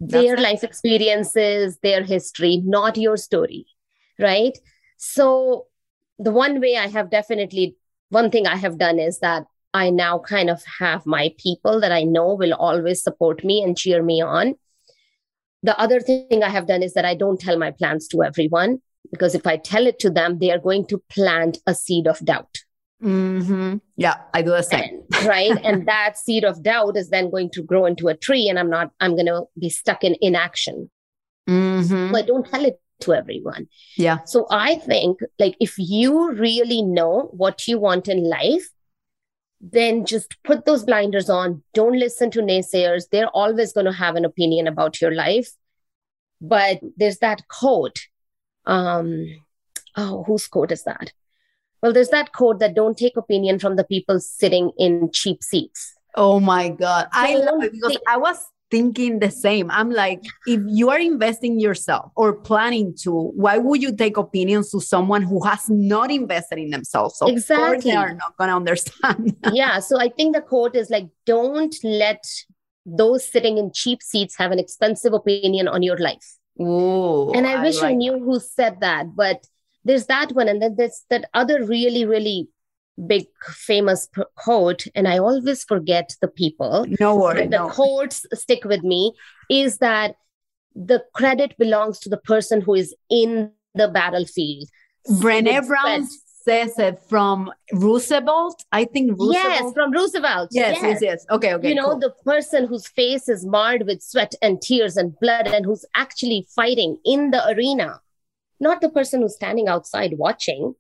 Their 0.02 0.36
That's- 0.36 0.44
life 0.44 0.64
experiences, 0.64 1.78
their 1.84 2.04
history, 2.04 2.58
not 2.66 2.98
your 2.98 3.18
story. 3.18 3.68
Right. 4.20 4.58
So, 4.98 5.68
the 6.20 6.32
one 6.32 6.60
way 6.60 6.76
I 6.76 6.88
have 6.88 7.10
definitely, 7.10 7.76
one 8.10 8.30
thing 8.30 8.46
I 8.46 8.56
have 8.56 8.78
done 8.78 9.00
is 9.00 9.20
that 9.20 9.46
I 9.74 9.90
now 9.90 10.20
kind 10.20 10.50
of 10.50 10.62
have 10.80 11.06
my 11.06 11.34
people 11.38 11.80
that 11.80 11.92
I 11.92 12.04
know 12.04 12.34
will 12.34 12.54
always 12.54 13.02
support 13.02 13.44
me 13.44 13.64
and 13.64 13.78
cheer 13.78 14.04
me 14.04 14.22
on. 14.22 14.56
The 15.64 15.80
other 15.80 16.00
thing 16.00 16.44
I 16.44 16.50
have 16.50 16.68
done 16.68 16.84
is 16.84 16.94
that 16.94 17.06
I 17.06 17.16
don't 17.16 17.40
tell 17.40 17.58
my 17.58 17.72
plans 17.72 18.08
to 18.10 18.24
everyone 18.24 18.82
because 19.12 19.36
if 19.36 19.48
I 19.48 19.58
tell 19.58 19.88
it 19.88 20.00
to 20.00 20.10
them, 20.10 20.40
they 20.40 20.52
are 20.52 20.60
going 20.60 20.86
to 20.88 20.98
plant 21.10 21.60
a 21.66 21.74
seed 21.74 22.08
of 22.08 22.20
doubt. 22.20 22.61
Mhm. 23.02 23.82
Yeah, 23.98 24.16
I 24.34 24.42
do 24.42 24.52
the 24.52 24.62
same. 24.62 25.04
And- 25.14 25.26
right. 25.26 25.58
and 25.64 25.88
that 25.88 26.18
seed 26.18 26.44
of 26.44 26.62
doubt 26.64 26.98
is 26.98 27.10
then 27.10 27.30
going 27.30 27.50
to 27.52 27.64
grow 27.64 27.86
into 27.86 28.08
a 28.08 28.16
tree, 28.16 28.48
and 28.50 28.60
I'm 28.60 28.70
not, 28.70 28.92
I'm 29.00 29.16
going 29.16 29.26
to 29.28 29.46
be 29.60 29.70
stuck 29.70 30.04
in 30.04 30.16
inaction. 30.22 30.90
Mhm. 31.50 32.12
So 32.12 32.18
I 32.18 32.22
don't 32.22 32.46
tell 32.48 32.64
it 32.66 32.80
to 33.02 33.14
everyone. 33.14 33.68
Yeah. 33.98 34.20
So 34.26 34.46
I 34.52 34.76
think, 34.76 35.20
like, 35.40 35.56
if 35.60 35.74
you 35.78 36.32
really 36.34 36.84
know 36.84 37.30
what 37.34 37.68
you 37.68 37.80
want 37.80 38.08
in 38.08 38.24
life, 38.30 38.70
then 39.60 40.06
just 40.06 40.36
put 40.44 40.66
those 40.66 40.84
blinders 40.84 41.30
on. 41.30 41.64
Don't 41.74 41.98
listen 41.98 42.30
to 42.32 42.42
naysayers. 42.42 43.06
They're 43.12 43.30
always 43.30 43.74
going 43.74 43.86
to 43.88 43.92
have 43.92 44.16
an 44.16 44.26
opinion 44.26 44.68
about 44.68 45.02
your 45.02 45.12
life. 45.14 45.50
But 46.40 46.80
there's 46.98 47.20
that 47.20 47.48
quote. 47.48 48.00
Um, 48.66 49.26
oh, 49.98 50.24
whose 50.24 50.48
quote 50.48 50.72
is 50.72 50.84
that? 50.84 51.12
Well, 51.82 51.94
there's 51.94 52.10
that 52.10 52.34
quote 52.34 52.60
that 52.60 52.76
don't 52.76 52.98
take 52.98 53.18
opinion 53.18 53.60
from 53.60 53.76
the 53.76 53.84
people 53.84 54.20
sitting 54.20 54.72
in 54.78 55.10
cheap 55.12 55.44
seats. 55.44 55.94
Oh 56.16 56.40
my 56.40 56.70
God. 56.70 57.08
I 57.12 57.36
love 57.36 57.64
it 57.64 57.72
because 57.72 57.98
I 58.08 58.18
was 58.18 58.38
thinking 58.70 59.20
the 59.20 59.30
same. 59.30 59.70
I'm 59.70 59.92
like, 59.92 60.24
if 60.48 60.62
you 60.66 60.90
are 60.90 61.00
investing 61.00 61.60
yourself 61.60 62.12
or 62.16 62.34
planning 62.34 62.96
to, 63.02 63.12
why 63.36 63.58
would 63.58 63.82
you 63.82 63.96
take 63.96 64.18
opinions 64.18 64.72
to 64.72 64.80
someone 64.80 65.22
who 65.22 65.44
has 65.44 65.70
not 65.70 66.10
invested 66.10 66.58
in 66.60 66.70
themselves? 66.70 67.18
Course, 67.18 67.32
Exactly. 67.32 67.92
they 67.92 67.98
are 67.98 68.14
not 68.14 68.38
going 68.38 68.50
to 68.50 68.56
understand. 68.56 69.36
yeah. 69.54 69.80
So 69.80 70.00
I 70.00 70.10
think 70.10 70.36
the 70.36 70.42
quote 70.42 70.76
is 70.76 70.90
like, 70.90 71.08
don't 71.26 71.76
let 71.84 72.24
those 72.86 73.26
sitting 73.26 73.58
in 73.58 73.72
cheap 73.74 74.02
seats 74.02 74.36
have 74.38 74.52
an 74.52 74.60
expensive 74.60 75.14
opinion 75.14 75.68
on 75.68 75.84
your 75.84 75.98
life. 75.98 76.38
Ooh, 76.60 77.32
and 77.32 77.48
I, 77.48 77.62
wish 77.62 77.80
I 77.80 77.88
like 77.88 77.98
knew 77.98 78.20
who 78.20 78.40
said 78.40 78.82
that, 78.82 79.16
but 79.16 79.46
there's 79.84 80.06
that 80.08 80.32
one, 80.34 80.48
and 80.48 80.62
then 80.62 80.76
there's 80.78 81.04
that 81.10 81.30
other 81.34 81.64
really, 81.66 82.06
really 82.06 82.48
big 83.08 83.26
famous 83.54 84.08
p- 84.14 84.22
quote, 84.36 84.86
and 84.96 85.08
I 85.08 85.18
always 85.18 85.64
forget 85.64 86.14
the 86.22 86.28
people. 86.28 86.86
No 87.00 87.16
worry. 87.16 87.48
The 87.48 87.58
No. 87.60 87.70
quotes 87.70 88.26
stick 88.34 88.64
with 88.66 88.84
me 88.84 89.14
is 89.50 89.78
that 89.80 90.16
the 90.76 91.04
credit 91.14 91.58
belongs 91.58 92.00
to 92.00 92.10
the 92.10 92.18
person 92.18 92.62
who 92.62 92.76
is 92.76 92.94
in 93.10 93.52
the 93.76 93.88
battlefield. 93.88 94.68
Brené 95.10 95.66
Brown 95.66 96.08
says 96.44 96.78
it 96.80 97.00
from 97.10 97.52
Roosevelt. 97.74 98.64
I 98.72 98.86
think 98.86 99.12
Roosevelt. 99.12 99.34
Yes, 99.34 99.74
from 99.74 99.92
Roosevelt. 99.92 100.50
yes, 100.52 100.78
yes, 100.82 101.00
yes. 101.02 101.26
Okay, 101.30 101.54
okay. 101.56 101.70
you 101.70 101.76
know 101.76 101.92
cool. 101.92 102.00
the 102.00 102.14
person 102.26 102.66
whose 102.68 102.88
face 102.88 103.30
is 103.30 103.46
marred 103.46 103.84
with 103.86 104.02
sweat 104.02 104.34
and 104.42 104.62
tears 104.62 104.98
and 104.98 105.18
blood 105.20 105.48
and 105.48 105.66
who's 105.66 105.86
actually 105.96 106.48
fighting 106.56 106.98
in 107.06 107.32
the 107.32 107.48
arena 107.50 108.00
not 108.62 108.82
the 108.82 108.90
person 108.90 109.22
who's 109.22 109.36
standing 109.36 109.68
outside 109.68 110.18
watching 110.18 110.76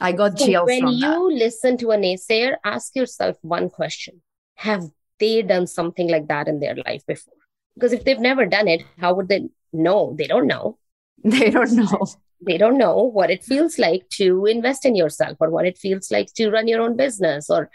I 0.00 0.12
got 0.12 0.36
So 0.36 0.46
chills 0.46 0.66
when 0.66 0.88
you 0.88 1.30
that. 1.30 1.36
listen 1.44 1.76
to 1.78 1.90
a 1.92 1.96
naysayer 1.96 2.56
ask 2.64 2.96
yourself 2.96 3.36
one 3.42 3.68
question 3.70 4.22
have 4.56 4.90
they 5.20 5.42
done 5.42 5.66
something 5.66 6.08
like 6.08 6.28
that 6.28 6.48
in 6.48 6.60
their 6.60 6.76
life 6.86 7.04
before 7.06 7.34
because 7.74 7.92
if 7.92 8.04
they've 8.04 8.18
never 8.18 8.46
done 8.46 8.68
it 8.68 8.82
how 8.98 9.14
would 9.14 9.28
they 9.28 9.48
know 9.72 10.14
they 10.18 10.26
don't 10.26 10.46
know 10.46 10.78
They 11.24 11.50
don't 11.50 11.72
know. 11.72 12.06
they 12.44 12.58
don't 12.58 12.78
know 12.78 12.96
what 13.18 13.30
it 13.30 13.44
feels 13.44 13.78
like 13.78 14.08
to 14.10 14.46
invest 14.46 14.84
in 14.84 14.96
yourself 14.96 15.36
or 15.40 15.50
what 15.50 15.66
it 15.66 15.78
feels 15.78 16.10
like 16.10 16.32
to 16.34 16.50
run 16.50 16.66
your 16.68 16.80
own 16.82 16.96
business 16.96 17.48
or 17.48 17.70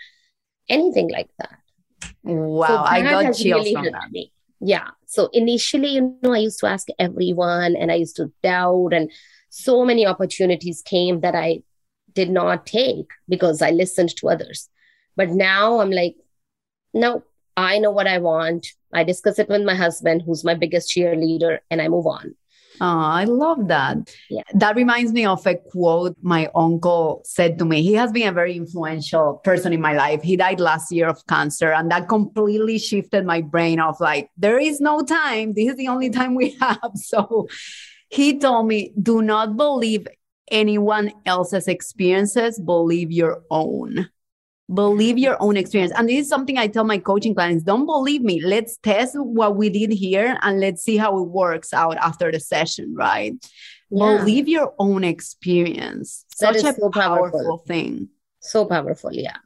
anything 0.69 1.09
like 1.09 1.29
that 1.39 1.59
Wow, 2.23 2.67
So 2.67 2.75
I 2.83 3.01
got 3.03 3.33
chills 3.33 3.63
really 3.63 3.73
from 3.73 3.85
that. 3.85 4.11
me. 4.11 4.31
Yeah. 4.59 4.89
So 5.05 5.29
initially, 5.33 5.89
you 5.89 6.17
know, 6.21 6.33
I 6.33 6.39
used 6.39 6.59
to 6.59 6.67
ask 6.67 6.87
everyone 6.97 7.75
and 7.75 7.91
I 7.91 7.95
used 7.95 8.15
to 8.17 8.31
doubt, 8.43 8.93
and 8.93 9.11
so 9.49 9.85
many 9.85 10.05
opportunities 10.05 10.81
came 10.81 11.21
that 11.21 11.35
I 11.35 11.61
did 12.13 12.29
not 12.29 12.65
take 12.65 13.07
because 13.29 13.61
I 13.61 13.71
listened 13.71 14.15
to 14.17 14.29
others. 14.29 14.69
But 15.15 15.29
now 15.29 15.79
I'm 15.79 15.91
like, 15.91 16.15
no, 16.93 17.23
I 17.55 17.79
know 17.79 17.91
what 17.91 18.07
I 18.07 18.17
want. 18.17 18.67
I 18.93 19.03
discuss 19.03 19.39
it 19.39 19.49
with 19.49 19.63
my 19.63 19.75
husband, 19.75 20.23
who's 20.25 20.43
my 20.43 20.55
biggest 20.55 20.89
cheerleader, 20.89 21.59
and 21.69 21.81
I 21.81 21.87
move 21.87 22.07
on. 22.07 22.35
Oh, 22.79 22.99
I 22.99 23.23
love 23.23 23.67
that. 23.67 24.13
Yeah. 24.29 24.43
That 24.53 24.75
reminds 24.75 25.11
me 25.11 25.25
of 25.25 25.45
a 25.45 25.55
quote 25.55 26.15
my 26.21 26.49
uncle 26.55 27.21
said 27.25 27.57
to 27.59 27.65
me. 27.65 27.81
He 27.81 27.93
has 27.93 28.11
been 28.11 28.27
a 28.27 28.31
very 28.31 28.55
influential 28.55 29.41
person 29.43 29.73
in 29.73 29.81
my 29.81 29.93
life. 29.93 30.21
He 30.21 30.35
died 30.35 30.59
last 30.59 30.91
year 30.91 31.07
of 31.07 31.25
cancer, 31.27 31.71
and 31.71 31.89
that 31.91 32.07
completely 32.07 32.77
shifted 32.77 33.25
my 33.25 33.41
brain 33.41 33.79
of 33.79 33.99
like, 33.99 34.29
there 34.37 34.59
is 34.59 34.79
no 34.79 35.01
time. 35.01 35.53
This 35.53 35.69
is 35.69 35.75
the 35.75 35.87
only 35.87 36.09
time 36.09 36.35
we 36.35 36.51
have. 36.61 36.91
So 36.95 37.47
he 38.09 38.39
told 38.39 38.67
me, 38.67 38.93
do 39.01 39.21
not 39.21 39.57
believe 39.57 40.07
anyone 40.49 41.11
else's 41.25 41.67
experiences, 41.67 42.59
believe 42.59 43.11
your 43.11 43.43
own. 43.49 44.09
Believe 44.73 45.17
your 45.17 45.41
own 45.41 45.55
experience. 45.55 45.93
And 45.95 46.09
this 46.09 46.25
is 46.25 46.29
something 46.29 46.57
I 46.57 46.67
tell 46.67 46.83
my 46.83 46.97
coaching 46.97 47.33
clients 47.33 47.63
don't 47.63 47.85
believe 47.85 48.21
me. 48.21 48.41
Let's 48.43 48.77
test 48.77 49.15
what 49.15 49.55
we 49.55 49.69
did 49.69 49.93
here 49.93 50.37
and 50.41 50.59
let's 50.59 50.83
see 50.83 50.97
how 50.97 51.17
it 51.19 51.29
works 51.29 51.73
out 51.73 51.95
after 51.97 52.31
the 52.31 52.39
session, 52.39 52.93
right? 52.93 53.33
Yeah. 53.89 54.17
Believe 54.17 54.49
your 54.49 54.73
own 54.77 55.05
experience. 55.05 56.25
That 56.41 56.55
Such 56.55 56.63
a 56.65 56.79
so 56.79 56.89
powerful 56.89 57.31
powerful. 57.31 57.57
thing. 57.65 58.09
So 58.41 58.65
powerful. 58.65 59.13
Yeah. 59.13 59.37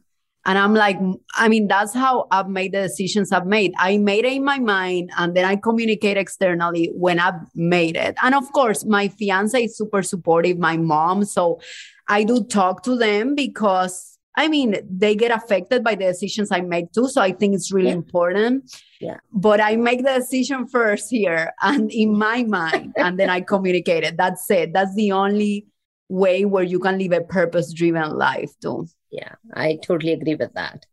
And 0.43 0.57
I'm 0.57 0.73
like, 0.73 0.97
I 1.35 1.49
mean, 1.49 1.67
that's 1.67 1.93
how 1.93 2.25
I've 2.31 2.49
made 2.49 2.71
the 2.71 2.81
decisions 2.81 3.31
I've 3.31 3.45
made. 3.45 3.73
I 3.77 3.99
made 3.99 4.25
it 4.25 4.33
in 4.33 4.43
my 4.43 4.57
mind 4.57 5.11
and 5.17 5.35
then 5.35 5.45
I 5.45 5.55
communicate 5.55 6.17
externally 6.17 6.91
when 6.95 7.19
I've 7.19 7.41
made 7.53 7.95
it. 7.95 8.15
And 8.23 8.33
of 8.33 8.51
course, 8.51 8.83
my 8.83 9.07
fiance 9.07 9.65
is 9.65 9.77
super 9.77 10.01
supportive, 10.01 10.57
my 10.57 10.77
mom. 10.77 11.25
So 11.25 11.61
I 12.07 12.23
do 12.23 12.43
talk 12.43 12.81
to 12.83 12.97
them 12.97 13.35
because 13.35 14.17
I 14.37 14.47
mean, 14.47 14.75
they 14.89 15.13
get 15.15 15.31
affected 15.31 15.83
by 15.83 15.95
the 15.95 16.05
decisions 16.05 16.51
I 16.51 16.61
make 16.61 16.91
too. 16.93 17.09
So 17.09 17.21
I 17.21 17.31
think 17.33 17.53
it's 17.53 17.71
really 17.71 17.89
Yeah. 17.89 17.95
important. 17.95 18.71
Yeah. 19.01 19.17
But 19.33 19.59
I 19.59 19.75
make 19.75 20.03
the 20.05 20.13
decision 20.13 20.67
first 20.67 21.09
here 21.09 21.51
and 21.61 21.91
in 21.91 22.17
my 22.17 22.43
mind, 22.43 22.93
and 22.97 23.19
then 23.19 23.29
I 23.29 23.41
communicate 23.41 24.03
it. 24.03 24.15
That's 24.17 24.49
it. 24.49 24.71
That's 24.73 24.95
the 24.95 25.11
only 25.11 25.67
way 26.07 26.45
where 26.45 26.63
you 26.63 26.79
can 26.79 26.97
live 26.97 27.11
a 27.11 27.21
purpose 27.21 27.73
driven 27.73 28.17
life 28.17 28.51
too. 28.61 28.87
Yeah. 29.11 29.35
I 29.53 29.79
totally 29.83 30.13
agree 30.13 30.35
with 30.35 30.53
that. 30.53 30.85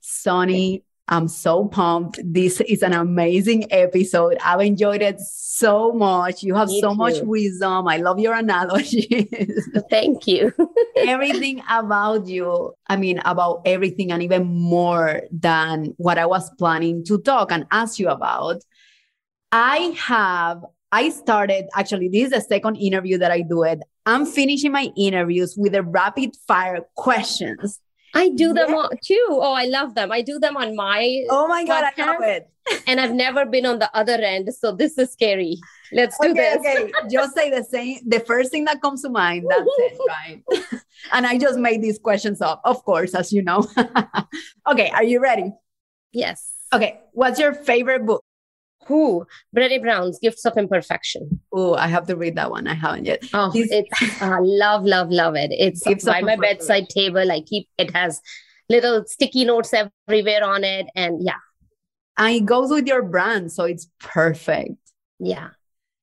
Sonny, 0.00 0.84
I'm 1.08 1.28
so 1.28 1.66
pumped. 1.66 2.20
This 2.24 2.60
is 2.60 2.82
an 2.82 2.92
amazing 2.92 3.70
episode. 3.72 4.38
I've 4.44 4.60
enjoyed 4.60 5.02
it 5.02 5.20
so 5.20 5.92
much. 5.92 6.42
You 6.42 6.54
have 6.54 6.68
Me 6.68 6.80
so 6.80 6.94
much 6.94 7.20
wisdom. 7.20 7.88
I 7.88 7.96
love 7.98 8.18
your 8.18 8.34
analogies. 8.34 9.68
Thank 9.90 10.26
you. 10.26 10.52
everything 10.96 11.62
about 11.68 12.28
you, 12.28 12.72
I 12.86 12.96
mean, 12.96 13.20
about 13.24 13.62
everything 13.64 14.12
and 14.12 14.22
even 14.22 14.44
more 14.44 15.22
than 15.32 15.94
what 15.96 16.18
I 16.18 16.26
was 16.26 16.50
planning 16.56 17.04
to 17.06 17.18
talk 17.18 17.50
and 17.50 17.66
ask 17.70 17.98
you 17.98 18.08
about. 18.08 18.62
I 19.50 19.94
have, 19.98 20.64
I 20.92 21.10
started 21.10 21.66
actually, 21.76 22.08
this 22.08 22.26
is 22.26 22.30
the 22.30 22.40
second 22.40 22.76
interview 22.76 23.18
that 23.18 23.30
I 23.30 23.42
do 23.42 23.64
it. 23.64 23.80
I'm 24.06 24.24
finishing 24.24 24.72
my 24.72 24.90
interviews 24.96 25.56
with 25.56 25.72
the 25.72 25.82
rapid 25.82 26.36
fire 26.46 26.80
questions. 26.96 27.80
I 28.14 28.28
do 28.30 28.52
them 28.52 28.74
all, 28.74 28.90
too. 29.02 29.26
Oh, 29.30 29.52
I 29.52 29.64
love 29.64 29.94
them. 29.94 30.12
I 30.12 30.20
do 30.22 30.38
them 30.38 30.56
on 30.56 30.76
my. 30.76 31.24
Oh 31.30 31.48
my 31.48 31.64
god, 31.64 31.84
I 31.96 32.06
love 32.06 32.22
it. 32.22 32.48
and 32.86 33.00
I've 33.00 33.12
never 33.12 33.44
been 33.44 33.66
on 33.66 33.78
the 33.80 33.90
other 33.96 34.14
end, 34.14 34.54
so 34.54 34.70
this 34.72 34.96
is 34.98 35.10
scary. 35.12 35.58
Let's 35.92 36.16
do 36.20 36.30
Okay, 36.30 36.56
this. 36.56 36.58
okay. 36.58 36.92
Just 37.10 37.34
say 37.34 37.50
the 37.50 37.64
same. 37.64 37.98
The 38.06 38.20
first 38.20 38.50
thing 38.52 38.64
that 38.66 38.80
comes 38.80 39.02
to 39.02 39.08
mind. 39.08 39.46
That's 39.48 39.62
it, 39.66 39.98
right? 40.08 40.42
and 41.12 41.26
I 41.26 41.38
just 41.38 41.58
made 41.58 41.82
these 41.82 41.98
questions 41.98 42.40
up, 42.40 42.60
of 42.64 42.84
course, 42.84 43.14
as 43.14 43.32
you 43.32 43.42
know. 43.42 43.66
okay, 44.70 44.90
are 44.90 45.02
you 45.04 45.20
ready? 45.20 45.52
Yes. 46.12 46.52
Okay, 46.72 47.00
what's 47.12 47.38
your 47.40 47.52
favorite 47.52 48.06
book? 48.06 48.21
Who? 48.86 49.26
Brene 49.56 49.80
Brown's 49.82 50.18
Gifts 50.18 50.44
of 50.44 50.56
Imperfection. 50.56 51.40
Oh, 51.52 51.74
I 51.74 51.86
have 51.86 52.06
to 52.08 52.16
read 52.16 52.36
that 52.36 52.50
one. 52.50 52.66
I 52.66 52.74
haven't 52.74 53.04
yet. 53.06 53.22
Oh, 53.32 53.50
This- 53.50 53.70
it's 53.70 54.22
uh, 54.22 54.38
love, 54.40 54.84
love, 54.84 55.10
love 55.10 55.36
it. 55.36 55.50
It's 55.52 55.82
Gifts 55.86 56.04
by 56.04 56.20
my 56.20 56.36
bedside 56.36 56.88
table. 56.88 57.30
I 57.30 57.40
keep 57.42 57.68
it 57.78 57.90
has 57.94 58.20
little 58.68 59.04
sticky 59.06 59.44
notes 59.44 59.72
everywhere 59.74 60.44
on 60.44 60.64
it, 60.64 60.86
and 60.96 61.22
yeah, 61.22 61.36
And 62.16 62.34
it 62.36 62.44
goes 62.46 62.70
with 62.70 62.86
your 62.86 63.02
brand, 63.02 63.52
so 63.52 63.64
it's 63.64 63.88
perfect. 64.00 64.76
yeah. 65.18 65.50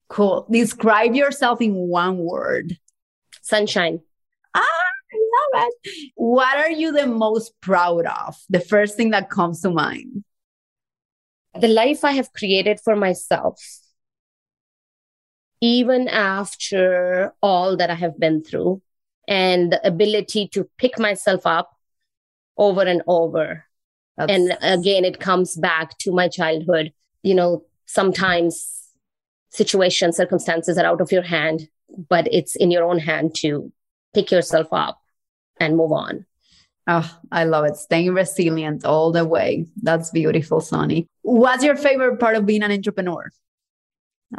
Cool. 0.08 0.48
Describe 0.50 1.14
yourself 1.14 1.62
in 1.62 1.74
one 1.76 2.18
word. 2.18 2.76
Sunshine. 3.44 4.00
Ah, 4.56 4.60
I 4.62 5.56
love 5.62 5.70
it. 5.84 6.12
What 6.16 6.58
are 6.58 6.72
you 6.72 6.92
the 6.92 7.06
most 7.06 7.54
proud 7.62 8.08
of? 8.08 8.36
The 8.50 8.60
first 8.60 8.98
thing 8.98 9.12
that 9.12 9.30
comes 9.30 9.62
to 9.62 9.70
mind. 9.70 10.24
The 11.54 11.68
life 11.68 12.04
I 12.04 12.12
have 12.12 12.34
created 12.34 12.80
for 12.80 12.96
myself, 12.96 13.62
even 15.62 16.08
after 16.08 17.34
all 17.42 17.78
that 17.78 17.90
I 17.90 17.96
have 17.96 18.20
been 18.20 18.44
through, 18.44 18.82
and 19.28 19.74
the 19.74 19.88
ability 19.88 20.48
to 20.50 20.70
pick 20.78 20.98
myself 21.00 21.46
up 21.46 21.76
over 22.58 22.82
and 22.82 23.02
over. 23.08 23.66
That's- 24.18 24.36
And 24.36 24.58
again, 24.62 25.06
it 25.06 25.20
comes 25.20 25.56
back 25.56 25.98
to 26.00 26.12
my 26.12 26.28
childhood. 26.28 26.94
You 27.24 27.36
know, 27.36 27.66
sometimes 27.86 28.84
situations, 29.50 30.18
circumstances 30.18 30.78
are 30.78 30.86
out 30.86 31.02
of 31.02 31.12
your 31.12 31.24
hand, 31.24 31.70
but 32.10 32.28
it's 32.32 32.56
in 32.56 32.72
your 32.72 32.84
own 32.84 33.00
hand 33.00 33.36
to 33.36 33.72
pick 34.14 34.32
yourself 34.32 34.68
up 34.72 35.02
and 35.60 35.76
move 35.76 35.92
on. 35.92 36.26
Oh, 36.92 37.20
I 37.32 37.44
love 37.44 37.66
it. 37.66 37.76
Staying 37.76 38.16
resilient 38.16 38.84
all 38.84 39.12
the 39.12 39.24
way. 39.24 39.68
That's 39.84 40.10
beautiful, 40.10 40.60
Sonny. 40.60 41.08
What's 41.22 41.64
your 41.64 41.76
favorite 41.76 42.20
part 42.20 42.36
of 42.36 42.48
being 42.48 42.64
an 42.64 42.72
entrepreneur? 42.72 43.30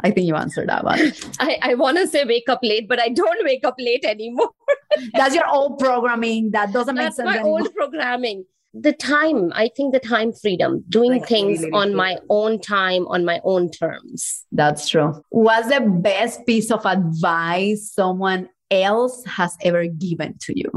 I 0.01 0.11
think 0.11 0.27
you 0.27 0.35
answered 0.35 0.67
that 0.67 0.83
one. 0.83 0.99
I, 1.39 1.59
I 1.61 1.73
want 1.75 1.97
to 1.97 2.07
say 2.07 2.25
wake 2.25 2.49
up 2.49 2.59
late, 2.61 2.89
but 2.89 2.99
I 2.99 3.07
don't 3.07 3.45
wake 3.45 3.65
up 3.65 3.75
late 3.79 4.03
anymore. 4.03 4.49
That's 5.13 5.33
your 5.33 5.47
old 5.47 5.79
programming. 5.79 6.51
That 6.51 6.73
doesn't 6.73 6.95
make 6.95 7.13
sense. 7.13 7.17
That's 7.17 7.25
my 7.25 7.35
anymore. 7.35 7.61
old 7.61 7.73
programming. 7.73 8.43
The 8.73 8.93
time, 8.93 9.53
I 9.55 9.69
think 9.75 9.93
the 9.93 10.01
time 10.01 10.33
freedom, 10.33 10.83
doing 10.89 11.19
Like 11.19 11.27
things 11.29 11.59
really 11.59 11.71
on 11.71 11.95
my 11.95 12.17
own 12.29 12.59
time, 12.59 13.07
on 13.07 13.23
my 13.23 13.39
own 13.45 13.71
terms. 13.71 14.45
That's 14.51 14.89
true. 14.89 15.21
What's 15.29 15.69
the 15.69 15.81
best 15.81 16.45
piece 16.45 16.69
of 16.69 16.85
advice 16.85 17.93
someone 17.93 18.49
else 18.69 19.23
has 19.25 19.55
ever 19.63 19.87
given 19.87 20.35
to 20.41 20.53
you? 20.57 20.69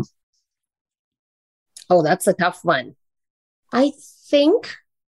Oh, 1.90 2.02
that's 2.02 2.26
a 2.26 2.32
tough 2.32 2.60
one. 2.64 2.96
I 3.72 3.92
think 4.30 4.74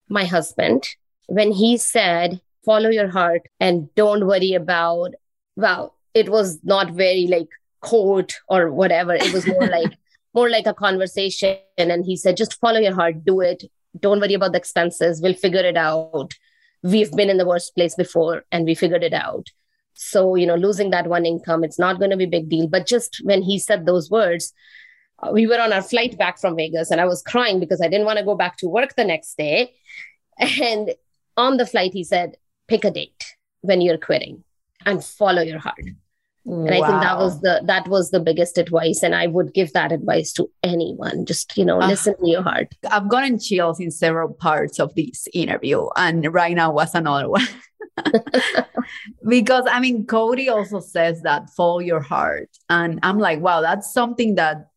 my 0.08 0.24
husband, 0.24 0.88
when 1.26 1.52
he 1.52 1.76
said, 1.76 2.40
follow 2.64 2.88
your 2.90 3.08
heart 3.08 3.42
and 3.60 3.94
don't 3.94 4.26
worry 4.26 4.54
about, 4.54 5.14
well, 5.56 5.94
it 6.14 6.28
was 6.28 6.58
not 6.64 6.92
very 6.92 7.26
like 7.26 7.48
quote 7.80 8.38
or 8.48 8.72
whatever. 8.72 9.14
It 9.14 9.32
was 9.32 9.46
more 9.46 9.66
like, 9.66 9.96
more 10.34 10.50
like 10.50 10.66
a 10.66 10.74
conversation. 10.74 11.58
And 11.78 12.04
he 12.04 12.16
said, 12.16 12.36
just 12.36 12.60
follow 12.60 12.80
your 12.80 12.94
heart, 12.94 13.24
do 13.24 13.40
it. 13.40 13.64
Don't 13.98 14.20
worry 14.20 14.34
about 14.34 14.52
the 14.52 14.58
expenses. 14.58 15.20
We'll 15.22 15.34
figure 15.34 15.60
it 15.60 15.76
out. 15.76 16.34
We've 16.82 17.12
been 17.12 17.30
in 17.30 17.38
the 17.38 17.46
worst 17.46 17.74
place 17.74 17.94
before 17.94 18.44
and 18.52 18.64
we 18.64 18.74
figured 18.74 19.02
it 19.02 19.14
out. 19.14 19.48
So, 19.94 20.34
you 20.34 20.46
know, 20.46 20.56
losing 20.56 20.90
that 20.90 21.06
one 21.06 21.24
income, 21.24 21.64
it's 21.64 21.78
not 21.78 21.98
going 21.98 22.10
to 22.10 22.18
be 22.18 22.24
a 22.24 22.28
big 22.28 22.50
deal. 22.50 22.68
But 22.68 22.86
just 22.86 23.20
when 23.24 23.42
he 23.42 23.58
said 23.58 23.86
those 23.86 24.10
words, 24.10 24.52
we 25.32 25.46
were 25.46 25.60
on 25.60 25.72
our 25.72 25.82
flight 25.82 26.16
back 26.18 26.38
from 26.38 26.56
Vegas 26.56 26.90
and 26.90 27.00
I 27.00 27.06
was 27.06 27.22
crying 27.22 27.58
because 27.60 27.80
I 27.80 27.88
didn't 27.88 28.06
want 28.06 28.18
to 28.18 28.24
go 28.24 28.34
back 28.34 28.56
to 28.58 28.68
work 28.68 28.94
the 28.96 29.04
next 29.04 29.36
day. 29.36 29.72
And 30.60 30.94
on 31.38 31.56
the 31.56 31.64
flight, 31.66 31.92
he 31.94 32.04
said, 32.04 32.36
pick 32.68 32.84
a 32.84 32.90
date 32.90 33.24
when 33.62 33.80
you're 33.80 33.96
quitting 33.96 34.44
and 34.84 35.02
follow 35.02 35.40
your 35.42 35.58
heart. 35.58 35.80
And 36.44 36.68
I 36.68 36.80
think 36.86 37.00
that 37.02 37.18
was 37.18 37.40
the 37.40 37.60
that 37.64 37.88
was 37.88 38.10
the 38.10 38.20
biggest 38.20 38.56
advice. 38.58 39.02
And 39.02 39.14
I 39.14 39.26
would 39.26 39.52
give 39.54 39.72
that 39.72 39.90
advice 39.92 40.32
to 40.34 40.48
anyone. 40.62 41.24
Just, 41.24 41.56
you 41.56 41.64
know, 41.64 41.80
Ah. 41.80 41.88
listen 41.88 42.14
to 42.18 42.28
your 42.28 42.42
heart. 42.42 42.68
I've 42.88 43.08
gotten 43.08 43.38
chills 43.40 43.80
in 43.80 43.90
several 43.90 44.32
parts 44.34 44.78
of 44.78 44.94
this 44.94 45.26
interview, 45.32 45.86
and 45.96 46.32
right 46.32 46.54
now 46.54 46.70
was 46.70 46.94
another 46.94 47.28
one. 47.38 47.48
because 49.28 49.64
I 49.70 49.80
mean, 49.80 50.06
Cody 50.06 50.48
also 50.48 50.80
says 50.80 51.22
that 51.22 51.50
follow 51.50 51.80
your 51.80 52.00
heart, 52.00 52.50
and 52.68 53.00
I'm 53.02 53.18
like, 53.18 53.40
wow, 53.40 53.60
that's 53.60 53.92
something 53.92 54.36
that 54.36 54.68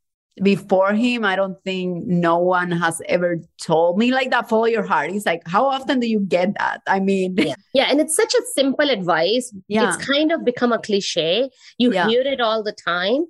before 0.44 0.94
him, 0.94 1.26
I 1.26 1.36
don't 1.36 1.58
think 1.64 2.06
no 2.08 2.38
one 2.38 2.72
has 2.72 3.02
ever 3.08 3.38
told 3.62 3.98
me 3.98 4.12
like 4.12 4.32
that. 4.32 4.50
Follow 4.50 4.66
your 4.66 4.84
heart. 4.86 5.12
He's 5.12 5.26
like, 5.26 5.42
how 5.48 5.66
often 5.66 6.00
do 6.00 6.08
you 6.08 6.20
get 6.22 6.54
that? 6.58 6.82
I 6.88 7.00
mean, 7.00 7.36
Yeah. 7.38 7.56
Yeah. 7.74 7.88
And 7.90 8.00
it's 8.02 8.16
such 8.16 8.34
a 8.34 8.42
simple 8.56 8.90
advice. 8.90 9.54
yeah, 9.68 9.88
It's 9.94 10.06
kind 10.06 10.32
of 10.32 10.46
become 10.46 10.72
a 10.72 10.80
cliche. 10.80 11.50
You 11.78 11.94
Yeah. 11.94 12.08
hear 12.08 12.22
it 12.22 12.40
all 12.42 12.64
the 12.64 12.72
time, 12.74 13.26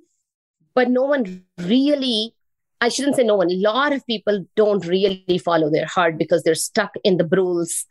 but 0.74 0.88
no 0.90 1.04
one 1.04 1.44
really, 1.58 2.34
I 2.80 2.88
shouldn't 2.88 3.16
say 3.16 3.24
no 3.24 3.36
one, 3.36 3.50
a 3.50 3.54
lot 3.54 3.92
of 3.92 4.06
people 4.06 4.44
don't 4.56 4.84
really 4.86 5.38
follow 5.38 5.70
their 5.70 5.86
heart 5.86 6.16
because 6.18 6.42
they're 6.42 6.54
stuck 6.54 6.92
in 7.04 7.16
the 7.16 7.26
rules, 7.26 7.84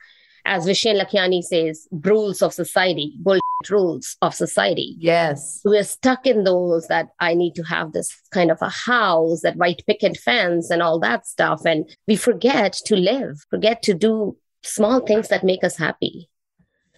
as 0.46 0.66
Vishen 0.66 1.02
Lakhiani 1.02 1.42
says, 1.42 1.88
rules 1.92 2.42
of 2.42 2.54
society, 2.54 3.14
bullshit 3.20 3.42
rules 3.70 4.16
of 4.22 4.34
society. 4.34 4.96
yes, 5.00 5.60
We're 5.66 5.84
stuck 5.84 6.26
in 6.26 6.46
those 6.46 6.88
that 6.88 7.10
I 7.20 7.34
need 7.34 7.56
to 7.56 7.64
have 7.64 7.92
this 7.92 8.16
kind 8.32 8.52
of 8.52 8.58
a 8.62 8.70
house, 8.70 9.42
that 9.42 9.58
white 9.58 9.84
picket 9.86 10.18
fence, 10.18 10.70
and 10.70 10.82
all 10.82 11.00
that 11.02 11.28
stuff. 11.28 11.66
And 11.66 11.90
we 12.08 12.16
forget 12.16 12.74
to 12.86 12.96
live, 12.96 13.36
forget 13.50 13.84
to 13.84 13.94
do 13.94 14.38
small 14.64 15.02
things 15.02 15.28
that 15.28 15.44
make 15.44 15.64
us 15.64 15.76
happy. 15.78 16.29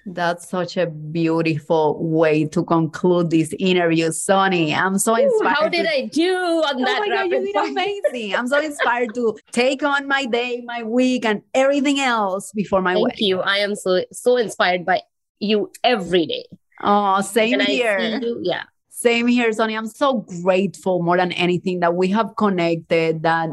That's 0.05 0.49
such 0.49 0.77
a 0.77 0.87
beautiful 0.87 1.97
way 2.01 2.45
to 2.45 2.63
conclude 2.63 3.29
this 3.29 3.53
interview, 3.59 4.11
Sonny. 4.11 4.73
I'm 4.73 4.97
so 4.97 5.13
Ooh, 5.15 5.21
inspired. 5.23 5.55
how 5.59 5.69
did 5.69 5.83
to- 5.83 5.89
I 5.91 6.05
do 6.07 6.33
on 6.35 6.75
Oh 6.81 6.85
that? 6.85 6.99
my 6.99 7.07
God, 7.09 7.23
you 7.29 7.39
did 7.45 7.53
fire? 7.53 7.67
amazing. 7.69 8.35
I'm 8.35 8.47
so 8.47 8.59
inspired 8.63 9.13
to 9.15 9.37
take 9.51 9.83
on 9.83 10.07
my 10.07 10.25
day, 10.25 10.61
my 10.65 10.83
week, 10.83 11.25
and 11.25 11.41
everything 11.53 11.99
else 11.99 12.51
before 12.53 12.81
my 12.81 12.93
Thank 12.93 13.07
wedding. 13.09 13.27
you. 13.27 13.41
I 13.41 13.57
am 13.57 13.75
so 13.75 14.03
so 14.11 14.37
inspired 14.37 14.85
by 14.85 15.01
you 15.39 15.71
every 15.83 16.25
day. 16.25 16.45
Oh, 16.83 17.21
same 17.21 17.61
I 17.61 17.65
here. 17.65 18.19
yeah. 18.41 18.63
Same 18.89 19.25
here, 19.27 19.51
Sonny. 19.51 19.75
I'm 19.75 19.87
so 19.87 20.25
grateful 20.43 21.01
more 21.01 21.17
than 21.17 21.31
anything 21.31 21.79
that 21.79 21.95
we 21.95 22.09
have 22.09 22.35
connected, 22.37 23.23
that 23.23 23.49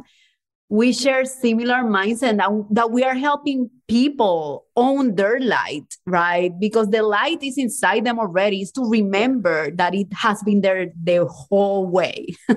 we 0.70 0.92
share 0.92 1.24
similar 1.24 1.76
mindset, 1.76 2.36
that, 2.36 2.66
that 2.70 2.90
we 2.90 3.02
are 3.02 3.14
helping 3.14 3.70
people 3.88 4.66
own 4.76 5.14
their 5.14 5.40
light, 5.40 5.96
right? 6.06 6.52
Because 6.60 6.90
the 6.90 7.02
light 7.02 7.42
is 7.42 7.56
inside 7.56 8.04
them 8.04 8.18
already. 8.18 8.60
Is 8.60 8.72
to 8.72 8.84
remember 8.84 9.70
that 9.72 9.94
it 9.94 10.12
has 10.12 10.42
been 10.42 10.60
there 10.60 10.92
the 11.02 11.26
whole 11.26 11.86
way. 11.86 12.26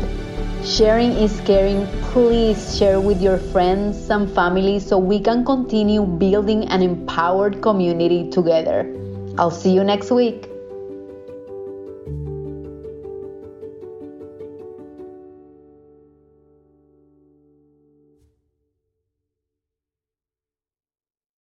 Sharing 0.66 1.12
is 1.12 1.40
caring. 1.42 1.86
Please 2.02 2.76
share 2.76 3.00
with 3.00 3.22
your 3.22 3.38
friends 3.38 4.10
and 4.10 4.28
family 4.28 4.80
so 4.80 4.98
we 4.98 5.20
can 5.20 5.46
continue 5.46 6.04
building 6.04 6.66
an 6.70 6.82
empowered 6.82 7.62
community 7.62 8.28
together. 8.32 8.92
I'll 9.38 9.52
see 9.52 9.72
you 9.72 9.84
next 9.84 10.10
week. 10.10 10.50